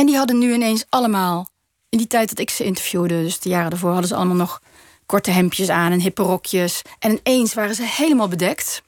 En 0.00 0.06
die 0.06 0.16
hadden 0.16 0.38
nu 0.38 0.52
ineens 0.54 0.84
allemaal, 0.88 1.48
in 1.88 1.98
die 1.98 2.06
tijd 2.06 2.28
dat 2.28 2.38
ik 2.38 2.50
ze 2.50 2.64
interviewde, 2.64 3.22
dus 3.22 3.40
de 3.40 3.48
jaren 3.48 3.70
daarvoor, 3.70 3.90
hadden 3.90 4.08
ze 4.08 4.14
allemaal 4.14 4.36
nog 4.36 4.60
korte 5.06 5.30
hemdjes 5.30 5.68
aan 5.68 5.92
en 5.92 6.00
hippe 6.00 6.22
rokjes. 6.22 6.82
En 6.98 7.20
ineens 7.22 7.54
waren 7.54 7.74
ze 7.74 7.82
helemaal 7.84 8.28
bedekt. 8.28 8.82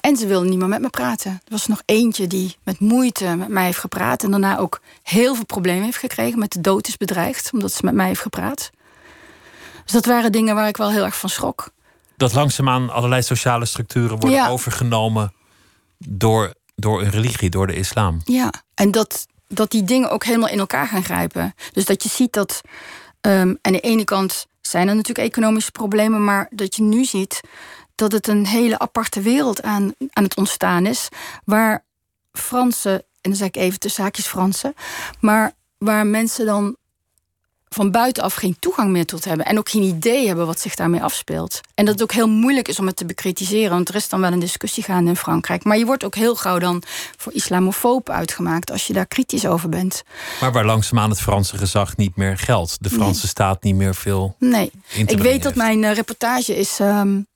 En 0.00 0.16
ze 0.16 0.26
wilden 0.26 0.50
niet 0.50 0.58
meer 0.58 0.68
met 0.68 0.80
me 0.80 0.88
praten. 0.88 1.30
Er 1.30 1.50
was 1.50 1.66
nog 1.66 1.82
eentje 1.84 2.26
die 2.26 2.56
met 2.62 2.80
moeite 2.80 3.24
met 3.24 3.48
mij 3.48 3.64
heeft 3.64 3.78
gepraat. 3.78 4.22
En 4.22 4.30
daarna 4.30 4.58
ook 4.58 4.80
heel 5.02 5.34
veel 5.34 5.44
problemen 5.44 5.84
heeft 5.84 5.98
gekregen. 5.98 6.38
Met 6.38 6.52
de 6.52 6.60
dood 6.60 6.88
is 6.88 6.96
bedreigd, 6.96 7.50
omdat 7.52 7.72
ze 7.72 7.84
met 7.84 7.94
mij 7.94 8.06
heeft 8.06 8.20
gepraat. 8.20 8.70
Dus 9.82 9.92
dat 9.92 10.06
waren 10.06 10.32
dingen 10.32 10.54
waar 10.54 10.68
ik 10.68 10.76
wel 10.76 10.90
heel 10.90 11.04
erg 11.04 11.18
van 11.18 11.28
schrok. 11.28 11.70
Dat 12.16 12.32
langzaamaan 12.32 12.90
allerlei 12.90 13.22
sociale 13.22 13.66
structuren 13.66 14.18
worden 14.18 14.48
overgenomen 14.48 15.32
door, 15.98 16.54
door 16.74 17.02
een 17.02 17.10
religie, 17.10 17.50
door 17.50 17.66
de 17.66 17.74
islam. 17.74 18.20
Ja, 18.24 18.52
en 18.74 18.90
dat, 18.90 19.26
dat 19.54 19.70
die 19.70 19.84
dingen 19.84 20.10
ook 20.10 20.24
helemaal 20.24 20.48
in 20.48 20.58
elkaar 20.58 20.86
gaan 20.86 21.04
grijpen. 21.04 21.54
Dus 21.72 21.84
dat 21.84 22.02
je 22.02 22.08
ziet 22.08 22.32
dat 22.32 22.60
um, 23.20 23.58
aan 23.60 23.72
de 23.72 23.80
ene 23.80 24.04
kant 24.04 24.46
zijn 24.60 24.88
er 24.88 24.94
natuurlijk 24.94 25.28
economische 25.28 25.70
problemen, 25.70 26.24
maar 26.24 26.48
dat 26.50 26.76
je 26.76 26.82
nu 26.82 27.04
ziet 27.04 27.40
dat 27.94 28.12
het 28.12 28.28
een 28.28 28.46
hele 28.46 28.78
aparte 28.78 29.20
wereld 29.20 29.62
aan, 29.62 29.94
aan 30.12 30.24
het 30.24 30.36
ontstaan 30.36 30.86
is, 30.86 31.08
waar 31.44 31.84
Fransen, 32.32 32.92
en 32.92 33.30
dan 33.30 33.34
zeg 33.34 33.48
ik 33.48 33.56
even 33.56 33.80
de 33.80 33.88
zaakjes 33.88 34.26
Fransen, 34.26 34.74
maar 35.20 35.52
waar 35.78 36.06
mensen 36.06 36.46
dan 36.46 36.76
van 37.74 37.90
buitenaf 37.90 38.34
geen 38.34 38.56
toegang 38.58 38.90
meer 38.90 39.06
tot 39.06 39.24
hebben. 39.24 39.46
En 39.46 39.58
ook 39.58 39.68
geen 39.68 39.82
idee 39.82 40.26
hebben 40.26 40.46
wat 40.46 40.60
zich 40.60 40.74
daarmee 40.74 41.02
afspeelt. 41.02 41.60
En 41.74 41.84
dat 41.84 41.94
het 41.94 42.02
ook 42.02 42.12
heel 42.12 42.28
moeilijk 42.28 42.68
is 42.68 42.78
om 42.78 42.86
het 42.86 42.96
te 42.96 43.04
bekritiseren. 43.04 43.70
Want 43.70 43.88
er 43.88 43.94
is 43.94 44.08
dan 44.08 44.20
wel 44.20 44.32
een 44.32 44.38
discussie 44.38 44.82
gaande 44.82 45.10
in 45.10 45.16
Frankrijk. 45.16 45.64
Maar 45.64 45.78
je 45.78 45.86
wordt 45.86 46.04
ook 46.04 46.14
heel 46.14 46.34
gauw 46.34 46.58
dan 46.58 46.82
voor 47.16 47.32
islamofoob 47.32 48.10
uitgemaakt 48.10 48.70
als 48.70 48.86
je 48.86 48.92
daar 48.92 49.06
kritisch 49.06 49.46
over 49.46 49.68
bent. 49.68 50.02
Maar 50.40 50.52
waar 50.52 50.64
langzaamaan 50.64 51.10
het 51.10 51.20
Franse 51.20 51.58
gezag 51.58 51.96
niet 51.96 52.16
meer 52.16 52.38
geldt. 52.38 52.76
De 52.80 52.90
Franse 52.90 53.28
staat 53.28 53.62
niet 53.62 53.74
meer 53.74 53.94
veel. 53.94 54.36
Nee. 54.38 54.70
Ik 55.06 55.18
weet 55.18 55.42
dat 55.42 55.54
mijn 55.54 55.82
uh, 55.82 55.92
reportage 55.92 56.56
is. 56.56 56.78
Um, 56.80 57.26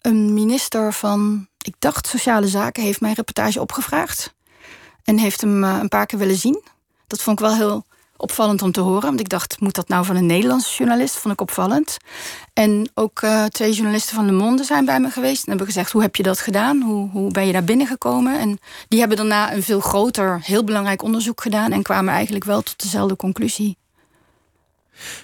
een 0.00 0.34
minister 0.34 0.92
van, 0.92 1.48
ik 1.58 1.74
dacht, 1.78 2.06
Sociale 2.06 2.48
Zaken 2.48 2.82
heeft 2.82 3.00
mijn 3.00 3.14
reportage 3.14 3.60
opgevraagd. 3.60 4.34
En 5.04 5.18
heeft 5.18 5.40
hem 5.40 5.64
uh, 5.64 5.78
een 5.80 5.88
paar 5.88 6.06
keer 6.06 6.18
willen 6.18 6.36
zien. 6.36 6.62
Dat 7.06 7.22
vond 7.22 7.40
ik 7.40 7.46
wel 7.46 7.56
heel 7.56 7.84
opvallend 8.20 8.62
om 8.62 8.72
te 8.72 8.80
horen. 8.80 9.02
Want 9.02 9.20
ik 9.20 9.28
dacht, 9.28 9.60
moet 9.60 9.74
dat 9.74 9.88
nou 9.88 10.04
van 10.04 10.16
een 10.16 10.26
Nederlandse 10.26 10.76
journalist? 10.76 11.16
Vond 11.16 11.34
ik 11.34 11.40
opvallend. 11.40 11.96
En 12.52 12.90
ook 12.94 13.22
uh, 13.22 13.44
twee 13.44 13.72
journalisten 13.72 14.14
van 14.14 14.24
Le 14.24 14.32
Monde 14.32 14.64
zijn 14.64 14.84
bij 14.84 15.00
me 15.00 15.10
geweest. 15.10 15.42
En 15.42 15.48
hebben 15.48 15.66
gezegd, 15.66 15.92
hoe 15.92 16.02
heb 16.02 16.16
je 16.16 16.22
dat 16.22 16.40
gedaan? 16.40 16.82
Hoe, 16.82 17.10
hoe 17.10 17.30
ben 17.30 17.46
je 17.46 17.52
daar 17.52 17.64
binnengekomen? 17.64 18.38
En 18.38 18.58
die 18.88 18.98
hebben 18.98 19.16
daarna 19.16 19.52
een 19.52 19.62
veel 19.62 19.80
groter, 19.80 20.40
heel 20.42 20.64
belangrijk 20.64 21.02
onderzoek 21.02 21.40
gedaan. 21.40 21.72
En 21.72 21.82
kwamen 21.82 22.14
eigenlijk 22.14 22.44
wel 22.44 22.62
tot 22.62 22.82
dezelfde 22.82 23.16
conclusie. 23.16 23.78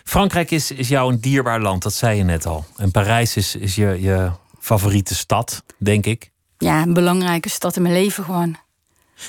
Frankrijk 0.04 0.50
is, 0.50 0.70
is 0.70 0.88
jou 0.88 1.12
een 1.12 1.20
dierbaar 1.20 1.60
land, 1.60 1.82
dat 1.82 1.94
zei 1.94 2.16
je 2.16 2.24
net 2.24 2.46
al. 2.46 2.64
En 2.76 2.90
Parijs 2.90 3.36
is, 3.36 3.54
is 3.54 3.74
je, 3.74 4.00
je 4.00 4.30
favoriete 4.60 5.14
stad, 5.14 5.64
denk 5.78 6.06
ik. 6.06 6.30
Ja, 6.58 6.82
een 6.82 6.94
belangrijke 6.94 7.48
stad 7.48 7.76
in 7.76 7.82
mijn 7.82 7.94
leven 7.94 8.24
gewoon. 8.24 8.56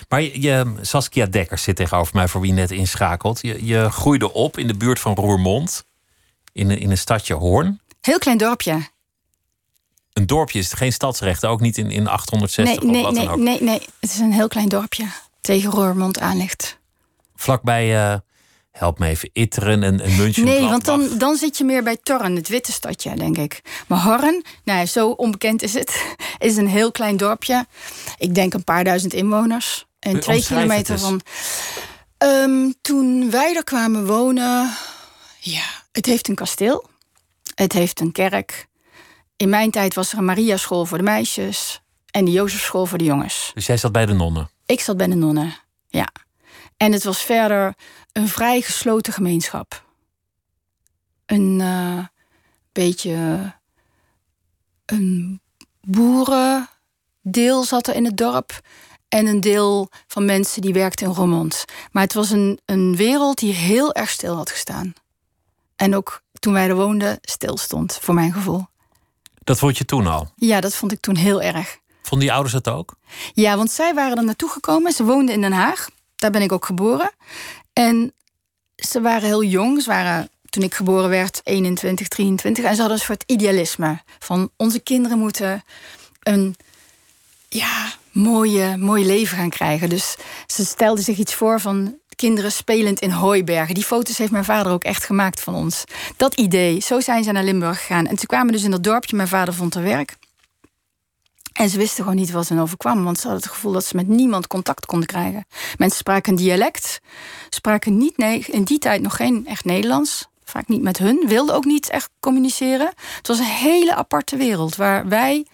Maar 0.10 0.22
je, 0.22 0.76
Saskia 0.82 1.26
Dekker 1.26 1.58
zit 1.58 1.76
tegenover 1.76 2.16
mij, 2.16 2.28
voor 2.28 2.42
wie 2.42 2.54
net 2.54 2.72
inschakelt. 2.72 3.42
Je, 3.42 3.66
je 3.66 3.90
groeide 3.90 4.34
op 4.34 4.58
in 4.58 4.68
de 4.68 4.78
buurt 4.78 5.00
van 5.00 5.16
Roermond, 5.16 5.86
in, 6.54 6.72
in 6.72 6.92
een 6.92 6.98
stadje 6.98 7.34
Hoorn. 7.34 7.80
Heel 8.02 8.20
klein 8.20 8.38
dorpje. 8.38 8.90
Een 10.14 10.26
dorpje 10.26 10.60
is 10.60 10.74
geen 10.74 10.94
stadsrecht, 10.94 11.46
ook 11.46 11.62
niet 11.62 11.78
in, 11.78 11.92
in 11.92 12.08
860 12.08 12.84
nee, 12.84 12.92
nee, 12.92 13.00
of 13.00 13.06
wat 13.06 13.16
nee, 13.16 13.26
dan 13.26 13.34
ook. 13.34 13.40
Nee, 13.40 13.62
nee, 13.62 13.88
het 14.00 14.12
is 14.12 14.20
een 14.20 14.34
heel 14.34 14.48
klein 14.48 14.70
dorpje 14.70 15.06
tegen 15.42 15.72
Roermond 15.72 16.20
aan 16.20 16.38
ligt. 16.38 16.78
Vlakbij, 17.36 18.12
uh, 18.12 18.18
help 18.78 19.00
me 19.00 19.08
even, 19.08 19.30
Itteren 19.34 19.84
en, 19.84 20.00
en 20.00 20.16
München. 20.16 20.46
Nee, 20.46 20.62
want 20.62 20.86
dan, 20.86 21.10
dan 21.18 21.36
zit 21.36 21.58
je 21.58 21.64
meer 21.64 21.84
bij 21.84 21.98
Torren, 22.04 22.36
het 22.36 22.48
witte 22.48 22.72
stadje, 22.72 23.16
denk 23.16 23.38
ik. 23.38 23.62
Maar 23.88 24.02
Horn, 24.02 24.44
nou, 24.64 24.86
zo 24.86 25.10
onbekend 25.10 25.62
is 25.62 25.74
het, 25.74 26.16
is 26.38 26.58
een 26.58 26.68
heel 26.68 26.92
klein 26.92 27.18
dorpje. 27.18 27.66
Ik 28.18 28.36
denk 28.36 28.54
een 28.54 28.64
paar 28.64 28.84
duizend 28.84 29.14
inwoners. 29.14 29.86
En 30.00 30.20
twee 30.20 30.44
kilometer 30.44 31.00
van. 31.00 31.22
Um, 32.18 32.74
toen 32.82 33.32
wij 33.32 33.56
er 33.56 33.64
kwamen 33.64 34.06
wonen. 34.06 34.76
Ja, 35.40 35.64
het 35.92 36.06
heeft 36.06 36.28
een 36.28 36.36
kasteel. 36.36 36.90
Het 37.56 37.74
heeft 37.74 38.00
een 38.00 38.12
kerk. 38.12 38.68
In 39.38 39.50
mijn 39.50 39.72
tijd 39.72 39.94
was 39.96 40.12
er 40.12 40.18
een 40.18 40.26
Maria-school 40.26 40.86
voor 40.86 40.98
de 40.98 41.04
meisjes. 41.04 41.82
En 42.12 42.26
de 42.26 42.32
Jozefschool 42.32 42.86
voor 42.86 42.98
de 42.98 43.04
jongens. 43.04 43.52
Dus 43.54 43.66
jij 43.66 43.78
zat 43.78 43.92
bij 43.92 44.06
de 44.06 44.14
nonnen? 44.14 44.50
Ik 44.66 44.80
zat 44.80 44.98
bij 44.98 45.08
de 45.08 45.16
nonnen, 45.16 45.56
ja. 45.88 46.10
En 46.78 46.92
het 46.92 47.04
was 47.04 47.22
verder 47.22 47.74
een 48.18 48.28
vrij 48.28 48.62
gesloten 48.62 49.14
gemeenschap. 49.14 49.84
Een 51.26 51.60
uh, 51.60 52.06
beetje. 52.72 53.54
Een 54.86 55.42
boerendeel 55.82 57.64
zat 57.64 57.88
er 57.88 57.96
in 57.96 58.06
het 58.06 58.18
dorp 58.18 58.62
en 59.08 59.26
een 59.26 59.42
deel 59.42 59.90
van 60.08 60.26
mensen 60.26 60.62
die 60.62 60.74
werkten 60.74 61.08
in 61.08 61.14
Roermond. 61.14 61.66
Maar 61.92 62.04
het 62.04 62.14
was 62.14 62.30
een, 62.30 62.60
een 62.66 62.96
wereld 62.96 63.38
die 63.38 63.54
heel 63.54 63.94
erg 63.94 64.10
stil 64.10 64.36
had 64.36 64.52
gestaan. 64.52 64.94
En 65.76 65.96
ook 65.96 66.22
toen 66.40 66.54
wij 66.54 66.68
er 66.68 66.76
woonden, 66.76 67.18
stil 67.22 67.58
stond, 67.58 67.98
voor 68.02 68.14
mijn 68.14 68.34
gevoel. 68.34 68.66
Dat 69.44 69.60
vond 69.60 69.78
je 69.78 69.86
toen 69.86 70.08
al? 70.08 70.32
Ja, 70.36 70.62
dat 70.62 70.76
vond 70.76 70.92
ik 70.92 71.00
toen 71.00 71.16
heel 71.16 71.42
erg. 71.42 71.78
Vonden 72.02 72.28
die 72.28 72.36
ouders 72.36 72.54
dat 72.54 72.68
ook? 72.68 72.96
Ja, 73.34 73.58
want 73.58 73.72
zij 73.72 73.94
waren 73.94 74.18
er 74.18 74.24
naartoe 74.24 74.50
gekomen. 74.50 74.92
Ze 74.92 75.04
woonden 75.04 75.36
in 75.36 75.42
Den 75.42 75.52
Haag. 75.52 75.90
Daar 76.16 76.32
ben 76.32 76.42
ik 76.42 76.52
ook 76.52 76.66
geboren. 76.66 77.12
En 77.78 78.14
ze 78.76 79.02
waren 79.02 79.28
heel 79.28 79.44
jong. 79.44 79.82
Ze 79.82 79.90
waren, 79.90 80.30
toen 80.50 80.64
ik 80.64 80.74
geboren 80.74 81.10
werd, 81.10 81.42
21, 81.44 82.08
23. 82.08 82.64
En 82.64 82.74
ze 82.74 82.80
hadden 82.80 82.98
een 83.00 83.06
soort 83.06 83.24
idealisme. 83.26 84.02
Van 84.20 84.50
onze 84.56 84.80
kinderen 84.80 85.20
moeten 85.20 85.64
een 86.24 86.56
ja, 87.50 87.94
mooie, 88.12 88.78
mooi 88.78 89.06
leven 89.06 89.38
gaan 89.38 89.50
krijgen. 89.50 89.90
Dus 89.90 90.16
ze 90.48 90.66
stelde 90.66 91.02
zich 91.02 91.18
iets 91.18 91.34
voor 91.34 91.60
van 91.60 91.98
kinderen 92.16 92.52
spelend 92.52 93.00
in 93.00 93.12
hooibergen. 93.12 93.76
Die 93.76 93.84
foto's 93.84 94.18
heeft 94.18 94.32
mijn 94.32 94.46
vader 94.46 94.72
ook 94.72 94.84
echt 94.84 95.04
gemaakt 95.04 95.42
van 95.42 95.56
ons. 95.56 95.84
Dat 96.16 96.36
idee, 96.36 96.80
zo 96.80 97.00
zijn 97.00 97.24
ze 97.24 97.32
naar 97.32 97.44
Limburg 97.44 97.80
gegaan. 97.80 98.08
En 98.08 98.18
ze 98.18 98.26
kwamen 98.26 98.52
dus 98.52 98.64
in 98.64 98.72
dat 98.72 98.84
dorpje, 98.84 99.16
mijn 99.16 99.28
vader 99.28 99.54
vond 99.54 99.76
er 99.76 99.84
werk. 99.84 100.18
En 101.58 101.70
ze 101.70 101.78
wisten 101.78 102.04
gewoon 102.04 102.20
niet 102.20 102.32
wat 102.32 102.48
hen 102.48 102.60
overkwam, 102.60 103.04
want 103.04 103.20
ze 103.20 103.28
hadden 103.28 103.44
het 103.44 103.52
gevoel 103.52 103.72
dat 103.72 103.86
ze 103.86 103.96
met 103.96 104.08
niemand 104.08 104.48
contact 104.48 104.86
konden 104.86 105.08
krijgen. 105.08 105.46
Mensen 105.78 106.00
spraken 106.00 106.32
een 106.32 106.38
dialect, 106.38 107.00
spraken 107.50 107.98
niet, 107.98 108.18
nee, 108.18 108.46
in 108.48 108.64
die 108.64 108.80
tijd 108.80 109.02
nog 109.02 109.16
geen 109.16 109.46
echt 109.48 109.66
Nederlands. 109.66 110.28
Vaak 110.44 110.68
niet 110.68 110.82
met 110.82 110.98
hun, 110.98 111.24
wilden 111.28 111.56
ook 111.56 111.66
niet 111.66 111.90
echt 111.90 112.10
communiceren. 112.20 112.94
Het 113.18 113.28
was 113.28 113.40
een 113.40 113.46
hele 113.46 113.96
aparte 113.96 114.36
wereld 114.36 114.76
waar 114.76 115.08
wij 115.08 115.46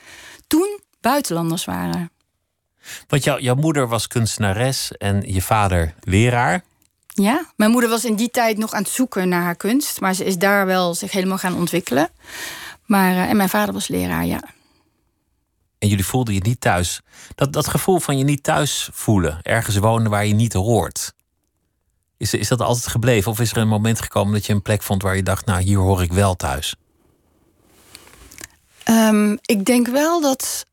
toen 0.47 0.79
buitenlanders 1.01 1.65
waren. 1.65 2.11
Want 3.07 3.23
jou, 3.23 3.41
jouw 3.41 3.55
moeder 3.55 3.87
was 3.87 4.07
kunstenares 4.07 4.91
en 4.97 5.33
je 5.33 5.41
vader 5.41 5.93
leraar. 5.99 6.63
Ja, 7.07 7.45
mijn 7.55 7.71
moeder 7.71 7.89
was 7.89 8.05
in 8.05 8.15
die 8.15 8.29
tijd 8.29 8.57
nog 8.57 8.73
aan 8.73 8.81
het 8.81 8.91
zoeken 8.91 9.29
naar 9.29 9.43
haar 9.43 9.55
kunst. 9.55 10.01
Maar 10.01 10.13
ze 10.13 10.25
is 10.25 10.37
daar 10.37 10.65
wel 10.65 10.93
zich 10.93 11.11
helemaal 11.11 11.37
gaan 11.37 11.55
ontwikkelen. 11.55 12.09
Maar, 12.85 13.11
uh, 13.11 13.29
en 13.29 13.37
mijn 13.37 13.49
vader 13.49 13.73
was 13.73 13.87
leraar, 13.87 14.25
ja. 14.25 14.39
En 15.83 15.89
jullie 15.89 16.05
voelden 16.05 16.33
je 16.33 16.39
niet 16.39 16.61
thuis. 16.61 17.01
Dat, 17.35 17.53
dat 17.53 17.67
gevoel 17.67 17.99
van 17.99 18.17
je 18.17 18.23
niet 18.23 18.43
thuis 18.43 18.89
voelen, 18.93 19.39
ergens 19.41 19.77
wonen 19.77 20.11
waar 20.11 20.25
je 20.25 20.33
niet 20.33 20.53
hoort. 20.53 21.13
Is, 22.17 22.33
is 22.33 22.47
dat 22.47 22.61
altijd 22.61 22.87
gebleven? 22.87 23.31
Of 23.31 23.39
is 23.39 23.51
er 23.51 23.57
een 23.57 23.67
moment 23.67 24.01
gekomen 24.01 24.33
dat 24.33 24.45
je 24.45 24.53
een 24.53 24.61
plek 24.61 24.81
vond 24.81 25.01
waar 25.01 25.15
je 25.15 25.23
dacht, 25.23 25.45
nou 25.45 25.61
hier 25.61 25.77
hoor 25.77 26.01
ik 26.01 26.13
wel 26.13 26.35
thuis? 26.35 26.75
Um, 28.89 29.37
ik 29.41 29.65
denk 29.65 29.87
wel 29.87 30.21
dat 30.21 30.65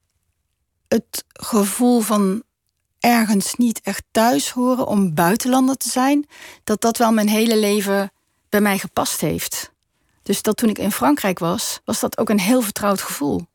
het 0.89 1.25
gevoel 1.33 2.01
van 2.01 2.43
ergens 3.01 3.55
niet 3.55 3.81
echt 3.81 4.05
thuis 4.11 4.51
horen 4.51 4.87
om 4.87 5.15
buitenlander 5.15 5.77
te 5.77 5.89
zijn, 5.89 6.27
dat 6.65 6.81
dat 6.81 6.97
wel 6.97 7.13
mijn 7.13 7.29
hele 7.29 7.59
leven 7.59 8.13
bij 8.49 8.61
mij 8.61 8.79
gepast 8.79 9.21
heeft. 9.21 9.73
Dus 10.23 10.43
dat 10.43 10.57
toen 10.57 10.69
ik 10.69 10.79
in 10.79 10.93
Frankrijk 10.93 11.39
was, 11.39 11.81
was 11.85 12.01
dat 12.01 12.19
ook 12.19 12.29
een 12.29 12.41
heel 12.41 12.63
vertrouwd 12.63 13.01
gevoel. 13.01 13.47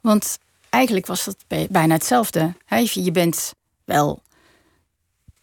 Want 0.00 0.38
eigenlijk 0.70 1.06
was 1.06 1.24
dat 1.24 1.36
bijna 1.70 1.94
hetzelfde. 1.94 2.54
Je 2.84 3.10
bent 3.10 3.54
wel. 3.84 4.22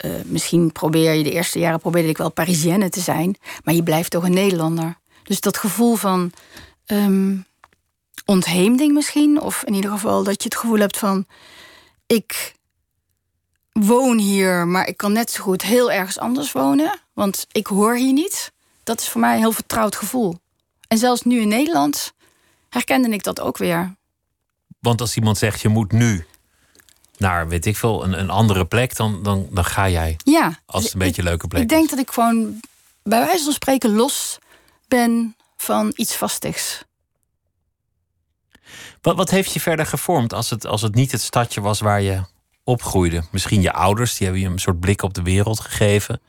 Uh, 0.06 0.12
misschien 0.26 0.72
probeer 0.72 1.14
je 1.14 1.24
de 1.24 1.32
eerste 1.32 1.60
jaren 1.60 1.80
probeerde 1.80 2.10
ik 2.10 2.18
wel 2.18 2.32
Parisienne 2.32 2.90
te 2.90 3.00
zijn, 3.00 3.36
maar 3.64 3.74
je 3.74 3.84
blijft 3.84 4.12
toch 4.12 4.24
een 4.24 4.34
Nederlander. 4.34 4.98
Dus 5.24 5.42
dat 5.42 5.58
gevoel 5.58 5.96
van 5.96 6.32
um, 6.86 7.46
ontheemding 8.26 8.94
misschien, 8.94 9.42
of 9.42 9.64
in 9.64 9.74
ieder 9.74 9.92
geval 9.92 10.24
dat 10.24 10.44
je 10.44 10.50
het 10.50 10.58
gevoel 10.58 10.80
hebt 10.80 10.98
van 10.98 11.26
ik 12.06 12.56
woon 13.72 14.18
hier, 14.18 14.68
maar 14.68 14.88
ik 14.88 14.98
kan 14.98 15.12
net 15.12 15.32
zo 15.32 15.44
goed 15.44 15.62
heel 15.62 15.92
ergens 15.92 16.20
anders 16.20 16.52
wonen, 16.52 17.00
want 17.14 17.46
ik 17.52 17.68
hoor 17.68 17.96
hier 17.96 18.14
niet. 18.14 18.52
Dat 18.84 19.02
is 19.02 19.10
voor 19.10 19.22
mij 19.22 19.34
een 19.34 19.40
heel 19.40 19.52
vertrouwd 19.52 19.96
gevoel. 19.96 20.40
En 20.88 20.98
zelfs 20.98 21.22
nu 21.22 21.40
in 21.40 21.48
Nederland 21.48 22.14
herkende 22.70 23.10
ik 23.10 23.24
dat 23.24 23.40
ook 23.40 23.58
weer. 23.58 23.96
Want 24.80 25.02
als 25.02 25.16
iemand 25.16 25.38
zegt 25.38 25.62
je 25.62 25.70
moet 25.70 25.92
nu 25.92 26.26
naar, 27.18 27.48
weet 27.48 27.66
ik 27.66 27.78
veel, 27.78 28.04
een, 28.04 28.20
een 28.20 28.30
andere 28.30 28.66
plek, 28.66 28.96
dan, 28.96 29.24
dan, 29.24 29.48
dan 29.52 29.66
ga 29.66 29.90
jij. 29.90 30.18
Ja. 30.24 30.60
Als 30.66 30.84
het 30.84 30.94
een 30.94 31.00
beetje 31.00 31.22
een 31.22 31.28
leuke 31.28 31.48
plek 31.48 31.62
Ik 31.62 31.70
denk 31.70 31.90
dat 31.90 32.00
ik 32.00 32.12
gewoon 32.12 32.60
bij 33.04 33.20
wijze 33.20 33.44
van 33.44 33.54
spreken 33.54 33.96
los 33.96 34.38
ben 34.88 35.36
van 35.58 35.94
iets 35.96 36.16
vastigs. 36.16 36.86
Wat, 39.02 39.16
wat 39.16 39.30
heeft 39.30 39.54
je 39.54 39.60
verder 39.60 39.86
gevormd 39.86 40.34
als 40.34 40.50
het, 40.50 40.66
als 40.66 40.82
het 40.82 40.96
niet 40.96 41.12
het 41.12 41.22
stadje 41.22 41.62
was 41.62 41.80
waar 41.80 42.02
je 42.02 42.22
opgroeide? 42.64 43.24
Misschien 43.32 43.62
je 43.62 43.74
ouders, 43.74 44.18
die 44.18 44.28
hebben 44.28 44.46
je 44.46 44.50
een 44.50 44.60
soort 44.60 44.80
blik 44.80 45.02
op 45.02 45.14
de 45.14 45.22
wereld 45.22 45.60
gegeven. 45.60 46.22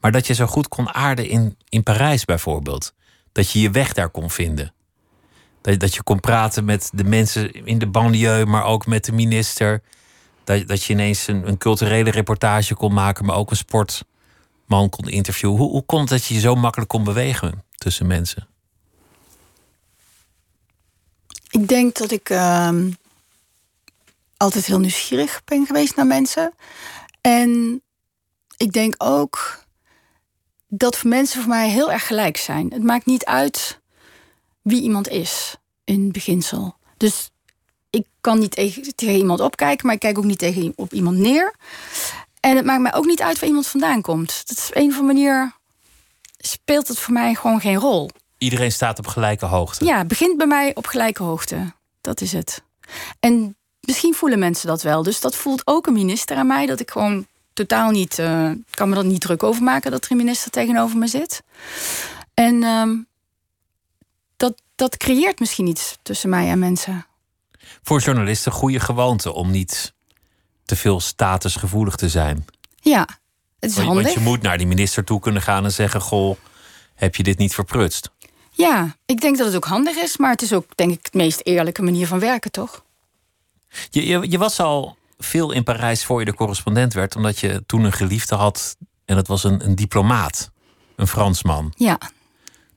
Maar 0.00 0.12
dat 0.12 0.26
je 0.26 0.34
zo 0.34 0.46
goed 0.46 0.68
kon 0.68 0.94
aarden 0.94 1.28
in, 1.28 1.58
in 1.68 1.82
Parijs 1.82 2.24
bijvoorbeeld. 2.24 2.92
Dat 3.32 3.50
je 3.50 3.60
je 3.60 3.70
weg 3.70 3.92
daar 3.92 4.10
kon 4.10 4.30
vinden. 4.30 4.74
Dat, 5.64 5.80
dat 5.80 5.94
je 5.94 6.02
kon 6.02 6.20
praten 6.20 6.64
met 6.64 6.90
de 6.92 7.04
mensen 7.04 7.66
in 7.66 7.78
de 7.78 7.86
banlieue, 7.86 8.46
maar 8.46 8.64
ook 8.64 8.86
met 8.86 9.04
de 9.04 9.12
minister. 9.12 9.82
Dat, 10.44 10.68
dat 10.68 10.84
je 10.84 10.92
ineens 10.92 11.26
een, 11.26 11.48
een 11.48 11.58
culturele 11.58 12.10
reportage 12.10 12.74
kon 12.74 12.92
maken, 12.92 13.24
maar 13.24 13.36
ook 13.36 13.50
een 13.50 13.56
sportman 13.56 14.88
kon 14.90 15.08
interviewen. 15.08 15.56
Hoe, 15.56 15.70
hoe 15.70 15.84
kon 15.84 16.00
het 16.00 16.08
dat 16.08 16.24
je 16.24 16.34
je 16.34 16.40
zo 16.40 16.54
makkelijk 16.54 16.90
kon 16.90 17.04
bewegen 17.04 17.62
tussen 17.74 18.06
mensen? 18.06 18.46
Ik 21.50 21.68
denk 21.68 21.96
dat 21.96 22.10
ik 22.10 22.30
uh, 22.30 22.70
altijd 24.36 24.66
heel 24.66 24.80
nieuwsgierig 24.80 25.42
ben 25.44 25.66
geweest 25.66 25.96
naar 25.96 26.06
mensen. 26.06 26.54
En 27.20 27.82
ik 28.56 28.72
denk 28.72 28.94
ook 28.98 29.64
dat 30.68 31.04
mensen 31.04 31.40
voor 31.40 31.50
mij 31.50 31.68
heel 31.68 31.92
erg 31.92 32.06
gelijk 32.06 32.36
zijn. 32.36 32.70
Het 32.72 32.82
maakt 32.82 33.06
niet 33.06 33.24
uit 33.24 33.82
wie 34.64 34.82
iemand 34.82 35.08
is, 35.08 35.56
in 35.84 36.12
beginsel. 36.12 36.76
Dus 36.96 37.30
ik 37.90 38.06
kan 38.20 38.38
niet 38.38 38.50
tegen, 38.50 38.94
tegen 38.94 39.16
iemand 39.16 39.40
opkijken, 39.40 39.86
maar 39.86 39.94
ik 39.94 40.00
kijk 40.00 40.18
ook 40.18 40.24
niet 40.24 40.38
tegen 40.38 40.72
op 40.76 40.92
iemand 40.92 41.18
neer. 41.18 41.54
En 42.40 42.56
het 42.56 42.64
maakt 42.64 42.82
mij 42.82 42.94
ook 42.94 43.06
niet 43.06 43.22
uit 43.22 43.38
waar 43.38 43.48
iemand 43.48 43.66
vandaan 43.66 44.00
komt. 44.00 44.42
Dat 44.46 44.56
is 44.56 44.68
op 44.68 44.76
een 44.76 44.90
of 44.90 44.98
andere 44.98 45.14
manier 45.14 45.52
speelt 46.38 46.88
het 46.88 46.98
voor 46.98 47.12
mij 47.12 47.34
gewoon 47.34 47.60
geen 47.60 47.76
rol. 47.76 48.10
Iedereen 48.38 48.72
staat 48.72 48.98
op 48.98 49.06
gelijke 49.06 49.46
hoogte. 49.46 49.84
Ja, 49.84 50.04
begint 50.04 50.36
bij 50.36 50.46
mij 50.46 50.74
op 50.74 50.86
gelijke 50.86 51.22
hoogte. 51.22 51.72
Dat 52.00 52.20
is 52.20 52.32
het. 52.32 52.62
En 53.20 53.56
misschien 53.80 54.14
voelen 54.14 54.38
mensen 54.38 54.66
dat 54.66 54.82
wel. 54.82 55.02
Dus 55.02 55.20
dat 55.20 55.36
voelt 55.36 55.66
ook 55.66 55.86
een 55.86 55.92
minister 55.92 56.36
aan 56.36 56.46
mij. 56.46 56.66
Dat 56.66 56.80
ik 56.80 56.90
gewoon 56.90 57.26
totaal 57.52 57.90
niet. 57.90 58.18
Uh, 58.18 58.50
kan 58.70 58.88
me 58.88 58.94
dat 58.94 59.04
niet 59.04 59.20
druk 59.20 59.42
over 59.42 59.62
maken 59.62 59.90
dat 59.90 60.04
er 60.04 60.10
een 60.10 60.16
minister 60.16 60.50
tegenover 60.50 60.98
me 60.98 61.06
zit. 61.06 61.42
En 62.34 62.54
uh, 62.62 62.88
dat, 64.74 64.96
creëert 64.96 65.38
misschien 65.38 65.66
iets 65.66 65.98
tussen 66.02 66.28
mij 66.28 66.48
en 66.48 66.58
mensen. 66.58 67.06
Voor 67.82 68.00
journalisten 68.00 68.52
goede 68.52 68.80
gewoonte 68.80 69.32
om 69.32 69.50
niet 69.50 69.92
te 70.64 70.76
veel 70.76 71.00
statusgevoelig 71.00 71.96
te 71.96 72.08
zijn. 72.08 72.44
Ja, 72.80 73.08
het 73.58 73.70
is 73.70 73.76
want, 73.76 73.88
handig. 73.88 74.04
Want 74.04 74.16
je 74.16 74.24
moet 74.24 74.42
naar 74.42 74.58
die 74.58 74.66
minister 74.66 75.04
toe 75.04 75.20
kunnen 75.20 75.42
gaan 75.42 75.64
en 75.64 75.72
zeggen: 75.72 76.00
Goh, 76.00 76.36
heb 76.94 77.16
je 77.16 77.22
dit 77.22 77.38
niet 77.38 77.54
verprutst? 77.54 78.10
Ja, 78.50 78.96
ik 79.06 79.20
denk 79.20 79.36
dat 79.36 79.46
het 79.46 79.56
ook 79.56 79.64
handig 79.64 79.96
is, 79.96 80.16
maar 80.16 80.30
het 80.30 80.42
is 80.42 80.52
ook, 80.52 80.76
denk 80.76 80.92
ik, 80.92 81.12
de 81.12 81.18
meest 81.18 81.40
eerlijke 81.42 81.82
manier 81.82 82.06
van 82.06 82.18
werken, 82.18 82.50
toch? 82.50 82.84
Je, 83.90 84.06
je, 84.06 84.30
je 84.30 84.38
was 84.38 84.60
al 84.60 84.96
veel 85.18 85.52
in 85.52 85.62
Parijs 85.62 86.04
voor 86.04 86.18
je 86.18 86.24
de 86.24 86.34
correspondent 86.34 86.92
werd, 86.92 87.16
omdat 87.16 87.38
je 87.38 87.62
toen 87.66 87.84
een 87.84 87.92
geliefde 87.92 88.34
had 88.34 88.76
en 89.04 89.14
dat 89.16 89.26
was 89.26 89.44
een, 89.44 89.64
een 89.64 89.74
diplomaat, 89.74 90.50
een 90.96 91.06
Fransman. 91.06 91.72
Ja. 91.76 91.98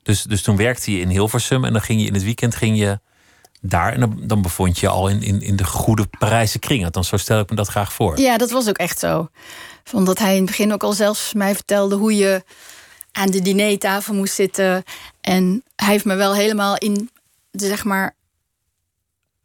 Dus, 0.08 0.24
dus 0.24 0.42
toen 0.42 0.58
werkte 0.58 0.92
je 0.92 1.00
in 1.00 1.10
Hilversum 1.10 1.66
en 1.66 1.74
dan 1.74 1.82
ging 1.82 2.02
je 2.02 2.08
in 2.08 2.14
het 2.14 2.24
weekend 2.24 2.56
ging 2.56 2.78
je 2.78 3.00
daar 3.62 3.94
en 3.94 4.28
dan, 4.28 4.42
bevond 4.42 4.80
je 4.80 4.88
al 4.88 5.08
in, 5.08 5.22
in, 5.22 5.42
in 5.42 5.56
de 5.56 5.64
goede 5.64 6.08
Parijse 6.20 6.60
kring. 6.60 6.90
Dan 6.90 7.04
zo 7.04 7.18
stel 7.18 7.40
ik 7.40 7.50
me 7.50 7.56
dat 7.56 7.68
graag 7.68 7.94
voor. 7.94 8.20
Ja, 8.20 8.38
dat 8.38 8.52
was 8.52 8.70
ook 8.70 8.78
echt 8.78 9.00
zo. 9.00 9.30
Omdat 9.92 10.20
hij 10.20 10.32
in 10.32 10.42
het 10.42 10.46
begin 10.46 10.74
ook 10.74 10.84
al 10.84 10.94
zelfs 10.94 11.34
mij 11.34 11.56
vertelde 11.56 11.96
hoe 11.96 12.16
je 12.16 12.44
aan 13.12 13.30
de 13.30 13.42
dinertafel 13.42 14.14
moest 14.14 14.34
zitten. 14.34 14.84
En 15.22 15.64
hij 15.76 15.92
heeft 15.92 16.06
me 16.06 16.16
wel 16.16 16.34
helemaal 16.36 16.78
in 16.78 17.10
de 17.52 17.68
zeg 17.68 17.84
maar 17.84 18.16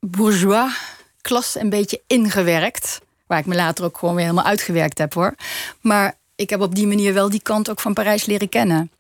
bourgeois 0.01 0.73
klas 1.21 1.59
een 1.59 1.71
beetje 1.71 2.03
ingewerkt. 2.07 3.01
Waar 3.27 3.39
ik 3.39 3.47
me 3.47 3.55
later 3.55 3.85
ook 3.85 3.99
gewoon 3.99 4.15
weer 4.15 4.25
helemaal 4.25 4.47
uitgewerkt 4.47 4.99
heb 4.99 5.15
hoor. 5.15 5.35
Maar 5.81 6.19
ik 6.37 6.51
heb 6.51 6.61
op 6.61 6.75
die 6.75 6.87
manier 6.87 7.15
wel 7.15 7.31
die 7.31 7.43
kant 7.43 7.71
ook 7.71 7.81
van 7.81 7.95
Parijs 7.95 8.27
leren 8.27 8.49
kennen. 8.49 8.91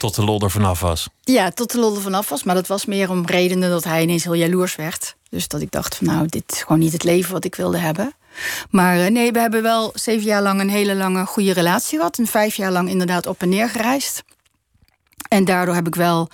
Tot 0.00 0.14
de 0.14 0.24
lol 0.24 0.40
er 0.40 0.50
vanaf 0.50 0.80
was. 0.80 1.08
Ja, 1.20 1.50
tot 1.50 1.72
de 1.72 1.78
lol 1.78 1.94
er 1.94 2.00
vanaf 2.00 2.28
was. 2.28 2.42
Maar 2.42 2.54
dat 2.54 2.66
was 2.66 2.84
meer 2.84 3.10
om 3.10 3.26
redenen 3.26 3.70
dat 3.70 3.84
hij 3.84 4.02
ineens 4.02 4.24
heel 4.24 4.34
jaloers 4.34 4.76
werd. 4.76 5.16
Dus 5.30 5.48
dat 5.48 5.60
ik 5.60 5.70
dacht 5.70 5.96
van 5.96 6.06
nou, 6.06 6.26
dit 6.26 6.42
is 6.46 6.62
gewoon 6.62 6.78
niet 6.78 6.92
het 6.92 7.02
leven 7.02 7.32
wat 7.32 7.44
ik 7.44 7.54
wilde 7.54 7.78
hebben. 7.78 8.14
Maar 8.70 8.98
eh, 8.98 9.10
nee, 9.10 9.32
we 9.32 9.38
hebben 9.38 9.62
wel 9.62 9.90
zeven 9.94 10.26
jaar 10.26 10.42
lang 10.42 10.60
een 10.60 10.70
hele 10.70 10.94
lange 10.94 11.26
goede 11.26 11.52
relatie 11.52 11.98
gehad. 11.98 12.18
En 12.18 12.26
vijf 12.26 12.54
jaar 12.54 12.70
lang 12.70 12.88
inderdaad 12.88 13.26
op 13.26 13.42
en 13.42 13.48
neer 13.48 13.68
gereisd. 13.68 14.22
En 15.28 15.44
daardoor 15.44 15.74
heb 15.74 15.86
ik 15.86 15.94
wel 15.94 16.28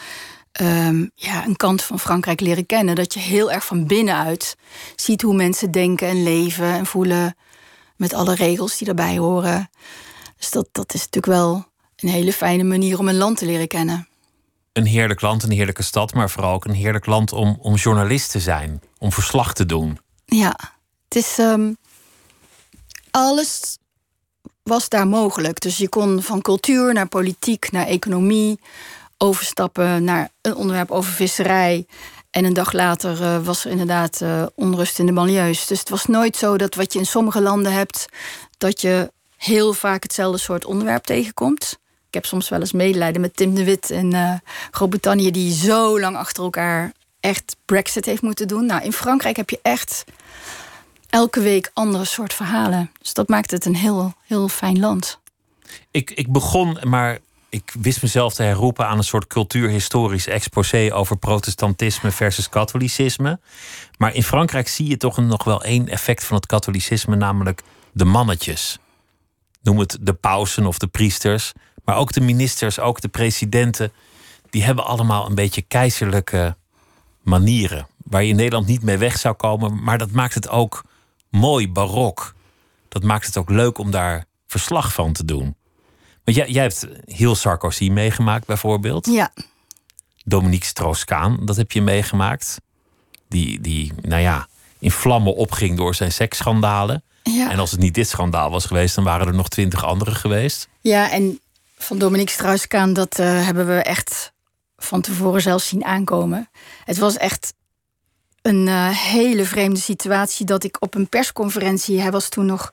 um, 0.60 1.10
ja, 1.14 1.44
een 1.46 1.56
kant 1.56 1.82
van 1.82 2.00
Frankrijk 2.00 2.40
leren 2.40 2.66
kennen. 2.66 2.94
Dat 2.94 3.14
je 3.14 3.20
heel 3.20 3.52
erg 3.52 3.64
van 3.64 3.86
binnenuit 3.86 4.56
ziet 4.96 5.22
hoe 5.22 5.34
mensen 5.34 5.70
denken 5.70 6.08
en 6.08 6.22
leven 6.22 6.72
en 6.72 6.86
voelen. 6.86 7.36
Met 7.96 8.14
alle 8.14 8.34
regels 8.34 8.76
die 8.76 8.86
daarbij 8.86 9.18
horen. 9.18 9.70
Dus 10.36 10.50
dat, 10.50 10.68
dat 10.72 10.94
is 10.94 11.00
natuurlijk 11.00 11.26
wel 11.26 11.66
een 11.96 12.08
hele 12.08 12.32
fijne 12.32 12.64
manier 12.64 12.98
om 12.98 13.08
een 13.08 13.16
land 13.16 13.38
te 13.38 13.46
leren 13.46 13.68
kennen. 13.68 14.08
Een 14.72 14.86
heerlijk 14.86 15.20
land, 15.20 15.42
een 15.42 15.50
heerlijke 15.50 15.82
stad, 15.82 16.14
maar 16.14 16.30
vooral 16.30 16.52
ook 16.52 16.64
een 16.64 16.74
heerlijk 16.74 17.06
land 17.06 17.32
om, 17.32 17.56
om 17.60 17.74
journalist 17.74 18.30
te 18.30 18.40
zijn, 18.40 18.82
om 18.98 19.12
verslag 19.12 19.54
te 19.54 19.66
doen. 19.66 19.98
Ja, 20.24 20.56
het 21.08 21.16
is. 21.16 21.38
Um, 21.38 21.76
alles 23.10 23.78
was 24.62 24.88
daar 24.88 25.06
mogelijk. 25.06 25.60
Dus 25.60 25.76
je 25.76 25.88
kon 25.88 26.22
van 26.22 26.40
cultuur 26.40 26.92
naar 26.92 27.08
politiek, 27.08 27.72
naar 27.72 27.86
economie, 27.86 28.60
overstappen 29.18 30.04
naar 30.04 30.30
een 30.40 30.54
onderwerp 30.54 30.90
over 30.90 31.12
visserij. 31.12 31.86
En 32.30 32.44
een 32.44 32.54
dag 32.54 32.72
later 32.72 33.20
uh, 33.20 33.44
was 33.44 33.64
er 33.64 33.70
inderdaad 33.70 34.20
uh, 34.20 34.46
onrust 34.54 34.98
in 34.98 35.06
de 35.06 35.12
banlieues. 35.12 35.66
Dus 35.66 35.78
het 35.78 35.88
was 35.88 36.06
nooit 36.06 36.36
zo 36.36 36.56
dat 36.56 36.74
wat 36.74 36.92
je 36.92 36.98
in 36.98 37.06
sommige 37.06 37.40
landen 37.40 37.72
hebt, 37.72 38.06
dat 38.58 38.80
je 38.80 39.12
heel 39.36 39.72
vaak 39.72 40.02
hetzelfde 40.02 40.38
soort 40.38 40.64
onderwerp 40.64 41.04
tegenkomt. 41.04 41.78
Ik 42.16 42.22
heb 42.22 42.30
soms 42.30 42.48
wel 42.48 42.60
eens 42.60 42.72
medelijden 42.72 43.20
met 43.20 43.36
Tim 43.36 43.54
de 43.54 43.64
Wit 43.64 43.90
in 43.90 44.14
uh, 44.14 44.32
Groot-Brittannië, 44.70 45.30
die 45.30 45.52
zo 45.52 46.00
lang 46.00 46.16
achter 46.16 46.44
elkaar 46.44 46.92
echt 47.20 47.56
Brexit 47.64 48.04
heeft 48.04 48.22
moeten 48.22 48.48
doen. 48.48 48.66
Nou, 48.66 48.82
in 48.82 48.92
Frankrijk 48.92 49.36
heb 49.36 49.50
je 49.50 49.58
echt 49.62 50.04
elke 51.10 51.40
week 51.40 51.70
andere 51.74 52.04
soort 52.04 52.32
verhalen. 52.32 52.90
Dus 53.00 53.12
dat 53.12 53.28
maakt 53.28 53.50
het 53.50 53.64
een 53.64 53.74
heel, 53.74 54.14
heel 54.26 54.48
fijn 54.48 54.78
land. 54.78 55.18
Ik, 55.90 56.10
ik 56.10 56.32
begon, 56.32 56.78
maar 56.82 57.18
ik 57.48 57.74
wist 57.80 58.02
mezelf 58.02 58.34
te 58.34 58.42
herroepen 58.42 58.86
aan 58.86 58.98
een 58.98 59.04
soort 59.04 59.26
cultuurhistorisch 59.26 60.26
exposé 60.26 60.90
over 60.92 61.16
protestantisme 61.16 62.10
versus 62.10 62.48
katholicisme. 62.48 63.40
Maar 63.98 64.14
in 64.14 64.22
Frankrijk 64.22 64.68
zie 64.68 64.88
je 64.88 64.96
toch 64.96 65.16
nog 65.16 65.44
wel 65.44 65.62
één 65.62 65.88
effect 65.88 66.24
van 66.24 66.36
het 66.36 66.46
katholicisme, 66.46 67.16
namelijk 67.16 67.62
de 67.92 68.04
mannetjes. 68.04 68.78
Noem 69.62 69.78
het 69.78 69.98
de 70.00 70.14
pausen 70.14 70.66
of 70.66 70.78
de 70.78 70.86
priesters, 70.86 71.52
maar 71.86 71.96
ook 71.96 72.12
de 72.12 72.20
ministers, 72.20 72.80
ook 72.80 73.00
de 73.00 73.08
presidenten. 73.08 73.92
Die 74.50 74.62
hebben 74.62 74.84
allemaal 74.84 75.26
een 75.26 75.34
beetje 75.34 75.62
keizerlijke 75.62 76.56
manieren. 77.22 77.86
waar 78.04 78.22
je 78.22 78.28
in 78.28 78.36
Nederland 78.36 78.66
niet 78.66 78.82
mee 78.82 78.98
weg 78.98 79.18
zou 79.18 79.34
komen. 79.34 79.82
Maar 79.82 79.98
dat 79.98 80.10
maakt 80.10 80.34
het 80.34 80.48
ook 80.48 80.84
mooi, 81.30 81.72
barok. 81.72 82.34
Dat 82.88 83.02
maakt 83.02 83.26
het 83.26 83.36
ook 83.36 83.50
leuk 83.50 83.78
om 83.78 83.90
daar 83.90 84.24
verslag 84.46 84.92
van 84.92 85.12
te 85.12 85.24
doen. 85.24 85.56
Want 86.24 86.36
jij, 86.36 86.50
jij 86.50 86.62
hebt 86.62 86.88
heel 87.04 87.34
Sarkozy 87.34 87.90
meegemaakt, 87.90 88.46
bijvoorbeeld. 88.46 89.06
Ja. 89.06 89.30
Dominique 90.24 90.66
Strauss-Kaan, 90.66 91.38
dat 91.44 91.56
heb 91.56 91.72
je 91.72 91.82
meegemaakt. 91.82 92.60
Die, 93.28 93.60
die, 93.60 93.92
nou 94.00 94.22
ja, 94.22 94.48
in 94.78 94.90
vlammen 94.90 95.34
opging 95.34 95.76
door 95.76 95.94
zijn 95.94 96.12
seksschandalen. 96.12 97.02
Ja. 97.22 97.50
En 97.50 97.58
als 97.58 97.70
het 97.70 97.80
niet 97.80 97.94
dit 97.94 98.08
schandaal 98.08 98.50
was 98.50 98.66
geweest, 98.66 98.94
dan 98.94 99.04
waren 99.04 99.26
er 99.26 99.34
nog 99.34 99.48
twintig 99.48 99.84
andere 99.84 100.14
geweest. 100.14 100.68
Ja, 100.80 101.10
en 101.10 101.40
van 101.78 101.98
Dominique 101.98 102.32
Strauss-Kaan, 102.32 102.92
dat 102.92 103.18
uh, 103.18 103.44
hebben 103.44 103.66
we 103.66 103.82
echt 103.82 104.32
van 104.76 105.00
tevoren 105.00 105.42
zelfs 105.42 105.68
zien 105.68 105.84
aankomen. 105.84 106.50
Het 106.84 106.98
was 106.98 107.16
echt 107.16 107.54
een 108.42 108.66
uh, 108.66 108.88
hele 108.88 109.44
vreemde 109.44 109.80
situatie 109.80 110.46
dat 110.46 110.64
ik 110.64 110.76
op 110.80 110.94
een 110.94 111.08
persconferentie. 111.08 112.00
Hij 112.00 112.10
was 112.10 112.28
toen 112.28 112.46
nog 112.46 112.72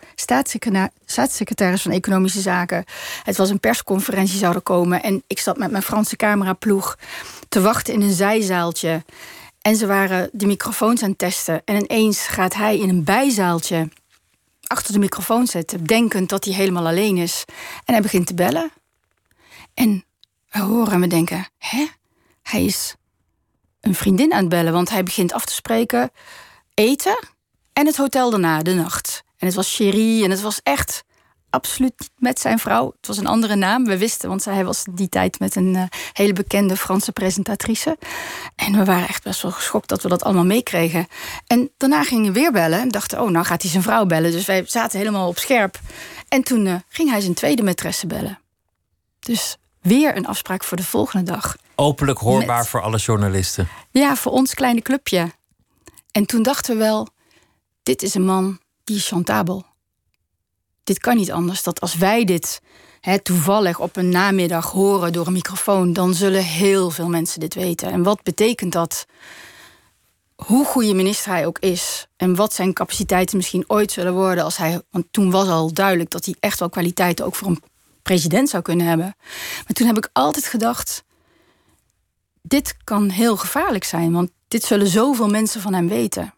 staatssecretaris 1.06 1.82
van 1.82 1.92
Economische 1.92 2.42
Zaken. 2.42 2.86
Het 3.24 3.38
was 3.38 3.50
een 3.50 3.60
persconferentie 3.60 4.38
zouden 4.38 4.64
komen. 4.64 5.04
En 5.04 5.24
ik 5.28 5.40
zat 5.40 5.58
met 5.58 5.72
mijn 5.72 5.84
Franse 5.84 6.16
cameraploeg 6.16 6.98
te 7.50 7.62
wachten 7.62 7.94
in 7.94 8.02
een 8.02 8.14
zijzaaltje. 8.14 9.04
En 9.62 9.76
ze 9.76 9.86
waren 9.86 10.30
de 10.32 10.46
microfoons 10.46 11.04
aan 11.04 11.10
het 11.10 11.18
testen. 11.18 11.62
En 11.66 11.76
ineens 11.76 12.28
gaat 12.28 12.54
hij 12.54 12.78
in 12.78 12.90
een 12.90 13.04
bijzaaltje 13.04 13.90
achter 14.68 14.94
de 14.94 15.00
microfoon 15.00 15.48
zitten, 15.48 15.86
denkend 15.86 16.30
dat 16.30 16.46
hij 16.46 16.54
helemaal 16.54 16.88
alleen 16.88 17.18
is. 17.18 17.44
En 17.86 17.94
hij 17.94 18.02
begint 18.02 18.28
te 18.28 18.34
bellen. 18.34 18.72
En 19.74 20.04
we 20.50 20.60
horen 20.60 21.00
me 21.00 21.08
denken: 21.08 21.48
hè? 21.58 21.88
Hij 22.42 22.66
is 22.66 22.96
een 23.82 23.96
vriendin 23.96 24.34
aan 24.34 24.40
het 24.40 24.50
bellen, 24.50 24.74
want 24.74 24.90
hij 24.90 25.04
begint 25.04 25.34
af 25.34 25.46
te 25.46 25.54
spreken 25.54 26.12
eten 26.74 27.28
en 27.74 27.86
het 27.86 27.98
hotel 27.98 28.30
daarna, 28.30 28.62
de 28.62 28.74
nacht. 28.74 29.24
En 29.38 29.48
het 29.48 29.56
was 29.56 29.76
Cherie 29.76 30.24
en 30.24 30.32
het 30.32 30.42
was 30.42 30.60
echt 30.64 31.04
absoluut 31.50 31.94
niet 31.98 32.12
met 32.18 32.40
zijn 32.40 32.60
vrouw. 32.60 32.94
Het 32.98 33.08
was 33.08 33.18
een 33.18 33.28
andere 33.28 33.56
naam, 33.56 33.86
we 33.86 33.98
wisten, 33.98 34.30
want 34.30 34.46
hij 34.46 34.66
was 34.66 34.84
die 34.92 35.10
tijd 35.10 35.40
met 35.40 35.56
een 35.56 35.74
uh, 35.74 35.84
hele 36.14 36.34
bekende 36.34 36.78
Franse 36.78 37.12
presentatrice. 37.12 37.98
En 38.56 38.78
we 38.78 38.86
waren 38.86 39.08
echt 39.08 39.24
best 39.24 39.42
wel 39.42 39.52
geschokt 39.52 39.90
dat 39.90 40.02
we 40.02 40.10
dat 40.10 40.24
allemaal 40.24 40.46
meekregen. 40.46 41.08
En 41.48 41.72
daarna 41.78 42.04
gingen 42.04 42.34
we 42.34 42.40
weer 42.40 42.52
bellen 42.52 42.80
en 42.80 42.90
dachten, 42.90 43.22
oh, 43.22 43.30
nou 43.30 43.46
gaat 43.46 43.62
hij 43.62 43.72
zijn 43.72 43.84
vrouw 43.84 44.06
bellen. 44.06 44.32
Dus 44.32 44.46
wij 44.46 44.64
zaten 44.68 45.00
helemaal 45.00 45.28
op 45.28 45.38
scherp. 45.38 45.80
En 46.28 46.44
toen 46.44 46.66
uh, 46.66 46.76
ging 46.88 47.10
hij 47.10 47.22
zijn 47.22 47.34
tweede 47.34 47.64
maîtresse 47.64 48.08
bellen. 48.08 48.40
Dus 49.20 49.58
weer 49.84 50.18
een 50.18 50.28
afspraak 50.28 50.64
voor 50.64 50.78
de 50.78 50.84
volgende 50.84 51.32
dag. 51.32 51.56
Openlijk 51.76 52.20
hoorbaar 52.20 52.58
Met... 52.58 52.68
voor 52.68 52.82
alle 52.82 52.98
journalisten. 52.98 53.68
Ja, 53.92 54.16
voor 54.16 54.32
ons 54.32 54.54
kleine 54.54 54.82
clubje. 54.82 55.32
En 56.12 56.26
toen 56.26 56.44
dachten 56.44 56.78
we 56.78 56.84
wel, 56.84 57.08
dit 57.84 58.02
is 58.02 58.14
een 58.14 58.26
man 58.26 58.60
die 58.84 58.96
is 58.96 59.08
chantabel. 59.08 59.66
Dit 60.84 61.00
kan 61.00 61.16
niet 61.16 61.32
anders. 61.32 61.64
Dat 61.64 61.82
als 61.82 61.96
wij 61.96 62.26
dit 62.26 62.62
hè, 63.00 63.20
toevallig 63.20 63.80
op 63.80 63.96
een 63.96 64.10
namiddag 64.10 64.72
horen 64.72 65.14
door 65.14 65.28
een 65.28 65.34
microfoon, 65.34 65.94
dan 65.94 66.14
zullen 66.14 66.44
heel 66.44 66.90
veel 66.90 67.10
mensen 67.10 67.40
dit 67.40 67.54
weten. 67.54 67.92
En 67.92 68.04
wat 68.04 68.24
betekent 68.24 68.72
dat? 68.72 69.06
Hoe 70.36 70.66
goede 70.66 70.94
minister 70.94 71.32
hij 71.32 71.46
ook 71.46 71.60
is 71.60 72.08
en 72.18 72.36
wat 72.36 72.54
zijn 72.54 72.74
capaciteiten 72.74 73.38
misschien 73.38 73.64
ooit 73.68 73.92
zullen 73.92 74.14
worden 74.14 74.44
als 74.44 74.58
hij. 74.58 74.82
Want 74.90 75.06
toen 75.12 75.32
was 75.32 75.48
al 75.48 75.74
duidelijk 75.74 76.10
dat 76.10 76.26
hij 76.26 76.36
echt 76.40 76.60
wel 76.60 76.70
kwaliteiten 76.70 77.26
ook 77.26 77.36
voor 77.36 77.48
een 77.48 77.64
president 78.04 78.50
zou 78.50 78.64
kunnen 78.64 78.88
hebben. 78.88 79.16
Maar 79.56 79.74
toen 79.74 79.88
heb 79.88 79.98
ik 79.98 80.10
altijd 80.14 80.46
gedacht: 80.46 81.04
dit 82.42 82.78
kan 82.84 83.10
heel 83.10 83.38
gevaarlijk 83.38 83.84
zijn, 83.84 84.12
want 84.12 84.30
dit 84.48 84.64
zullen 84.64 84.88
zoveel 84.88 85.28
mensen 85.28 85.62
van 85.62 85.74
hem 85.74 85.88
weten. 85.88 86.34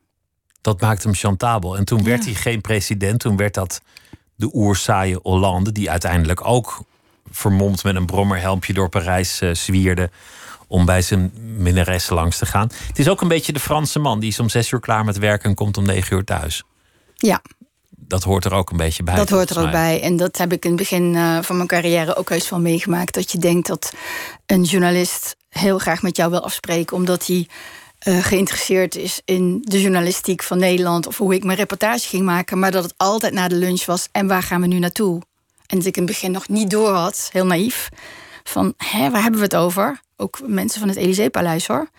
Dat 0.61 0.81
maakt 0.81 1.03
hem 1.03 1.13
chantabel. 1.13 1.77
En 1.77 1.85
toen 1.85 2.03
werd 2.03 2.25
ja. 2.25 2.31
hij 2.31 2.41
geen 2.41 2.61
president, 2.61 3.19
toen 3.19 3.37
werd 3.37 3.53
dat 3.53 3.81
de 4.35 4.49
oerzaaie 4.53 5.19
Hollande, 5.23 5.71
die 5.71 5.91
uiteindelijk 5.91 6.47
ook 6.47 6.83
vermomd 7.31 7.83
met 7.83 7.95
een 7.95 8.05
brommerhelmpje 8.05 8.73
door 8.73 8.89
Parijs 8.89 9.41
uh, 9.41 9.53
zwierde 9.53 10.09
om 10.67 10.85
bij 10.85 11.01
zijn 11.01 11.31
minnares 11.57 12.09
langs 12.09 12.37
te 12.37 12.45
gaan. 12.45 12.69
Het 12.87 12.99
is 12.99 13.09
ook 13.09 13.21
een 13.21 13.27
beetje 13.27 13.53
de 13.53 13.59
Franse 13.59 13.99
man 13.99 14.19
die 14.19 14.29
is 14.29 14.39
om 14.39 14.49
zes 14.49 14.71
uur 14.71 14.79
klaar 14.79 15.05
met 15.05 15.17
werken 15.17 15.49
en 15.49 15.55
komt 15.55 15.77
om 15.77 15.85
negen 15.85 16.15
uur 16.15 16.23
thuis. 16.23 16.63
Ja. 17.15 17.41
Dat 18.07 18.23
hoort 18.23 18.45
er 18.45 18.53
ook 18.53 18.69
een 18.69 18.77
beetje 18.77 19.03
bij. 19.03 19.15
Dat 19.15 19.29
hoort 19.29 19.49
er 19.49 19.61
ook 19.61 19.71
bij. 19.71 20.01
En 20.01 20.17
dat 20.17 20.37
heb 20.37 20.53
ik 20.53 20.63
in 20.63 20.69
het 20.69 20.79
begin 20.79 21.13
uh, 21.13 21.37
van 21.41 21.55
mijn 21.55 21.67
carrière 21.67 22.15
ook 22.15 22.29
heus 22.29 22.47
van 22.47 22.61
meegemaakt. 22.61 23.13
Dat 23.13 23.31
je 23.31 23.37
denkt 23.37 23.67
dat 23.67 23.93
een 24.45 24.63
journalist 24.63 25.35
heel 25.49 25.79
graag 25.79 26.01
met 26.01 26.17
jou 26.17 26.31
wil 26.31 26.43
afspreken, 26.43 26.97
omdat 26.97 27.27
hij 27.27 27.47
uh, 28.07 28.23
geïnteresseerd 28.23 28.95
is 28.95 29.21
in 29.25 29.61
de 29.61 29.81
journalistiek 29.81 30.43
van 30.43 30.57
Nederland 30.57 31.07
of 31.07 31.17
hoe 31.17 31.33
ik 31.33 31.43
mijn 31.43 31.57
reportage 31.57 32.07
ging 32.07 32.23
maken, 32.23 32.59
maar 32.59 32.71
dat 32.71 32.83
het 32.83 32.93
altijd 32.97 33.33
na 33.33 33.47
de 33.47 33.55
lunch 33.55 33.85
was 33.85 34.07
en 34.11 34.27
waar 34.27 34.43
gaan 34.43 34.61
we 34.61 34.67
nu 34.67 34.79
naartoe? 34.79 35.21
En 35.65 35.77
dat 35.77 35.85
ik 35.85 35.97
in 35.97 36.03
het 36.03 36.11
begin 36.11 36.31
nog 36.31 36.47
niet 36.47 36.69
door 36.69 36.89
had, 36.89 37.29
heel 37.31 37.45
naïef, 37.45 37.89
van 38.43 38.73
hè, 38.77 39.09
waar 39.11 39.21
hebben 39.21 39.39
we 39.39 39.45
het 39.45 39.55
over? 39.55 40.01
Ook 40.17 40.39
mensen 40.47 40.79
van 40.79 40.89
het 40.89 40.97
Elysée-paleis 40.97 41.67
hoor. 41.67 41.89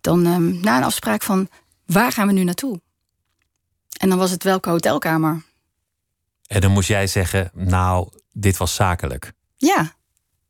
Dan 0.00 0.26
um, 0.26 0.58
na 0.62 0.76
een 0.76 0.84
afspraak 0.84 1.22
van 1.22 1.48
waar 1.86 2.12
gaan 2.12 2.26
we 2.26 2.32
nu 2.32 2.44
naartoe? 2.44 2.80
En 4.04 4.10
dan 4.10 4.18
was 4.18 4.30
het 4.30 4.44
welke 4.44 4.70
hotelkamer. 4.70 5.42
En 6.46 6.60
dan 6.60 6.70
moest 6.70 6.88
jij 6.88 7.06
zeggen, 7.06 7.50
nou, 7.54 8.08
dit 8.32 8.56
was 8.56 8.74
zakelijk. 8.74 9.32
Ja, 9.56 9.92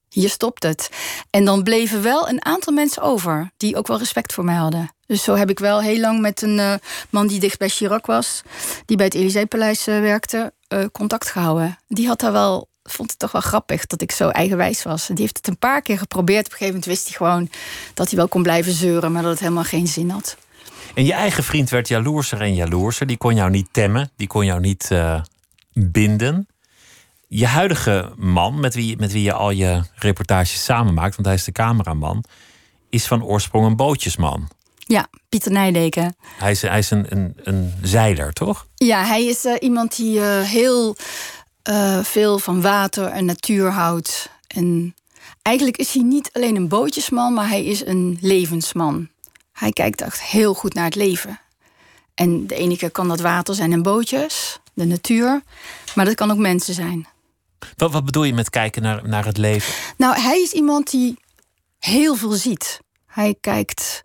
hier 0.09 0.29
stopt 0.29 0.63
het. 0.63 0.91
En 1.31 1.45
dan 1.45 1.63
bleven 1.63 2.03
wel 2.03 2.29
een 2.29 2.45
aantal 2.45 2.73
mensen 2.73 3.03
over 3.03 3.51
die 3.57 3.77
ook 3.77 3.87
wel 3.87 3.99
respect 3.99 4.33
voor 4.33 4.45
mij 4.45 4.55
hadden. 4.55 4.95
Dus 5.07 5.23
zo 5.23 5.35
heb 5.35 5.51
ik 5.51 5.59
wel 5.59 5.81
heel 5.81 6.01
lang 6.01 6.21
met 6.21 6.43
een 6.43 6.59
uh, 6.59 6.75
man 7.11 7.27
die 7.27 7.41
dicht 7.41 7.59
bij 7.59 7.69
Chirac 7.69 8.07
was, 8.07 8.43
die 8.85 8.97
bij 8.97 9.07
het 9.07 9.15
Elysée-paleis 9.15 9.89
uh, 9.89 10.01
werkte, 10.01 10.53
uh, 10.69 10.85
contact 10.93 11.31
gehouden. 11.31 11.79
Die 11.89 12.07
had 12.07 12.21
daar 12.21 12.33
wel, 12.33 12.69
vond 12.83 13.11
het 13.11 13.19
toch 13.19 13.33
wel 13.33 13.43
grappig 13.43 13.87
dat 13.87 14.03
ik 14.03 14.13
zo 14.13 14.29
eigenwijs 14.29 14.83
was. 14.83 15.07
Die 15.07 15.17
heeft 15.21 15.37
het 15.37 15.49
een 15.49 15.59
paar 15.59 15.83
keer 15.83 15.99
geprobeerd. 15.99 16.47
Op 16.47 16.53
een 16.53 16.59
gegeven 16.59 16.75
moment 16.75 16.93
wist 16.93 17.09
hij 17.09 17.17
gewoon 17.17 17.51
dat 17.95 18.09
hij 18.09 18.19
wel 18.19 18.29
kon 18.29 18.43
blijven 18.43 18.73
zeuren, 18.73 19.13
maar 19.13 19.23
dat 19.23 19.31
het 19.31 19.41
helemaal 19.41 19.65
geen 19.65 19.87
zin 19.87 20.11
had. 20.11 20.37
En 20.95 21.05
je 21.05 21.13
eigen 21.13 21.45
vriend 21.45 21.71
werd 21.71 21.89
jaloerser 21.89 22.41
en 22.41 22.55
jaloerser. 22.55 23.07
Die 23.07 23.17
kon 23.17 23.35
jou 23.35 23.51
niet 23.51 23.69
temmen, 23.71 24.11
die 24.17 24.27
kon 24.27 24.45
jou 24.45 24.61
niet 24.61 24.91
binden 25.73 26.47
je 27.37 27.47
huidige 27.47 28.13
man, 28.17 28.61
met 28.61 28.75
wie, 28.75 28.97
met 28.97 29.13
wie 29.13 29.23
je 29.23 29.33
al 29.33 29.51
je 29.51 29.83
reportages 29.95 30.65
samen 30.65 30.95
maakt, 30.95 31.15
want 31.15 31.27
hij 31.27 31.37
is 31.37 31.45
de 31.45 31.53
cameraman, 31.53 32.25
is 32.91 33.07
van 33.07 33.25
oorsprong 33.25 33.67
een 33.67 33.77
bootjesman. 33.77 34.49
Ja, 34.79 35.07
Pieter 35.29 35.53
Nijdeken. 35.53 36.17
Hij 36.39 36.51
is, 36.51 36.63
hij 36.63 36.79
is 36.79 36.91
een, 36.91 37.07
een, 37.09 37.37
een 37.43 37.73
zeiler, 37.83 38.33
toch? 38.33 38.67
Ja, 38.75 39.05
hij 39.05 39.25
is 39.25 39.45
uh, 39.45 39.55
iemand 39.61 39.97
die 39.97 40.19
uh, 40.19 40.41
heel 40.41 40.97
uh, 41.69 42.05
veel 42.05 42.39
van 42.39 42.61
water 42.61 43.07
en 43.07 43.25
natuur 43.25 43.71
houdt. 43.71 44.31
En 44.47 44.95
eigenlijk 45.43 45.77
is 45.77 45.95
hij 45.95 46.03
niet 46.03 46.31
alleen 46.33 46.57
een 46.57 46.69
bootjesman, 46.69 47.33
maar 47.33 47.49
hij 47.49 47.65
is 47.65 47.87
een 47.87 48.19
levensman. 48.21 49.09
Hij 49.55 49.71
kijkt 49.71 50.01
echt 50.01 50.23
heel 50.23 50.55
goed 50.55 50.75
naar 50.75 50.85
het 50.85 50.95
leven. 50.95 51.41
En 52.15 52.47
de 52.47 52.55
ene 52.55 52.77
keer 52.77 52.91
kan 52.91 53.09
dat 53.09 53.21
water 53.21 53.55
zijn 53.55 53.73
en 53.73 53.83
bootjes, 53.83 54.61
de 54.73 54.85
natuur. 54.85 55.43
Maar 55.95 56.05
dat 56.05 56.15
kan 56.15 56.31
ook 56.31 56.39
mensen 56.39 56.75
zijn. 56.75 57.07
Wat, 57.77 57.93
wat 57.93 58.05
bedoel 58.05 58.25
je 58.25 58.35
met 58.35 58.51
kijken 58.51 58.83
naar, 58.83 59.09
naar 59.09 59.25
het 59.25 59.37
leven? 59.37 59.75
Nou, 59.97 60.21
hij 60.21 60.41
is 60.41 60.53
iemand 60.53 60.91
die 60.91 61.19
heel 61.79 62.15
veel 62.15 62.33
ziet. 62.33 62.81
Hij 63.07 63.37
kijkt 63.41 64.05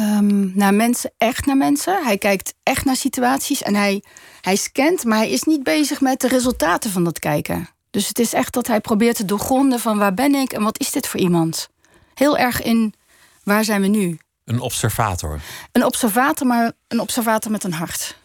um, 0.00 0.52
naar 0.54 0.74
mensen, 0.74 1.12
echt 1.18 1.46
naar 1.46 1.56
mensen. 1.56 2.04
Hij 2.04 2.18
kijkt 2.18 2.54
echt 2.62 2.84
naar 2.84 2.96
situaties 2.96 3.62
en 3.62 3.74
hij, 3.74 4.02
hij 4.40 4.56
scant, 4.56 5.04
maar 5.04 5.18
hij 5.18 5.30
is 5.30 5.42
niet 5.42 5.62
bezig 5.62 6.00
met 6.00 6.20
de 6.20 6.28
resultaten 6.28 6.90
van 6.90 7.04
dat 7.04 7.18
kijken. 7.18 7.68
Dus 7.90 8.08
het 8.08 8.18
is 8.18 8.32
echt 8.32 8.52
dat 8.52 8.66
hij 8.66 8.80
probeert 8.80 9.16
te 9.16 9.24
doorgronden 9.24 9.80
van 9.80 9.98
waar 9.98 10.14
ben 10.14 10.34
ik 10.34 10.52
en 10.52 10.62
wat 10.62 10.80
is 10.80 10.90
dit 10.90 11.06
voor 11.06 11.20
iemand. 11.20 11.68
Heel 12.14 12.38
erg 12.38 12.62
in 12.62 12.94
waar 13.42 13.64
zijn 13.64 13.80
we 13.80 13.86
nu. 13.86 14.18
Een 14.50 14.60
observator. 14.60 15.40
Een 15.72 15.84
observator, 15.84 16.46
maar 16.46 16.72
een 16.88 17.00
observator 17.00 17.50
met 17.50 17.64
een 17.64 17.72
hart. 17.72 18.16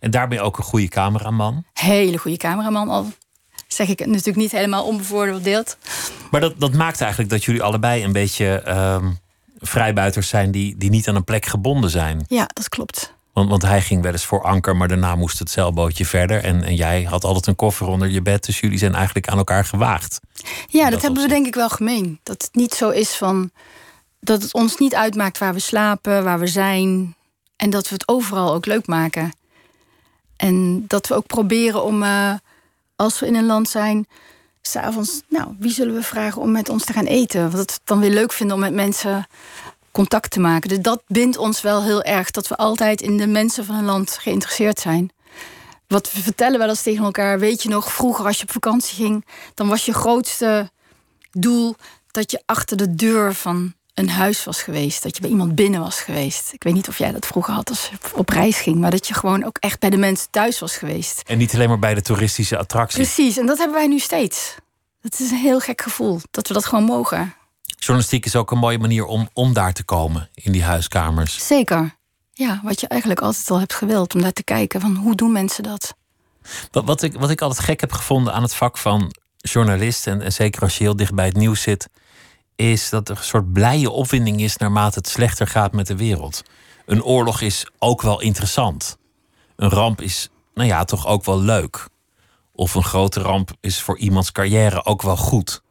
En 0.00 0.10
daarbij 0.10 0.40
ook 0.40 0.58
een 0.58 0.64
goede 0.64 0.88
cameraman. 0.88 1.64
Hele 1.72 2.18
goede 2.18 2.36
cameraman. 2.36 2.88
Al 2.88 3.12
zeg 3.68 3.88
ik 3.88 3.98
het 3.98 4.08
natuurlijk 4.08 4.36
niet 4.36 4.52
helemaal 4.52 4.84
onbevoordeeld. 4.84 5.76
Maar 6.30 6.40
dat, 6.40 6.60
dat 6.60 6.72
maakt 6.72 7.00
eigenlijk 7.00 7.30
dat 7.30 7.44
jullie 7.44 7.62
allebei 7.62 8.04
een 8.04 8.12
beetje 8.12 8.62
uh, 8.66 9.06
vrijbuiters 9.58 10.28
zijn 10.28 10.50
die, 10.50 10.76
die 10.76 10.90
niet 10.90 11.08
aan 11.08 11.14
een 11.14 11.24
plek 11.24 11.46
gebonden 11.46 11.90
zijn. 11.90 12.24
Ja, 12.28 12.46
dat 12.52 12.68
klopt. 12.68 13.14
Want, 13.32 13.48
want 13.48 13.62
hij 13.62 13.80
ging 13.80 14.02
wel 14.02 14.12
eens 14.12 14.24
voor 14.24 14.42
anker, 14.42 14.76
maar 14.76 14.88
daarna 14.88 15.16
moest 15.16 15.38
het 15.38 15.50
zeilbootje 15.50 16.06
verder. 16.06 16.44
En, 16.44 16.62
en 16.62 16.74
jij 16.74 17.02
had 17.02 17.24
altijd 17.24 17.46
een 17.46 17.56
koffer 17.56 17.86
onder 17.86 18.08
je 18.08 18.22
bed. 18.22 18.44
Dus 18.44 18.60
jullie 18.60 18.78
zijn 18.78 18.94
eigenlijk 18.94 19.28
aan 19.28 19.38
elkaar 19.38 19.64
gewaagd. 19.64 20.20
Ja, 20.66 20.82
dat, 20.82 20.92
dat 20.92 21.02
hebben 21.02 21.22
we 21.22 21.28
denk 21.28 21.46
ik 21.46 21.54
wel 21.54 21.68
gemeen. 21.68 22.20
Dat 22.22 22.42
het 22.42 22.54
niet 22.54 22.74
zo 22.74 22.90
is 22.90 23.14
van. 23.14 23.50
Dat 24.24 24.42
het 24.42 24.54
ons 24.54 24.76
niet 24.76 24.94
uitmaakt 24.94 25.38
waar 25.38 25.54
we 25.54 25.60
slapen, 25.60 26.24
waar 26.24 26.38
we 26.38 26.46
zijn. 26.46 27.14
En 27.56 27.70
dat 27.70 27.88
we 27.88 27.94
het 27.94 28.08
overal 28.08 28.54
ook 28.54 28.66
leuk 28.66 28.86
maken. 28.86 29.32
En 30.36 30.84
dat 30.86 31.06
we 31.06 31.14
ook 31.14 31.26
proberen 31.26 31.84
om. 31.84 32.02
Uh, 32.02 32.34
als 32.96 33.20
we 33.20 33.26
in 33.26 33.34
een 33.34 33.46
land 33.46 33.68
zijn, 33.68 34.06
s'avonds, 34.62 35.22
nou, 35.28 35.54
wie 35.58 35.72
zullen 35.72 35.94
we 35.94 36.02
vragen 36.02 36.42
om 36.42 36.50
met 36.50 36.68
ons 36.68 36.84
te 36.84 36.92
gaan 36.92 37.04
eten? 37.04 37.50
Wat 37.50 37.72
we 37.72 37.80
dan 37.84 38.00
weer 38.00 38.10
leuk 38.10 38.32
vinden 38.32 38.56
om 38.56 38.62
met 38.62 38.74
mensen 38.74 39.26
contact 39.90 40.30
te 40.30 40.40
maken. 40.40 40.68
Dus 40.68 40.80
dat 40.80 41.02
bindt 41.06 41.36
ons 41.36 41.60
wel 41.60 41.82
heel 41.82 42.02
erg, 42.02 42.30
dat 42.30 42.48
we 42.48 42.56
altijd 42.56 43.00
in 43.00 43.16
de 43.16 43.26
mensen 43.26 43.64
van 43.64 43.74
een 43.74 43.84
land 43.84 44.18
geïnteresseerd 44.20 44.80
zijn. 44.80 45.10
Wat 45.86 46.12
we 46.12 46.22
vertellen 46.22 46.58
wel 46.58 46.68
eens 46.68 46.82
tegen 46.82 47.04
elkaar, 47.04 47.38
weet 47.38 47.62
je 47.62 47.68
nog, 47.68 47.92
vroeger 47.92 48.26
als 48.26 48.36
je 48.36 48.42
op 48.42 48.52
vakantie 48.52 48.94
ging, 48.94 49.24
dan 49.54 49.68
was 49.68 49.84
je 49.84 49.92
grootste 49.92 50.70
doel 51.30 51.74
dat 52.10 52.30
je 52.30 52.42
achter 52.46 52.76
de 52.76 52.94
deur 52.94 53.34
van 53.34 53.74
een 53.94 54.08
huis 54.08 54.44
was 54.44 54.62
geweest. 54.62 55.02
Dat 55.02 55.14
je 55.14 55.20
bij 55.20 55.30
iemand 55.30 55.54
binnen 55.54 55.80
was 55.80 56.00
geweest. 56.00 56.52
Ik 56.52 56.62
weet 56.62 56.74
niet 56.74 56.88
of 56.88 56.98
jij 56.98 57.12
dat 57.12 57.26
vroeger 57.26 57.54
had 57.54 57.68
als 57.68 57.88
je 57.88 57.96
op 58.12 58.28
reis 58.28 58.58
ging. 58.58 58.76
Maar 58.76 58.90
dat 58.90 59.08
je 59.08 59.14
gewoon 59.14 59.44
ook 59.44 59.56
echt 59.58 59.80
bij 59.80 59.90
de 59.90 59.96
mensen 59.96 60.30
thuis 60.30 60.58
was 60.58 60.76
geweest. 60.76 61.22
En 61.26 61.38
niet 61.38 61.54
alleen 61.54 61.68
maar 61.68 61.78
bij 61.78 61.94
de 61.94 62.02
toeristische 62.02 62.58
attracties. 62.58 63.14
Precies, 63.14 63.36
en 63.36 63.46
dat 63.46 63.58
hebben 63.58 63.76
wij 63.76 63.86
nu 63.86 63.98
steeds. 63.98 64.54
Dat 65.00 65.20
is 65.20 65.30
een 65.30 65.36
heel 65.36 65.60
gek 65.60 65.82
gevoel. 65.82 66.20
Dat 66.30 66.48
we 66.48 66.54
dat 66.54 66.66
gewoon 66.66 66.84
mogen. 66.84 67.34
Journalistiek 67.62 68.24
is 68.24 68.36
ook 68.36 68.50
een 68.50 68.58
mooie 68.58 68.78
manier 68.78 69.04
om, 69.04 69.28
om 69.32 69.52
daar 69.52 69.72
te 69.72 69.84
komen. 69.84 70.28
In 70.34 70.52
die 70.52 70.64
huiskamers. 70.64 71.46
Zeker. 71.46 71.96
Ja, 72.32 72.60
wat 72.62 72.80
je 72.80 72.88
eigenlijk 72.88 73.20
altijd 73.20 73.50
al 73.50 73.58
hebt 73.58 73.74
gewild. 73.74 74.14
Om 74.14 74.22
daar 74.22 74.32
te 74.32 74.44
kijken 74.44 74.80
van 74.80 74.96
hoe 74.96 75.14
doen 75.14 75.32
mensen 75.32 75.62
dat. 75.62 75.94
Wat, 76.70 76.84
wat, 76.84 77.02
ik, 77.02 77.14
wat 77.14 77.30
ik 77.30 77.40
altijd 77.40 77.66
gek 77.66 77.80
heb 77.80 77.92
gevonden 77.92 78.32
aan 78.32 78.42
het 78.42 78.54
vak 78.54 78.78
van 78.78 79.14
journalist. 79.36 80.06
En, 80.06 80.22
en 80.22 80.32
zeker 80.32 80.62
als 80.62 80.78
je 80.78 80.84
heel 80.84 80.96
dicht 80.96 81.14
bij 81.14 81.26
het 81.26 81.36
nieuws 81.36 81.62
zit 81.62 81.88
is 82.56 82.88
dat 82.90 83.08
er 83.08 83.16
een 83.16 83.22
soort 83.24 83.52
blije 83.52 83.90
opwinding 83.90 84.40
is 84.40 84.56
naarmate 84.56 84.98
het 84.98 85.08
slechter 85.08 85.46
gaat 85.46 85.72
met 85.72 85.86
de 85.86 85.96
wereld. 85.96 86.42
Een 86.86 87.02
oorlog 87.02 87.40
is 87.40 87.66
ook 87.78 88.02
wel 88.02 88.20
interessant. 88.20 88.96
Een 89.56 89.68
ramp 89.70 90.00
is, 90.00 90.28
nou 90.54 90.68
ja, 90.68 90.84
toch 90.84 91.06
ook 91.06 91.24
wel 91.24 91.40
leuk. 91.40 91.88
Of 92.52 92.74
een 92.74 92.84
grote 92.84 93.20
ramp 93.20 93.50
is 93.60 93.80
voor 93.80 93.98
iemands 93.98 94.32
carrière 94.32 94.84
ook 94.84 95.02
wel 95.02 95.16
goed. 95.16 95.62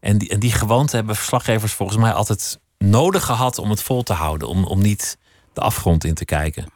En 0.00 0.18
die, 0.18 0.28
en 0.28 0.40
die 0.40 0.52
gewoonte 0.52 0.96
hebben 0.96 1.16
verslaggevers 1.16 1.72
volgens 1.72 1.98
mij 1.98 2.12
altijd 2.12 2.58
nodig 2.78 3.24
gehad 3.24 3.58
om 3.58 3.70
het 3.70 3.82
vol 3.82 4.02
te 4.02 4.12
houden. 4.12 4.48
Om, 4.48 4.64
om 4.64 4.82
niet 4.82 5.18
de 5.52 5.60
afgrond 5.60 6.04
in 6.04 6.14
te 6.14 6.24
kijken. 6.24 6.66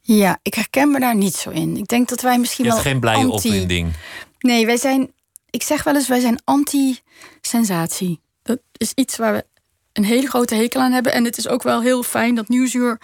Ja, 0.00 0.38
ik 0.42 0.54
herken 0.54 0.90
me 0.90 1.00
daar 1.00 1.16
niet 1.16 1.34
zo 1.36 1.50
in. 1.50 1.76
Ik 1.76 1.86
denk 1.86 2.08
dat 2.08 2.20
wij 2.20 2.38
misschien 2.38 2.64
Je 2.64 2.70
wel. 2.70 2.80
geen 2.80 3.00
blije 3.00 3.16
anti- 3.16 3.32
opwinding. 3.48 3.92
Nee, 4.38 4.66
wij 4.66 4.76
zijn. 4.76 5.12
Ik 5.52 5.62
zeg 5.62 5.82
wel 5.82 5.94
eens, 5.94 6.08
wij 6.08 6.20
zijn 6.20 6.40
anti-sensatie. 6.44 8.20
Dat 8.42 8.58
is 8.76 8.92
iets 8.94 9.16
waar 9.16 9.32
we 9.32 9.44
een 9.92 10.04
hele 10.04 10.28
grote 10.28 10.54
hekel 10.54 10.80
aan 10.80 10.92
hebben. 10.92 11.12
En 11.12 11.24
het 11.24 11.38
is 11.38 11.48
ook 11.48 11.62
wel 11.62 11.80
heel 11.80 12.02
fijn 12.02 12.34
dat 12.34 12.48
Nieuwsuur 12.48 13.00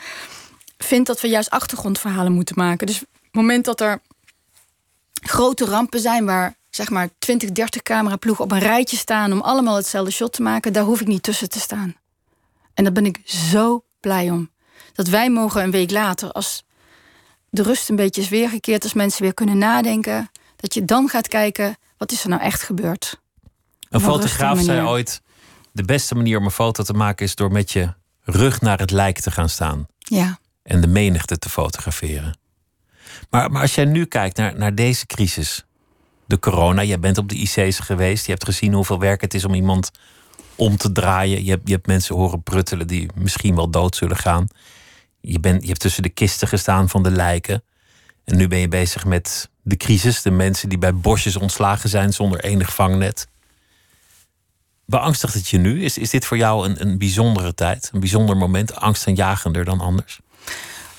vindt 0.79 1.07
dat 1.07 1.21
we 1.21 1.29
juist 1.29 1.51
achtergrondverhalen 1.51 2.33
moeten 2.33 2.55
maken. 2.59 2.87
Dus 2.87 2.99
het 2.99 3.09
moment 3.33 3.65
dat 3.65 3.81
er 3.81 4.01
grote 5.13 5.65
rampen 5.65 6.01
zijn 6.01 6.25
waar 6.25 6.57
zeg 6.71 6.91
maar 6.91 7.09
20, 7.19 7.53
30 7.53 7.83
cameraploegen 7.83 8.45
op 8.45 8.53
een 8.53 8.59
rijtje 8.59 8.97
staan 8.97 9.33
om 9.33 9.41
allemaal 9.41 9.77
hetzelfde 9.77 10.11
shot 10.11 10.33
te 10.33 10.43
maken, 10.43 10.73
daar 10.73 10.85
hoef 10.85 11.01
ik 11.01 11.07
niet 11.07 11.23
tussen 11.23 11.49
te 11.49 11.61
staan. 11.61 11.97
En 12.75 12.85
daar 12.85 12.93
ben 12.93 13.07
ik 13.07 13.21
zo 13.25 13.85
blij 14.01 14.31
om. 14.31 14.51
Dat 14.93 15.09
wij 15.09 15.31
mogen 15.31 15.63
een 15.63 15.71
week 15.71 15.91
later, 15.91 16.33
als 16.33 16.65
de 17.51 17.63
rust 17.63 17.89
een 17.89 17.97
beetje 17.97 18.21
is 18.21 18.29
weergekeerd, 18.29 18.83
als 18.83 18.93
mensen 18.93 19.23
weer 19.23 19.35
kunnen 19.35 19.59
nadenken, 19.59 20.31
dat 20.57 20.75
je 20.75 20.85
dan 20.85 21.09
gaat 21.09 21.29
kijken, 21.29 21.77
wat 21.99 22.13
is 22.13 22.23
er 22.23 22.29
nou 22.29 22.43
echt 22.43 22.63
gebeurd? 22.63 23.21
Een 23.89 24.01
fotograaf 24.01 24.61
zei 24.61 24.87
ooit: 24.87 25.23
de 25.73 25.83
beste 25.83 26.15
manier 26.15 26.39
om 26.39 26.45
een 26.45 26.51
foto 26.51 26.83
te 26.83 26.93
maken 26.93 27.27
is 27.27 27.35
door 27.35 27.53
met 27.53 27.73
je 27.73 27.95
rug 28.23 28.61
naar 28.61 28.79
het 28.79 28.91
lijk 28.91 29.21
te 29.21 29.31
gaan 29.31 29.49
staan. 29.49 29.87
Ja. 29.99 30.39
en 30.63 30.81
de 30.81 30.87
menigte 30.87 31.39
te 31.39 31.49
fotograferen. 31.49 32.39
Maar, 33.31 33.51
maar 33.51 33.63
als 33.63 33.75
jij 33.75 33.85
nu 33.85 34.05
kijkt 34.05 34.37
naar, 34.37 34.59
naar 34.59 34.75
deze 34.75 35.07
crisis, 35.07 35.65
de 36.27 36.39
corona, 36.39 36.83
jij 36.83 36.99
bent 36.99 37.19
op 37.19 37.29
de 37.29 37.35
IC's 37.35 37.79
geweest, 37.79 38.25
je 38.25 38.33
hebt 38.33 38.45
gezien 38.45 38.73
hoeveel 38.73 38.99
werk 38.99 39.21
het 39.21 39.35
is 39.35 39.45
om 39.45 39.55
iemand 39.55 39.91
om 40.55 40.77
te 40.77 40.93
draaien. 40.93 41.45
Je 41.45 41.51
hebt, 41.51 41.69
je 41.69 41.75
hebt 41.75 41.87
mensen 41.87 42.15
horen 42.15 42.43
pruttelen 42.43 42.87
die 42.87 43.11
misschien 43.15 43.55
wel 43.55 43.71
dood 43.71 43.97
zullen 43.97 44.17
gaan. 44.17 44.47
Je, 45.21 45.41
bent, 45.41 45.63
je 45.63 45.69
hebt 45.69 45.81
tussen 45.81 46.03
de 46.03 46.09
kisten 46.09 46.49
gestaan 46.49 46.89
van 46.89 47.03
de 47.03 47.11
lijken. 47.11 47.63
En 48.25 48.37
nu 48.37 48.49
ben 48.49 48.59
je 48.59 48.69
bezig 48.69 49.05
met 49.05 49.51
de 49.69 49.77
crisis, 49.77 50.23
de 50.23 50.31
mensen 50.31 50.69
die 50.69 50.79
bij 50.79 50.95
bosjes 50.95 51.37
ontslagen 51.37 51.89
zijn 51.89 52.13
zonder 52.13 52.45
enig 52.45 52.75
vangnet. 52.75 53.27
Beangstigt 54.85 55.35
het 55.35 55.49
je 55.49 55.59
nu? 55.59 55.85
Is, 55.85 55.99
is 55.99 56.11
dit 56.11 56.25
voor 56.25 56.37
jou 56.37 56.69
een, 56.69 56.81
een 56.81 56.99
bijzondere 56.99 57.55
tijd, 57.55 57.91
een 57.93 58.01
bijzonder 58.01 58.37
moment, 58.37 58.75
angstaanjagender 58.75 59.65
dan 59.65 59.81
anders? 59.81 60.21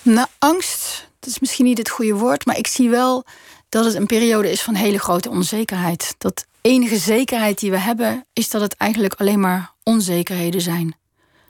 Nou, 0.01 0.27
angst, 0.39 1.09
dat 1.19 1.29
is 1.29 1.39
misschien 1.39 1.65
niet 1.65 1.77
het 1.77 1.89
goede 1.89 2.13
woord, 2.13 2.45
maar 2.45 2.57
ik 2.57 2.67
zie 2.67 2.89
wel 2.89 3.25
dat 3.69 3.85
het 3.85 3.95
een 3.95 4.05
periode 4.05 4.51
is 4.51 4.61
van 4.61 4.75
hele 4.75 4.99
grote 4.99 5.29
onzekerheid. 5.29 6.15
Dat 6.17 6.45
enige 6.61 6.97
zekerheid 6.97 7.59
die 7.59 7.71
we 7.71 7.79
hebben, 7.79 8.25
is 8.33 8.49
dat 8.49 8.61
het 8.61 8.75
eigenlijk 8.75 9.13
alleen 9.13 9.39
maar 9.39 9.73
onzekerheden 9.83 10.61
zijn. 10.61 10.95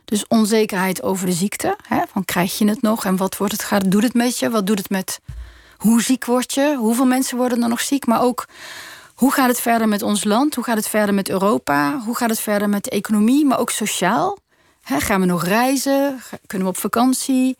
Dus 0.05 0.27
onzekerheid 0.27 1.01
over 1.01 1.25
de 1.25 1.31
ziekte. 1.31 1.77
Hè, 1.87 2.01
van 2.11 2.25
krijg 2.25 2.57
je 2.57 2.67
het 2.67 2.81
nog 2.81 3.05
en 3.05 3.17
wat 3.17 3.37
wordt 3.37 3.53
het, 3.53 3.63
gaat, 3.63 3.91
doet 3.91 4.03
het 4.03 4.13
met 4.13 4.39
je? 4.39 4.49
Wat 4.49 4.67
doet 4.67 4.77
het 4.77 4.89
met 4.89 5.19
hoe 5.79 6.01
ziek 6.01 6.25
word 6.25 6.53
je? 6.53 6.75
Hoeveel 6.77 7.05
mensen 7.05 7.37
worden 7.37 7.63
er 7.63 7.69
nog 7.69 7.81
ziek? 7.81 8.05
Maar 8.05 8.21
ook 8.21 8.45
hoe 9.15 9.31
gaat 9.31 9.47
het 9.47 9.59
verder 9.61 9.87
met 9.87 10.01
ons 10.01 10.23
land? 10.23 10.55
Hoe 10.55 10.63
gaat 10.63 10.77
het 10.77 10.87
verder 10.87 11.15
met 11.15 11.29
Europa? 11.29 11.99
Hoe 12.05 12.15
gaat 12.15 12.29
het 12.29 12.39
verder 12.39 12.69
met 12.69 12.83
de 12.83 12.89
economie, 12.89 13.45
maar 13.45 13.59
ook 13.59 13.69
sociaal? 13.69 14.37
Gaan 14.83 15.19
we 15.19 15.25
nog 15.25 15.43
reizen? 15.43 16.19
Kunnen 16.47 16.67
we 16.67 16.73
op 16.73 16.79
vakantie? 16.79 17.57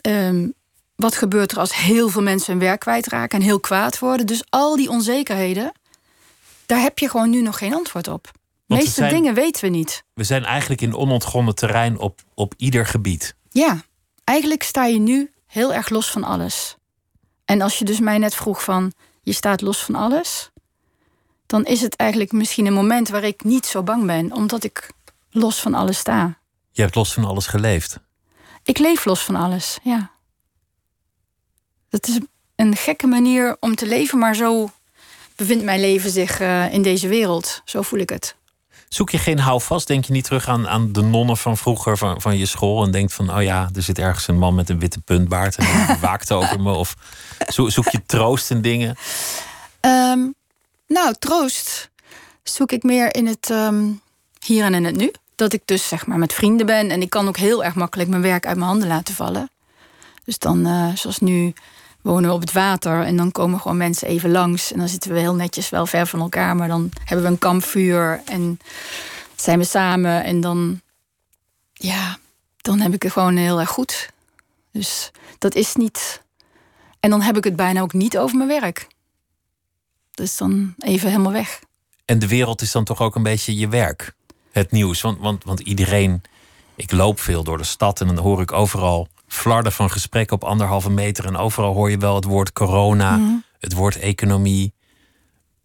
Ehm, 0.00 0.48
wat 0.96 1.14
gebeurt 1.16 1.52
er 1.52 1.58
als 1.58 1.74
heel 1.74 2.08
veel 2.08 2.22
mensen 2.22 2.52
hun 2.52 2.60
werk 2.62 2.80
kwijtraken 2.80 3.38
en 3.38 3.44
heel 3.44 3.60
kwaad 3.60 3.98
worden? 3.98 4.26
Dus 4.26 4.42
al 4.48 4.76
die 4.76 4.88
onzekerheden, 4.90 5.72
daar 6.66 6.80
heb 6.80 6.98
je 6.98 7.08
gewoon 7.08 7.30
nu 7.30 7.42
nog 7.42 7.58
geen 7.58 7.74
antwoord 7.74 8.08
op. 8.08 8.30
De 8.66 8.74
meeste 8.74 8.90
zijn- 8.90 9.14
dingen 9.14 9.34
weten 9.34 9.64
we 9.64 9.70
niet. 9.70 10.02
We 10.14 10.24
zijn 10.24 10.44
eigenlijk 10.44 10.80
in 10.80 10.94
onontgonnen 10.94 11.54
terrein 11.54 11.98
op, 11.98 12.20
op 12.34 12.54
ieder 12.56 12.86
gebied. 12.86 13.34
Ja, 13.50 13.82
eigenlijk 14.24 14.62
sta 14.62 14.84
je 14.86 14.98
nu 14.98 15.30
heel 15.46 15.74
erg 15.74 15.88
los 15.88 16.10
van 16.10 16.24
alles. 16.24 16.76
En 17.46 17.60
als 17.60 17.78
je 17.78 17.84
dus 17.84 18.00
mij 18.00 18.18
net 18.18 18.34
vroeg 18.34 18.62
van, 18.62 18.92
je 19.22 19.32
staat 19.32 19.60
los 19.60 19.84
van 19.84 19.94
alles... 19.94 20.50
dan 21.46 21.64
is 21.64 21.80
het 21.80 21.96
eigenlijk 21.96 22.32
misschien 22.32 22.66
een 22.66 22.72
moment 22.72 23.08
waar 23.08 23.24
ik 23.24 23.44
niet 23.44 23.66
zo 23.66 23.82
bang 23.82 24.06
ben... 24.06 24.32
omdat 24.32 24.64
ik 24.64 24.90
los 25.30 25.60
van 25.60 25.74
alles 25.74 25.98
sta. 25.98 26.38
Je 26.70 26.82
hebt 26.82 26.94
los 26.94 27.12
van 27.12 27.24
alles 27.24 27.46
geleefd. 27.46 27.98
Ik 28.62 28.78
leef 28.78 29.04
los 29.04 29.24
van 29.24 29.36
alles, 29.36 29.78
ja. 29.82 30.10
Dat 31.88 32.06
is 32.06 32.18
een 32.56 32.76
gekke 32.76 33.06
manier 33.06 33.56
om 33.60 33.74
te 33.74 33.86
leven, 33.86 34.18
maar 34.18 34.34
zo 34.34 34.70
bevindt 35.36 35.64
mijn 35.64 35.80
leven 35.80 36.10
zich 36.10 36.40
eh, 36.40 36.72
in 36.72 36.82
deze 36.82 37.08
wereld. 37.08 37.62
Zo 37.64 37.82
voel 37.82 38.00
ik 38.00 38.10
het. 38.10 38.35
Zoek 38.88 39.10
je 39.10 39.18
geen 39.18 39.38
houvast? 39.38 39.86
Denk 39.86 40.04
je 40.04 40.12
niet 40.12 40.24
terug 40.24 40.48
aan, 40.48 40.68
aan 40.68 40.92
de 40.92 41.02
nonnen 41.02 41.36
van 41.36 41.56
vroeger 41.56 41.98
van, 41.98 42.20
van 42.20 42.36
je 42.38 42.46
school 42.46 42.84
en 42.84 42.90
denkt 42.90 43.12
van, 43.14 43.34
oh 43.36 43.42
ja, 43.42 43.68
er 43.74 43.82
zit 43.82 43.98
ergens 43.98 44.28
een 44.28 44.38
man 44.38 44.54
met 44.54 44.68
een 44.68 44.78
witte 44.78 45.00
puntbaard 45.00 45.56
en 45.56 45.66
die 45.86 45.96
waakt 46.08 46.32
over 46.32 46.60
me? 46.60 46.72
Of 46.72 46.96
zo- 47.48 47.68
zoek 47.68 47.88
je 47.88 48.02
troost 48.06 48.50
in 48.50 48.60
dingen? 48.60 48.96
Ehm, 49.80 50.20
nou, 50.86 51.14
troost 51.18 51.90
zoek 52.42 52.72
ik 52.72 52.82
meer 52.82 53.14
in 53.14 53.26
het 53.26 53.50
ehm, 53.50 53.84
hier 54.44 54.64
en 54.64 54.74
in 54.74 54.84
het 54.84 54.96
nu. 54.96 55.12
Dat 55.34 55.52
ik 55.52 55.62
dus 55.64 55.88
zeg 55.88 56.06
maar 56.06 56.18
met 56.18 56.32
vrienden 56.32 56.66
ben 56.66 56.90
en 56.90 57.02
ik 57.02 57.10
kan 57.10 57.28
ook 57.28 57.36
heel 57.36 57.64
erg 57.64 57.74
makkelijk 57.74 58.08
mijn 58.08 58.22
werk 58.22 58.46
uit 58.46 58.56
mijn 58.56 58.68
handen 58.68 58.88
laten 58.88 59.14
vallen. 59.14 59.50
Dus 60.24 60.38
dan, 60.38 60.66
eh, 60.66 60.88
zoals 60.94 61.18
nu, 61.18 61.52
wonen 62.06 62.28
we 62.28 62.34
op 62.34 62.40
het 62.40 62.52
water 62.52 63.02
en 63.02 63.16
dan 63.16 63.32
komen 63.32 63.60
gewoon 63.60 63.76
mensen 63.76 64.08
even 64.08 64.30
langs. 64.30 64.72
En 64.72 64.78
dan 64.78 64.88
zitten 64.88 65.12
we 65.12 65.18
heel 65.18 65.34
netjes 65.34 65.68
wel 65.68 65.86
ver 65.86 66.06
van 66.06 66.20
elkaar, 66.20 66.56
maar 66.56 66.68
dan 66.68 66.90
hebben 67.04 67.26
we 67.26 67.32
een 67.32 67.38
kampvuur 67.38 68.22
en 68.24 68.58
zijn 69.36 69.58
we 69.58 69.64
samen. 69.64 70.24
En 70.24 70.40
dan, 70.40 70.80
ja, 71.72 72.18
dan 72.56 72.80
heb 72.80 72.94
ik 72.94 73.02
het 73.02 73.12
gewoon 73.12 73.36
heel 73.36 73.60
erg 73.60 73.68
goed. 73.68 74.10
Dus 74.72 75.10
dat 75.38 75.54
is 75.54 75.74
niet. 75.74 76.22
En 77.00 77.10
dan 77.10 77.20
heb 77.22 77.36
ik 77.36 77.44
het 77.44 77.56
bijna 77.56 77.80
ook 77.80 77.92
niet 77.92 78.18
over 78.18 78.36
mijn 78.36 78.60
werk. 78.60 78.86
Dus 80.10 80.36
dan 80.36 80.74
even 80.78 81.10
helemaal 81.10 81.32
weg. 81.32 81.60
En 82.04 82.18
de 82.18 82.28
wereld 82.28 82.62
is 82.62 82.72
dan 82.72 82.84
toch 82.84 83.00
ook 83.00 83.14
een 83.14 83.22
beetje 83.22 83.56
je 83.56 83.68
werk. 83.68 84.14
Het 84.50 84.70
nieuws. 84.70 85.00
Want, 85.00 85.18
want, 85.18 85.44
want 85.44 85.60
iedereen. 85.60 86.22
Ik 86.74 86.92
loop 86.92 87.20
veel 87.20 87.44
door 87.44 87.58
de 87.58 87.64
stad 87.64 88.00
en 88.00 88.06
dan 88.06 88.18
hoor 88.18 88.40
ik 88.40 88.52
overal 88.52 89.08
flarden 89.36 89.72
van 89.72 89.90
gesprekken 89.90 90.36
op 90.36 90.44
anderhalve 90.44 90.90
meter. 90.90 91.24
En 91.24 91.36
overal 91.36 91.74
hoor 91.74 91.90
je 91.90 91.98
wel 91.98 92.14
het 92.14 92.24
woord 92.24 92.52
corona, 92.52 93.16
Mhm. 93.16 93.34
het 93.58 93.72
woord 93.72 93.96
economie, 93.98 94.74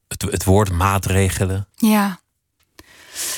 het, 0.08 0.22
het 0.22 0.44
woord 0.44 0.72
maatregelen. 0.72 1.68
Ja, 1.76 2.20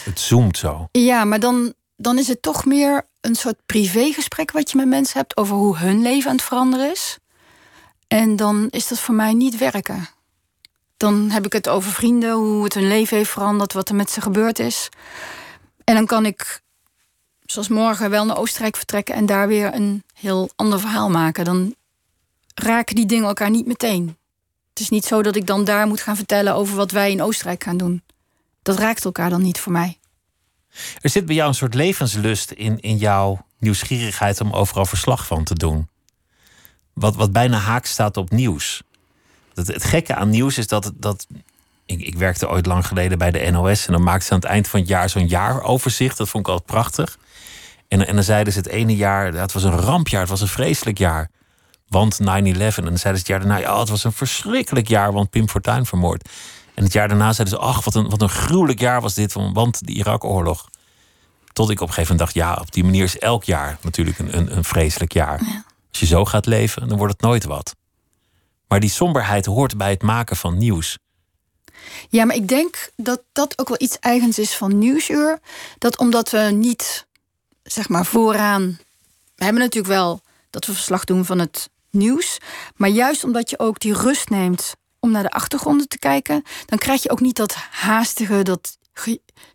Het 0.03 0.19
zoomt 0.19 0.57
zo. 0.57 0.87
ja 0.91 1.23
maar 1.25 1.39
dan, 1.39 1.73
dan 1.97 2.17
is 2.17 2.27
het 2.27 2.41
toch 2.41 2.65
meer 2.65 3.07
een 3.21 3.35
soort 3.35 3.65
privégesprek 3.65 4.51
wat 4.51 4.71
je 4.71 4.77
met 4.77 4.87
mensen 4.87 5.17
hebt 5.17 5.37
over 5.37 5.55
hoe 5.55 5.77
hun 5.77 6.01
leven 6.01 6.29
aan 6.29 6.35
het 6.35 6.45
veranderen 6.45 6.91
is. 6.91 7.17
En 8.07 8.35
dan 8.35 8.67
is 8.69 8.87
dat 8.87 8.99
voor 8.99 9.15
mij 9.15 9.33
niet 9.33 9.57
werken. 9.57 10.07
Dan 10.97 11.29
heb 11.29 11.45
ik 11.45 11.53
het 11.53 11.69
over 11.69 11.91
vrienden, 11.91 12.31
hoe 12.33 12.63
het 12.63 12.73
hun 12.73 12.87
leven 12.87 13.17
heeft 13.17 13.29
veranderd, 13.29 13.73
wat 13.73 13.89
er 13.89 13.95
met 13.95 14.11
ze 14.11 14.21
gebeurd 14.21 14.59
is. 14.59 14.89
En 15.83 15.95
dan 15.95 16.05
kan 16.05 16.25
ik, 16.25 16.61
zoals 17.53 17.67
morgen, 17.67 18.09
wel 18.09 18.25
naar 18.25 18.37
Oostenrijk 18.37 18.75
vertrekken 18.75 19.15
en 19.15 19.25
daar 19.25 19.47
weer 19.47 19.73
een 19.73 20.03
heel 20.13 20.49
ander 20.55 20.79
verhaal 20.79 21.09
maken. 21.09 21.45
Dan 21.45 21.75
raken 22.55 22.95
die 22.95 23.05
dingen 23.05 23.27
elkaar 23.27 23.49
niet 23.49 23.65
meteen. 23.65 24.17
Het 24.69 24.79
is 24.79 24.89
niet 24.89 25.05
zo 25.05 25.21
dat 25.21 25.35
ik 25.35 25.47
dan 25.47 25.63
daar 25.63 25.87
moet 25.87 26.01
gaan 26.01 26.15
vertellen 26.15 26.55
over 26.55 26.75
wat 26.75 26.91
wij 26.91 27.11
in 27.11 27.21
Oostenrijk 27.21 27.63
gaan 27.63 27.77
doen. 27.77 28.03
Dat 28.61 28.77
raakt 28.77 29.05
elkaar 29.05 29.29
dan 29.29 29.41
niet 29.41 29.59
voor 29.59 29.71
mij. 29.71 29.97
Er 31.01 31.09
zit 31.09 31.25
bij 31.25 31.35
jou 31.35 31.47
een 31.47 31.55
soort 31.55 31.73
levenslust 31.73 32.51
in, 32.51 32.79
in 32.79 32.97
jouw 32.97 33.45
nieuwsgierigheid 33.57 34.41
om 34.41 34.53
overal 34.53 34.85
verslag 34.85 35.25
van 35.25 35.43
te 35.43 35.53
doen. 35.53 35.89
Wat, 36.93 37.15
wat 37.15 37.31
bijna 37.31 37.57
haak 37.57 37.85
staat 37.85 38.17
op 38.17 38.31
nieuws. 38.31 38.83
Dat, 39.53 39.67
het 39.67 39.83
gekke 39.83 40.15
aan 40.15 40.29
nieuws 40.29 40.57
is 40.57 40.67
dat, 40.67 40.91
dat 40.95 41.27
ik, 41.85 42.01
ik, 42.01 42.15
werkte 42.15 42.49
ooit 42.49 42.65
lang 42.65 42.87
geleden 42.87 43.17
bij 43.17 43.31
de 43.31 43.51
NOS 43.51 43.85
en 43.87 43.93
dan 43.93 44.03
maakten 44.03 44.27
ze 44.27 44.33
aan 44.33 44.39
het 44.39 44.49
eind 44.49 44.67
van 44.67 44.79
het 44.79 44.89
jaar 44.89 45.09
zo'n 45.09 45.27
jaaroverzicht. 45.27 46.17
Dat 46.17 46.29
vond 46.29 46.47
ik 46.47 46.51
altijd 46.51 46.71
prachtig. 46.71 47.17
En, 47.93 48.07
en 48.07 48.15
dan 48.15 48.23
zeiden 48.23 48.53
ze 48.53 48.59
het 48.59 48.67
ene 48.67 48.95
jaar, 48.95 49.33
het 49.33 49.53
was 49.53 49.63
een 49.63 49.79
rampjaar, 49.79 50.21
het 50.21 50.29
was 50.29 50.41
een 50.41 50.47
vreselijk 50.47 50.97
jaar. 50.97 51.29
Want 51.87 52.19
9-11. 52.21 52.25
En 52.25 52.27
dan 52.55 52.73
zeiden 52.75 52.99
ze 53.01 53.09
het 53.09 53.27
jaar 53.27 53.39
daarna, 53.39 53.57
ja, 53.57 53.79
het 53.79 53.89
was 53.89 54.03
een 54.03 54.11
verschrikkelijk 54.11 54.87
jaar, 54.87 55.13
want 55.13 55.29
Pim 55.29 55.49
Fortuyn 55.49 55.85
vermoord. 55.85 56.29
En 56.73 56.83
het 56.83 56.93
jaar 56.93 57.07
daarna 57.07 57.33
zeiden 57.33 57.57
ze, 57.57 57.63
ach, 57.63 57.83
wat 57.83 57.95
een, 57.95 58.09
wat 58.09 58.21
een 58.21 58.29
gruwelijk 58.29 58.79
jaar 58.79 59.01
was 59.01 59.13
dit, 59.13 59.33
want 59.33 59.85
de 59.85 59.93
Irak-oorlog. 59.93 60.69
Tot 61.51 61.69
ik 61.69 61.81
op 61.81 61.87
een 61.87 61.93
gegeven 61.93 62.15
moment 62.15 62.33
dacht, 62.33 62.47
ja, 62.47 62.61
op 62.61 62.71
die 62.71 62.83
manier 62.83 63.03
is 63.03 63.17
elk 63.17 63.43
jaar 63.43 63.77
natuurlijk 63.81 64.19
een, 64.19 64.37
een, 64.37 64.57
een 64.57 64.63
vreselijk 64.63 65.13
jaar. 65.13 65.39
Als 65.89 65.99
je 65.99 66.05
zo 66.05 66.25
gaat 66.25 66.45
leven, 66.45 66.87
dan 66.87 66.97
wordt 66.97 67.13
het 67.13 67.21
nooit 67.21 67.43
wat. 67.43 67.75
Maar 68.67 68.79
die 68.79 68.89
somberheid 68.89 69.45
hoort 69.45 69.77
bij 69.77 69.89
het 69.89 70.01
maken 70.01 70.35
van 70.35 70.57
nieuws. 70.57 70.97
Ja, 72.09 72.25
maar 72.25 72.35
ik 72.35 72.47
denk 72.47 72.91
dat 72.95 73.21
dat 73.31 73.59
ook 73.59 73.67
wel 73.67 73.77
iets 73.79 73.99
eigens 73.99 74.39
is 74.39 74.55
van 74.55 74.77
Nieuwsuur. 74.77 75.39
Dat 75.77 75.97
omdat 75.97 76.29
we 76.29 76.39
niet, 76.39 77.07
zeg 77.73 77.89
maar, 77.89 78.05
vooraan... 78.05 78.79
We 79.35 79.43
hebben 79.43 79.61
natuurlijk 79.61 79.93
wel 79.93 80.21
dat 80.49 80.65
we 80.65 80.73
verslag 80.73 81.03
doen 81.03 81.25
van 81.25 81.39
het 81.39 81.69
nieuws. 81.89 82.37
Maar 82.75 82.89
juist 82.89 83.23
omdat 83.23 83.49
je 83.49 83.59
ook 83.59 83.79
die 83.79 83.93
rust 83.93 84.29
neemt 84.29 84.75
om 84.99 85.11
naar 85.11 85.23
de 85.23 85.31
achtergronden 85.31 85.87
te 85.87 85.99
kijken... 85.99 86.43
dan 86.65 86.77
krijg 86.77 87.03
je 87.03 87.09
ook 87.09 87.19
niet 87.19 87.35
dat 87.35 87.55
haastige, 87.71 88.41
dat 88.41 88.77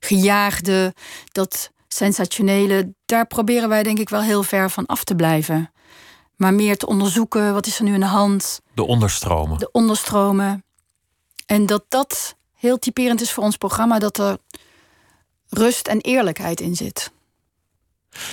gejaagde, 0.01 0.95
dat 1.33 1.71
sensationele. 1.89 2.95
Daar 3.07 3.27
proberen 3.27 3.69
wij 3.69 3.83
denk 3.83 3.99
ik 3.99 4.09
wel 4.09 4.23
heel 4.23 4.43
ver 4.43 4.71
van 4.71 4.87
af 4.87 5.05
te 5.05 5.15
blijven. 5.15 5.73
Maar 6.37 6.55
meer 6.55 6.77
te 6.77 6.87
onderzoeken, 6.87 7.53
wat 7.53 7.67
is 7.67 7.79
er 7.79 7.85
nu 7.85 7.95
in 7.95 8.01
de 8.01 8.07
hand? 8.07 8.61
De 8.75 8.87
onderstromen. 8.87 9.59
De 9.59 9.71
onderstromen. 9.73 10.65
En 11.47 11.67
dat 11.67 11.85
dat 11.89 12.37
heel 12.55 12.79
typerend 12.79 13.21
is 13.21 13.33
voor 13.33 13.45
ons 13.45 13.57
programma, 13.57 13.99
dat 13.99 14.19
er 14.19 14.39
rust 15.49 15.89
en 15.89 16.01
eerlijkheid 16.01 16.61
in 16.61 16.77
zit. 16.77 17.11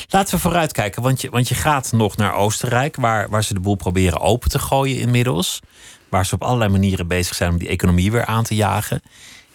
Laten 0.10 0.36
we 0.36 0.42
vooruitkijken, 0.42 1.02
want 1.02 1.22
je, 1.22 1.30
want 1.30 1.48
je 1.48 1.56
gaat 1.56 1.92
nog 1.92 2.18
naar 2.18 2.34
Oostenrijk, 2.34 2.96
waar, 2.96 3.30
waar 3.30 3.44
ze 3.44 3.54
de 3.54 3.60
boel 3.60 3.76
proberen 3.76 4.20
open 4.20 4.50
te 4.50 4.60
gooien 4.60 5.00
inmiddels. 5.00 5.60
Waar 6.10 6.26
ze 6.26 6.36
op 6.36 6.44
allerlei 6.44 6.72
manieren 6.72 7.08
bezig 7.08 7.36
zijn 7.36 7.52
om 7.52 7.58
die 7.58 7.68
economie 7.68 8.12
weer 8.12 8.26
aan 8.26 8.44
te 8.44 8.56
jagen. 8.56 9.02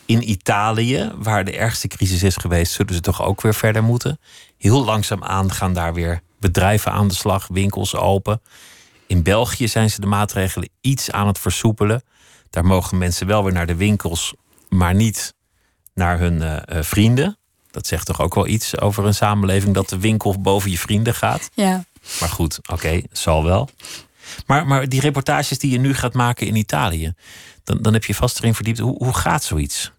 In 0.07 0.31
Italië, 0.31 1.12
waar 1.16 1.45
de 1.45 1.57
ergste 1.57 1.89
crisis 1.89 2.23
is 2.23 2.37
geweest, 2.37 2.73
zullen 2.73 2.95
ze 2.95 3.01
toch 3.01 3.23
ook 3.23 3.41
weer 3.41 3.55
verder 3.55 3.83
moeten. 3.83 4.21
Heel 4.59 4.85
langzaamaan 4.85 5.53
gaan 5.53 5.73
daar 5.75 5.95
weer 5.95 6.21
bedrijven 6.39 6.93
aan 6.93 7.09
de 7.09 7.14
slag, 7.14 7.47
winkels 7.47 7.95
open. 7.95 8.41
In 9.07 9.23
België 9.23 9.68
zijn 9.68 9.91
ze 9.91 10.01
de 10.01 10.07
maatregelen 10.07 10.68
iets 10.81 11.11
aan 11.11 11.27
het 11.27 11.39
versoepelen. 11.39 12.03
Daar 12.51 12.64
mogen 12.64 12.99
mensen 12.99 13.27
wel 13.27 13.45
weer 13.45 13.53
naar 13.53 13.66
de 13.66 13.77
winkels, 13.77 14.35
maar 14.68 14.95
niet 14.95 15.35
naar 15.95 16.18
hun 16.18 16.43
uh, 16.43 16.57
vrienden. 16.83 17.39
Dat 17.71 17.87
zegt 17.87 18.07
toch 18.07 18.21
ook 18.21 18.35
wel 18.35 18.47
iets 18.47 18.81
over 18.81 19.07
een 19.07 19.14
samenleving 19.14 19.75
dat 19.75 19.89
de 19.89 19.99
winkel 19.99 20.41
boven 20.41 20.71
je 20.71 20.79
vrienden 20.79 21.14
gaat. 21.14 21.51
Ja. 21.55 21.85
Maar 22.21 22.29
goed, 22.29 22.59
oké, 22.59 22.73
okay, 22.73 23.07
zal 23.12 23.45
wel. 23.45 23.68
Maar, 24.47 24.66
maar 24.66 24.89
die 24.89 25.01
reportages 25.01 25.59
die 25.59 25.71
je 25.71 25.79
nu 25.79 25.95
gaat 25.95 26.14
maken 26.14 26.47
in 26.47 26.57
Italië, 26.57 27.14
dan, 27.64 27.79
dan 27.83 27.93
heb 27.93 28.05
je 28.05 28.14
vast 28.14 28.39
erin 28.39 28.55
verdiept. 28.55 28.79
Hoe, 28.79 29.05
hoe 29.05 29.14
gaat 29.14 29.45
zoiets? 29.45 29.93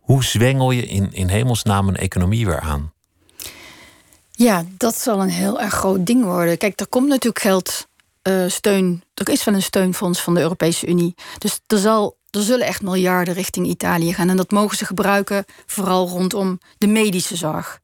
Hoe 0.00 0.24
zwengel 0.24 0.70
je 0.70 0.86
in, 0.86 1.12
in 1.12 1.28
hemelsnaam 1.28 1.88
een 1.88 1.96
economie 1.96 2.46
weer 2.46 2.60
aan? 2.60 2.92
Ja, 4.30 4.64
dat 4.76 4.98
zal 4.98 5.22
een 5.22 5.28
heel 5.28 5.60
erg 5.60 5.72
groot 5.72 6.06
ding 6.06 6.24
worden. 6.24 6.58
Kijk, 6.58 6.80
er 6.80 6.86
komt 6.86 7.08
natuurlijk 7.08 7.42
geld, 7.42 7.86
uh, 8.22 8.44
steun. 8.48 9.02
Er 9.14 9.28
is 9.28 9.44
wel 9.44 9.54
een 9.54 9.62
steunfonds 9.62 10.20
van 10.20 10.34
de 10.34 10.40
Europese 10.40 10.86
Unie. 10.86 11.14
Dus 11.38 11.60
er, 11.66 11.78
zal, 11.78 12.15
er 12.30 12.42
zullen 12.42 12.66
echt 12.66 12.82
miljarden 12.82 13.34
richting 13.34 13.66
Italië 13.66 14.14
gaan. 14.14 14.28
En 14.28 14.36
dat 14.36 14.50
mogen 14.50 14.76
ze 14.76 14.84
gebruiken, 14.84 15.44
vooral 15.66 16.08
rondom 16.08 16.60
de 16.78 16.86
medische 16.86 17.36
zorg. 17.36 17.80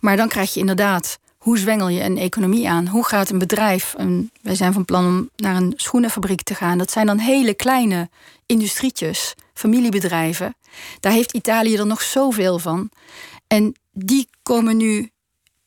Maar 0.00 0.16
dan 0.16 0.28
krijg 0.28 0.54
je 0.54 0.60
inderdaad, 0.60 1.18
hoe 1.38 1.58
zwengel 1.58 1.88
je 1.88 2.02
een 2.02 2.18
economie 2.18 2.68
aan? 2.68 2.86
Hoe 2.86 3.04
gaat 3.04 3.30
een 3.30 3.38
bedrijf, 3.38 3.94
een, 3.96 4.30
wij 4.42 4.54
zijn 4.54 4.72
van 4.72 4.84
plan 4.84 5.06
om 5.06 5.30
naar 5.36 5.56
een 5.56 5.72
schoenenfabriek 5.76 6.42
te 6.42 6.54
gaan. 6.54 6.78
Dat 6.78 6.90
zijn 6.90 7.06
dan 7.06 7.18
hele 7.18 7.54
kleine 7.54 8.08
industrietjes, 8.46 9.34
familiebedrijven. 9.54 10.54
Daar 11.00 11.12
heeft 11.12 11.32
Italië 11.32 11.76
er 11.76 11.86
nog 11.86 12.02
zoveel 12.02 12.58
van. 12.58 12.90
En 13.46 13.74
die 13.92 14.28
komen 14.42 14.76
nu 14.76 15.10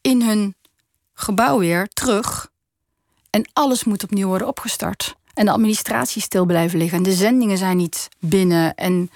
in 0.01 0.21
hun 0.21 0.55
gebouw 1.13 1.59
weer 1.59 1.87
terug. 1.87 2.49
En 3.29 3.49
alles 3.53 3.83
moet 3.83 4.03
opnieuw 4.03 4.27
worden 4.27 4.47
opgestart. 4.47 5.15
En 5.37 5.45
de 5.45 5.51
administratie 5.51 6.21
stil 6.21 6.45
blijven 6.45 6.79
liggen. 6.79 6.97
En 6.97 7.03
de 7.03 7.13
zendingen 7.13 7.57
zijn 7.57 7.77
niet 7.77 8.07
binnen. 8.19 8.75
En 8.75 9.09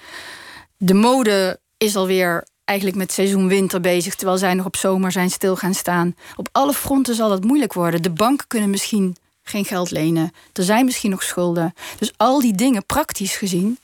de 0.76 0.94
mode 0.94 1.60
is 1.76 1.96
alweer 1.96 2.46
eigenlijk 2.64 2.98
met 2.98 3.12
seizoen 3.12 3.48
winter 3.48 3.80
bezig. 3.80 4.14
Terwijl 4.14 4.38
zij 4.38 4.54
nog 4.54 4.66
op 4.66 4.76
zomer 4.76 5.12
zijn 5.12 5.30
stil 5.30 5.56
gaan 5.56 5.74
staan. 5.74 6.14
Op 6.36 6.48
alle 6.52 6.72
fronten 6.72 7.14
zal 7.14 7.30
het 7.30 7.44
moeilijk 7.44 7.72
worden. 7.72 8.02
De 8.02 8.10
banken 8.10 8.46
kunnen 8.46 8.70
misschien 8.70 9.16
geen 9.42 9.64
geld 9.64 9.90
lenen. 9.90 10.32
Er 10.52 10.64
zijn 10.64 10.84
misschien 10.84 11.10
nog 11.10 11.22
schulden. 11.22 11.74
Dus 11.98 12.12
al 12.16 12.40
die 12.40 12.54
dingen, 12.54 12.86
praktisch 12.86 13.36
gezien. 13.36 13.78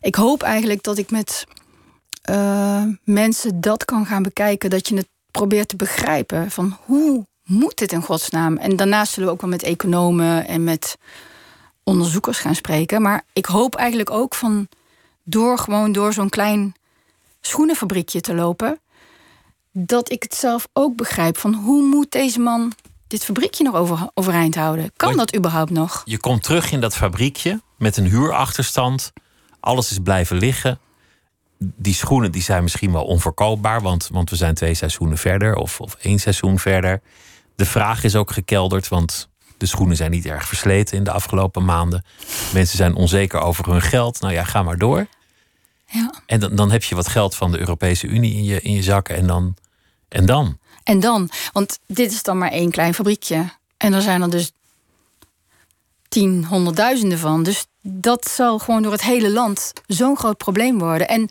Ik 0.00 0.14
hoop 0.14 0.42
eigenlijk 0.42 0.82
dat 0.82 0.98
ik 0.98 1.10
met 1.10 1.44
uh, 2.30 2.82
mensen 3.04 3.60
dat 3.60 3.84
kan 3.84 4.06
gaan 4.06 4.22
bekijken. 4.22 4.70
Dat 4.70 4.88
je 4.88 4.96
het 4.96 5.08
probeert 5.30 5.68
te 5.68 5.76
begrijpen 5.76 6.50
van 6.50 6.78
hoe 6.84 7.26
moet 7.44 7.78
dit 7.78 7.92
in 7.92 8.02
godsnaam? 8.02 8.56
En 8.56 8.76
daarnaast 8.76 9.12
zullen 9.12 9.28
we 9.28 9.34
ook 9.34 9.40
wel 9.40 9.50
met 9.50 9.62
economen 9.62 10.46
en 10.46 10.64
met 10.64 10.96
onderzoekers 11.86 12.38
gaan 12.38 12.54
spreken. 12.54 13.02
Maar 13.02 13.24
ik 13.32 13.46
hoop 13.46 13.74
eigenlijk 13.74 14.10
ook 14.10 14.34
van 14.34 14.68
door 15.24 15.58
gewoon 15.58 15.92
door 15.92 16.12
zo'n 16.12 16.28
klein 16.28 16.74
schoenenfabriekje 17.40 18.20
te 18.20 18.34
lopen, 18.34 18.80
dat 19.72 20.10
ik 20.10 20.22
het 20.22 20.34
zelf 20.34 20.68
ook 20.72 20.96
begrijp 20.96 21.36
van 21.38 21.54
hoe 21.54 21.82
moet 21.82 22.10
deze 22.10 22.40
man 22.40 22.72
dit 23.06 23.24
fabriekje 23.24 23.64
nog 23.64 23.74
over, 23.74 24.10
overeind 24.14 24.54
houden? 24.54 24.92
Kan 24.96 25.16
dat 25.16 25.36
überhaupt 25.36 25.70
nog? 25.70 26.02
Je 26.04 26.18
komt 26.18 26.42
terug 26.42 26.72
in 26.72 26.80
dat 26.80 26.96
fabriekje 26.96 27.60
met 27.78 27.96
een 27.96 28.06
huurachterstand. 28.06 29.12
Alles 29.60 29.90
is 29.90 29.98
blijven 29.98 30.36
liggen 30.36 30.78
die 31.58 31.94
schoenen 31.94 32.32
die 32.32 32.42
zijn 32.42 32.62
misschien 32.62 32.92
wel 32.92 33.04
onverkoopbaar, 33.04 33.82
want, 33.82 34.08
want 34.12 34.30
we 34.30 34.36
zijn 34.36 34.54
twee 34.54 34.74
seizoenen 34.74 35.18
verder 35.18 35.54
of, 35.54 35.80
of 35.80 35.94
één 35.94 36.18
seizoen 36.18 36.58
verder. 36.58 37.02
De 37.54 37.66
vraag 37.66 38.04
is 38.04 38.16
ook 38.16 38.30
gekelderd, 38.30 38.88
want 38.88 39.28
de 39.56 39.66
schoenen 39.66 39.96
zijn 39.96 40.10
niet 40.10 40.26
erg 40.26 40.46
versleten 40.46 40.96
in 40.96 41.04
de 41.04 41.10
afgelopen 41.10 41.64
maanden. 41.64 42.04
Mensen 42.52 42.76
zijn 42.76 42.94
onzeker 42.94 43.40
over 43.40 43.70
hun 43.70 43.82
geld. 43.82 44.20
Nou 44.20 44.32
ja, 44.32 44.44
ga 44.44 44.62
maar 44.62 44.78
door. 44.78 45.06
Ja. 45.86 46.12
En 46.26 46.40
dan, 46.40 46.56
dan 46.56 46.70
heb 46.70 46.82
je 46.82 46.94
wat 46.94 47.08
geld 47.08 47.34
van 47.34 47.52
de 47.52 47.58
Europese 47.58 48.06
Unie 48.06 48.34
in 48.34 48.44
je, 48.44 48.60
in 48.60 48.72
je 48.72 48.82
zakken 48.82 49.16
en 49.16 49.26
dan. 49.26 49.56
En 50.08 50.26
dan? 50.26 50.58
En 50.84 51.00
dan? 51.00 51.30
Want 51.52 51.78
dit 51.86 52.12
is 52.12 52.22
dan 52.22 52.38
maar 52.38 52.50
één 52.50 52.70
klein 52.70 52.94
fabriekje. 52.94 53.44
En 53.76 53.92
er 53.92 54.02
zijn 54.02 54.22
er 54.22 54.30
dus 54.30 54.52
tien, 56.08 56.44
honderdduizenden 56.44 57.18
van. 57.18 57.42
Dus 57.42 57.66
dat 57.82 58.28
zal 58.28 58.58
gewoon 58.58 58.82
door 58.82 58.92
het 58.92 59.02
hele 59.02 59.30
land 59.30 59.72
zo'n 59.86 60.16
groot 60.16 60.36
probleem 60.36 60.78
worden. 60.78 61.08
En 61.08 61.28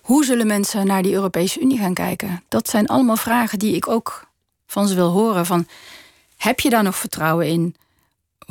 hoe 0.00 0.24
zullen 0.24 0.46
mensen 0.46 0.86
naar 0.86 1.02
die 1.02 1.12
Europese 1.12 1.60
Unie 1.60 1.78
gaan 1.78 1.94
kijken? 1.94 2.44
Dat 2.48 2.68
zijn 2.68 2.86
allemaal 2.86 3.16
vragen 3.16 3.58
die 3.58 3.74
ik 3.74 3.88
ook 3.88 4.26
van 4.66 4.88
ze 4.88 4.94
wil 4.94 5.10
horen. 5.10 5.46
Van, 5.46 5.66
heb 6.36 6.60
je 6.60 6.70
daar 6.70 6.82
nog 6.82 6.96
vertrouwen 6.96 7.46
in? 7.46 7.74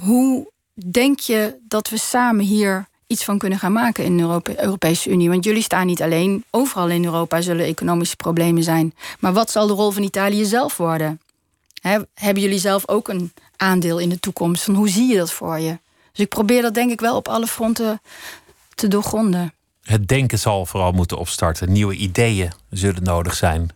Hoe 0.02 0.52
denk 0.74 1.20
je 1.20 1.58
dat 1.68 1.90
we 1.90 1.98
samen 1.98 2.46
hier 2.46 2.88
iets 3.08 3.24
van 3.24 3.38
kunnen 3.38 3.60
gaan 3.60 3.72
maken 3.72 4.04
in 4.04 4.18
de 4.18 4.42
Europese 4.58 5.10
Unie? 5.10 5.30
Want 5.30 5.44
jullie 5.46 5.62
staan 5.62 5.86
niet 5.86 6.02
alleen. 6.02 6.44
Overal 6.50 6.90
in 6.90 7.06
Europa 7.06 7.42
zullen 7.42 7.66
economische 7.66 8.16
problemen 8.16 8.64
zijn. 8.64 8.94
Maar 9.20 9.34
wat 9.34 9.52
zal 9.52 9.68
de 9.68 9.74
rol 9.74 9.92
van 9.92 10.04
Italië 10.04 10.46
zelf 10.46 10.78
worden? 10.78 11.20
hebben 12.14 12.44
jullie 12.44 12.60
zelf 12.60 12.88
ook 12.88 13.08
een 13.08 13.34
aandeel 13.58 14.00
in 14.00 14.10
de 14.10 14.20
toekomst? 14.20 14.64
Van 14.64 14.76
hoe 14.76 14.90
zie 14.90 15.08
je 15.12 15.18
dat 15.18 15.32
voor 15.32 15.60
je? 15.60 15.80
Dus 16.12 16.26
ik 16.26 16.30
probeer 16.30 16.62
dat 16.62 16.74
denk 16.74 16.92
ik 16.92 17.00
wel 17.00 17.16
op 17.16 17.28
alle 17.28 17.48
fronten 17.48 18.02
te 18.76 18.88
doorgronden. 18.88 19.54
Het 19.82 20.08
denken 20.08 20.40
zal 20.40 20.66
vooral 20.66 20.92
moeten 20.92 21.18
opstarten. 21.18 21.72
Nieuwe 21.72 21.96
ideeën 21.96 22.52
zullen 22.70 23.04
nodig 23.04 23.36
zijn. 23.36 23.70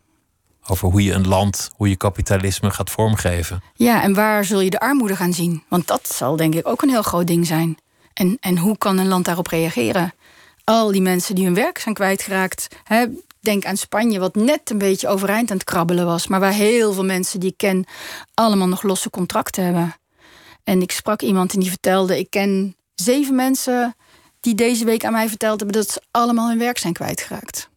Over 0.70 0.90
hoe 0.90 1.04
je 1.04 1.14
een 1.14 1.28
land, 1.28 1.72
hoe 1.76 1.90
je 1.90 1.96
kapitalisme 1.96 2.72
gaat 2.72 2.90
vormgeven. 2.90 3.64
Ja, 3.74 4.02
en 4.04 4.14
waar 4.14 4.46
zul 4.46 4.62
je 4.62 4.70
de 4.70 4.80
armoede 4.80 5.16
gaan 5.16 5.34
zien? 5.34 5.64
Want 5.68 5.88
dat 5.88 6.08
zal 6.08 6.36
denk 6.36 6.56
ik 6.56 6.68
ook 6.68 6.82
een 6.82 6.90
heel 6.90 7.02
groot 7.02 7.28
ding 7.28 7.48
zijn. 7.48 7.78
En, 8.14 8.38
en 8.40 8.58
hoe 8.58 8.78
kan 8.78 8.98
een 8.98 9.08
land 9.08 9.26
daarop 9.26 9.48
reageren? 9.48 10.14
Al 10.64 10.92
die 10.92 11.02
mensen 11.02 11.36
die 11.36 11.46
hun 11.46 11.54
werk 11.54 11.78
zijn 11.78 11.96
kwijtgeraakt. 11.96 12.68
Hè, 12.84 13.06
denk 13.40 13.66
aan 13.66 13.78
Spanje, 13.78 14.20
wat 14.20 14.36
net 14.36 14.70
een 14.70 14.78
beetje 14.78 15.08
overeind 15.08 15.52
aan 15.52 15.58
het 15.58 15.66
krabbelen 15.66 16.06
was. 16.06 16.28
Maar 16.28 16.40
waar 16.40 16.54
heel 16.54 16.94
veel 16.94 17.06
mensen 17.06 17.40
die 17.40 17.50
ik 17.50 17.58
ken 17.58 17.86
allemaal 18.34 18.68
nog 18.68 18.84
losse 18.84 19.10
contracten 19.10 19.64
hebben. 19.64 19.96
En 20.64 20.82
ik 20.82 20.92
sprak 20.92 21.22
iemand 21.22 21.54
en 21.54 21.60
die 21.60 21.70
vertelde: 21.70 22.20
Ik 22.20 22.30
ken 22.30 22.76
zeven 22.96 23.36
mensen 23.36 23.96
die 24.40 24.56
deze 24.56 24.86
week 24.86 25.06
aan 25.06 25.12
mij 25.12 25.30
verteld 25.30 25.60
hebben 25.60 25.82
dat 25.82 25.92
ze 25.92 26.02
allemaal 26.12 26.50
hun 26.50 26.58
werk 26.58 26.78
zijn 26.78 26.94
kwijtgeraakt. 26.94 27.70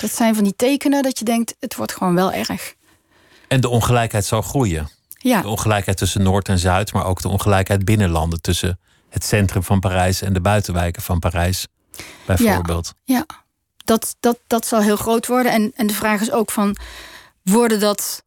Dat 0.00 0.10
zijn 0.10 0.34
van 0.34 0.44
die 0.44 0.56
tekenen 0.56 1.02
dat 1.02 1.18
je 1.18 1.24
denkt, 1.24 1.56
het 1.60 1.76
wordt 1.76 1.92
gewoon 1.92 2.14
wel 2.14 2.32
erg. 2.32 2.74
En 3.48 3.60
de 3.60 3.68
ongelijkheid 3.68 4.24
zal 4.24 4.42
groeien. 4.42 4.88
Ja. 5.08 5.40
De 5.40 5.48
ongelijkheid 5.48 5.96
tussen 5.96 6.22
Noord 6.22 6.48
en 6.48 6.58
Zuid, 6.58 6.92
maar 6.92 7.06
ook 7.06 7.20
de 7.20 7.28
ongelijkheid 7.28 7.84
binnen 7.84 8.10
landen. 8.10 8.40
Tussen 8.40 8.78
het 9.08 9.24
centrum 9.24 9.62
van 9.62 9.80
Parijs 9.80 10.22
en 10.22 10.32
de 10.32 10.40
buitenwijken 10.40 11.02
van 11.02 11.18
Parijs, 11.18 11.66
bijvoorbeeld. 12.26 12.94
Ja, 13.04 13.14
ja. 13.14 13.26
Dat, 13.84 14.16
dat, 14.20 14.38
dat 14.46 14.66
zal 14.66 14.80
heel 14.80 14.96
groot 14.96 15.26
worden. 15.26 15.52
En, 15.52 15.72
en 15.76 15.86
de 15.86 15.94
vraag 15.94 16.20
is 16.20 16.32
ook 16.32 16.50
van, 16.50 16.76
worden 17.42 17.80
dat... 17.80 18.24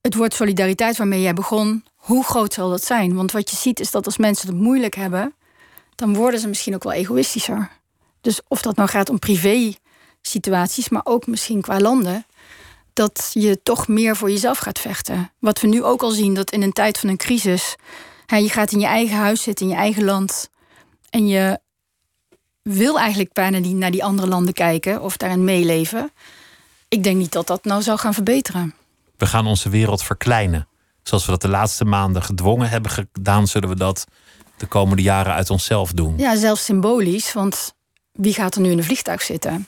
Het 0.00 0.14
woord 0.14 0.34
solidariteit 0.34 0.96
waarmee 0.96 1.20
jij 1.20 1.34
begon, 1.34 1.84
hoe 1.94 2.24
groot 2.24 2.52
zal 2.52 2.70
dat 2.70 2.84
zijn? 2.84 3.14
Want 3.14 3.32
wat 3.32 3.50
je 3.50 3.56
ziet 3.56 3.80
is 3.80 3.90
dat 3.90 4.06
als 4.06 4.16
mensen 4.16 4.48
het 4.48 4.56
moeilijk 4.56 4.94
hebben... 4.94 5.34
dan 5.94 6.14
worden 6.14 6.40
ze 6.40 6.48
misschien 6.48 6.74
ook 6.74 6.84
wel 6.84 6.92
egoïstischer. 6.92 7.70
Dus 8.26 8.40
of 8.48 8.62
dat 8.62 8.76
nou 8.76 8.88
gaat 8.88 9.10
om 9.10 9.18
privé 9.18 9.72
situaties, 10.22 10.88
maar 10.88 11.00
ook 11.04 11.26
misschien 11.26 11.60
qua 11.60 11.80
landen 11.80 12.26
dat 12.92 13.30
je 13.32 13.62
toch 13.62 13.88
meer 13.88 14.16
voor 14.16 14.30
jezelf 14.30 14.58
gaat 14.58 14.78
vechten. 14.78 15.32
Wat 15.38 15.60
we 15.60 15.66
nu 15.66 15.82
ook 15.82 16.02
al 16.02 16.10
zien, 16.10 16.34
dat 16.34 16.50
in 16.50 16.62
een 16.62 16.72
tijd 16.72 16.98
van 16.98 17.08
een 17.08 17.16
crisis... 17.16 17.76
Hè, 18.26 18.36
je 18.36 18.48
gaat 18.48 18.72
in 18.72 18.80
je 18.80 18.86
eigen 18.86 19.16
huis 19.16 19.42
zitten, 19.42 19.66
in 19.66 19.72
je 19.72 19.78
eigen 19.78 20.04
land... 20.04 20.50
en 21.10 21.26
je 21.26 21.60
wil 22.62 22.98
eigenlijk 22.98 23.32
bijna 23.32 23.58
niet 23.58 23.76
naar 23.76 23.90
die 23.90 24.04
andere 24.04 24.28
landen 24.28 24.54
kijken... 24.54 25.02
of 25.02 25.16
daarin 25.16 25.44
meeleven. 25.44 26.12
Ik 26.88 27.02
denk 27.02 27.16
niet 27.16 27.32
dat 27.32 27.46
dat 27.46 27.64
nou 27.64 27.82
zou 27.82 27.98
gaan 27.98 28.14
verbeteren. 28.14 28.74
We 29.16 29.26
gaan 29.26 29.46
onze 29.46 29.68
wereld 29.68 30.02
verkleinen. 30.02 30.68
Zoals 31.02 31.24
we 31.24 31.30
dat 31.30 31.42
de 31.42 31.48
laatste 31.48 31.84
maanden 31.84 32.22
gedwongen 32.22 32.68
hebben 32.68 32.90
gedaan... 32.90 33.46
zullen 33.46 33.68
we 33.68 33.76
dat 33.76 34.04
de 34.56 34.66
komende 34.66 35.02
jaren 35.02 35.32
uit 35.32 35.50
onszelf 35.50 35.92
doen. 35.92 36.18
Ja, 36.18 36.36
zelfs 36.36 36.64
symbolisch, 36.64 37.32
want 37.32 37.74
wie 38.16 38.34
gaat 38.34 38.54
er 38.54 38.60
nu 38.60 38.70
in 38.70 38.78
een 38.78 38.84
vliegtuig 38.84 39.22
zitten? 39.22 39.66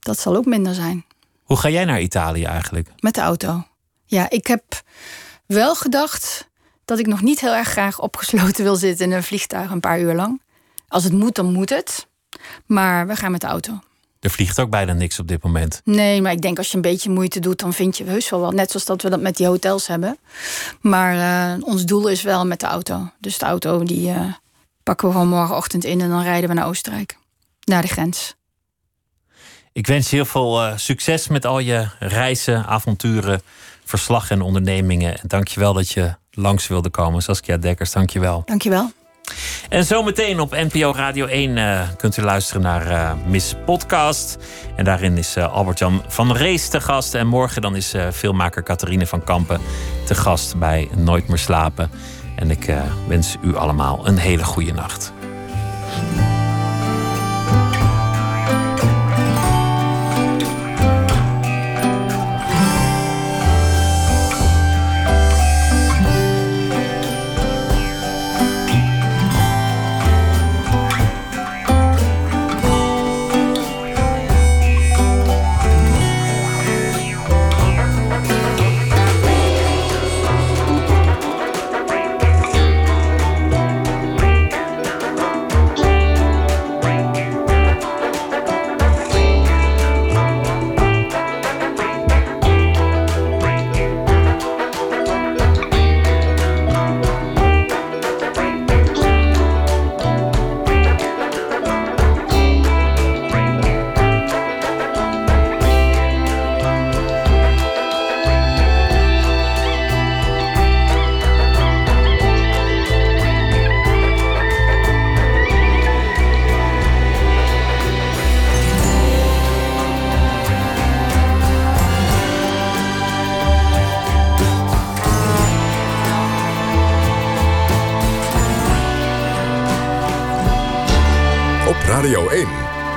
Dat 0.00 0.18
zal 0.18 0.36
ook 0.36 0.44
minder 0.44 0.74
zijn. 0.74 1.04
Hoe 1.42 1.56
ga 1.56 1.68
jij 1.68 1.84
naar 1.84 2.00
Italië 2.00 2.44
eigenlijk? 2.44 2.88
Met 2.98 3.14
de 3.14 3.20
auto. 3.20 3.64
Ja, 4.04 4.30
ik 4.30 4.46
heb 4.46 4.62
wel 5.46 5.74
gedacht 5.74 6.48
dat 6.84 6.98
ik 6.98 7.06
nog 7.06 7.22
niet 7.22 7.40
heel 7.40 7.54
erg 7.54 7.68
graag 7.68 8.00
opgesloten 8.00 8.64
wil 8.64 8.76
zitten 8.76 9.06
in 9.06 9.12
een 9.12 9.22
vliegtuig 9.22 9.70
een 9.70 9.80
paar 9.80 10.00
uur 10.00 10.14
lang. 10.14 10.40
Als 10.88 11.04
het 11.04 11.12
moet, 11.12 11.34
dan 11.34 11.52
moet 11.52 11.70
het. 11.70 12.06
Maar 12.66 13.06
we 13.06 13.16
gaan 13.16 13.30
met 13.30 13.40
de 13.40 13.46
auto. 13.46 13.80
Er 14.20 14.30
vliegt 14.30 14.60
ook 14.60 14.70
bijna 14.70 14.92
niks 14.92 15.18
op 15.18 15.28
dit 15.28 15.42
moment. 15.42 15.80
Nee, 15.84 16.22
maar 16.22 16.32
ik 16.32 16.40
denk 16.40 16.58
als 16.58 16.68
je 16.70 16.76
een 16.76 16.82
beetje 16.82 17.10
moeite 17.10 17.40
doit, 17.40 17.58
dan 17.58 17.72
vind 17.72 17.96
je 17.96 18.04
heus 18.04 18.30
wel 18.30 18.40
wat. 18.40 18.54
Net 18.54 18.70
zoals 18.70 18.86
dat 18.86 19.02
we 19.02 19.10
dat 19.10 19.20
met 19.20 19.36
die 19.36 19.46
hotels 19.46 19.86
hebben. 19.86 20.18
Maar 20.80 21.14
uh, 21.58 21.64
ons 21.66 21.84
doel 21.84 22.08
is 22.08 22.22
wel 22.22 22.46
met 22.46 22.60
de 22.60 22.66
auto. 22.66 23.10
Dus 23.18 23.38
de 23.38 23.44
auto 23.44 23.82
die 23.82 24.08
uh, 24.08 24.32
pakken 24.82 25.08
we 25.08 25.12
gewoon 25.12 25.28
morgenochtend 25.28 25.84
in 25.84 26.00
en 26.00 26.08
dan 26.08 26.22
rijden 26.22 26.48
we 26.48 26.54
naar 26.54 26.66
Oostenrijk. 26.66 27.16
Naar 27.70 27.82
de 27.82 27.88
grens. 27.88 28.34
Ik 29.72 29.86
wens 29.86 30.10
je 30.10 30.16
heel 30.16 30.24
veel 30.24 30.66
uh, 30.66 30.72
succes 30.76 31.28
met 31.28 31.46
al 31.46 31.58
je 31.58 31.88
reizen, 31.98 32.66
avonturen, 32.66 33.42
verslag 33.84 34.30
en 34.30 34.40
ondernemingen. 34.40 35.18
En 35.18 35.28
dank 35.28 35.48
je 35.48 35.60
wel 35.60 35.72
dat 35.72 35.90
je 35.90 36.14
langs 36.30 36.68
wilde 36.68 36.90
komen. 36.90 37.22
Saskia 37.22 37.56
Dekkers, 37.56 37.92
dank 37.92 38.10
je 38.10 38.20
wel. 38.20 38.42
Dank 38.44 38.62
je 38.62 38.70
wel. 38.70 38.92
En 39.68 39.84
zometeen 39.84 40.40
op 40.40 40.50
NPO 40.50 40.92
Radio 40.92 41.26
1 41.26 41.56
uh, 41.56 41.88
kunt 41.96 42.16
u 42.16 42.22
luisteren 42.22 42.62
naar 42.62 42.90
uh, 42.90 43.12
Miss 43.26 43.54
Podcast. 43.64 44.38
En 44.76 44.84
daarin 44.84 45.18
is 45.18 45.36
uh, 45.36 45.52
Albert-Jan 45.52 46.02
van 46.08 46.32
Rees 46.32 46.68
te 46.68 46.80
gast. 46.80 47.14
En 47.14 47.26
morgen 47.26 47.62
dan 47.62 47.76
is 47.76 47.94
filmmaker 48.12 48.62
Catharine 48.62 49.06
van 49.06 49.24
Kampen 49.24 49.60
te 50.06 50.14
gast 50.14 50.56
bij 50.56 50.88
Nooit 50.96 51.28
meer 51.28 51.38
slapen. 51.38 51.90
En 52.36 52.50
ik 52.50 52.74
wens 53.08 53.36
u 53.42 53.56
allemaal 53.56 54.06
een 54.06 54.18
hele 54.18 54.44
goede 54.44 54.72
nacht. 54.72 55.12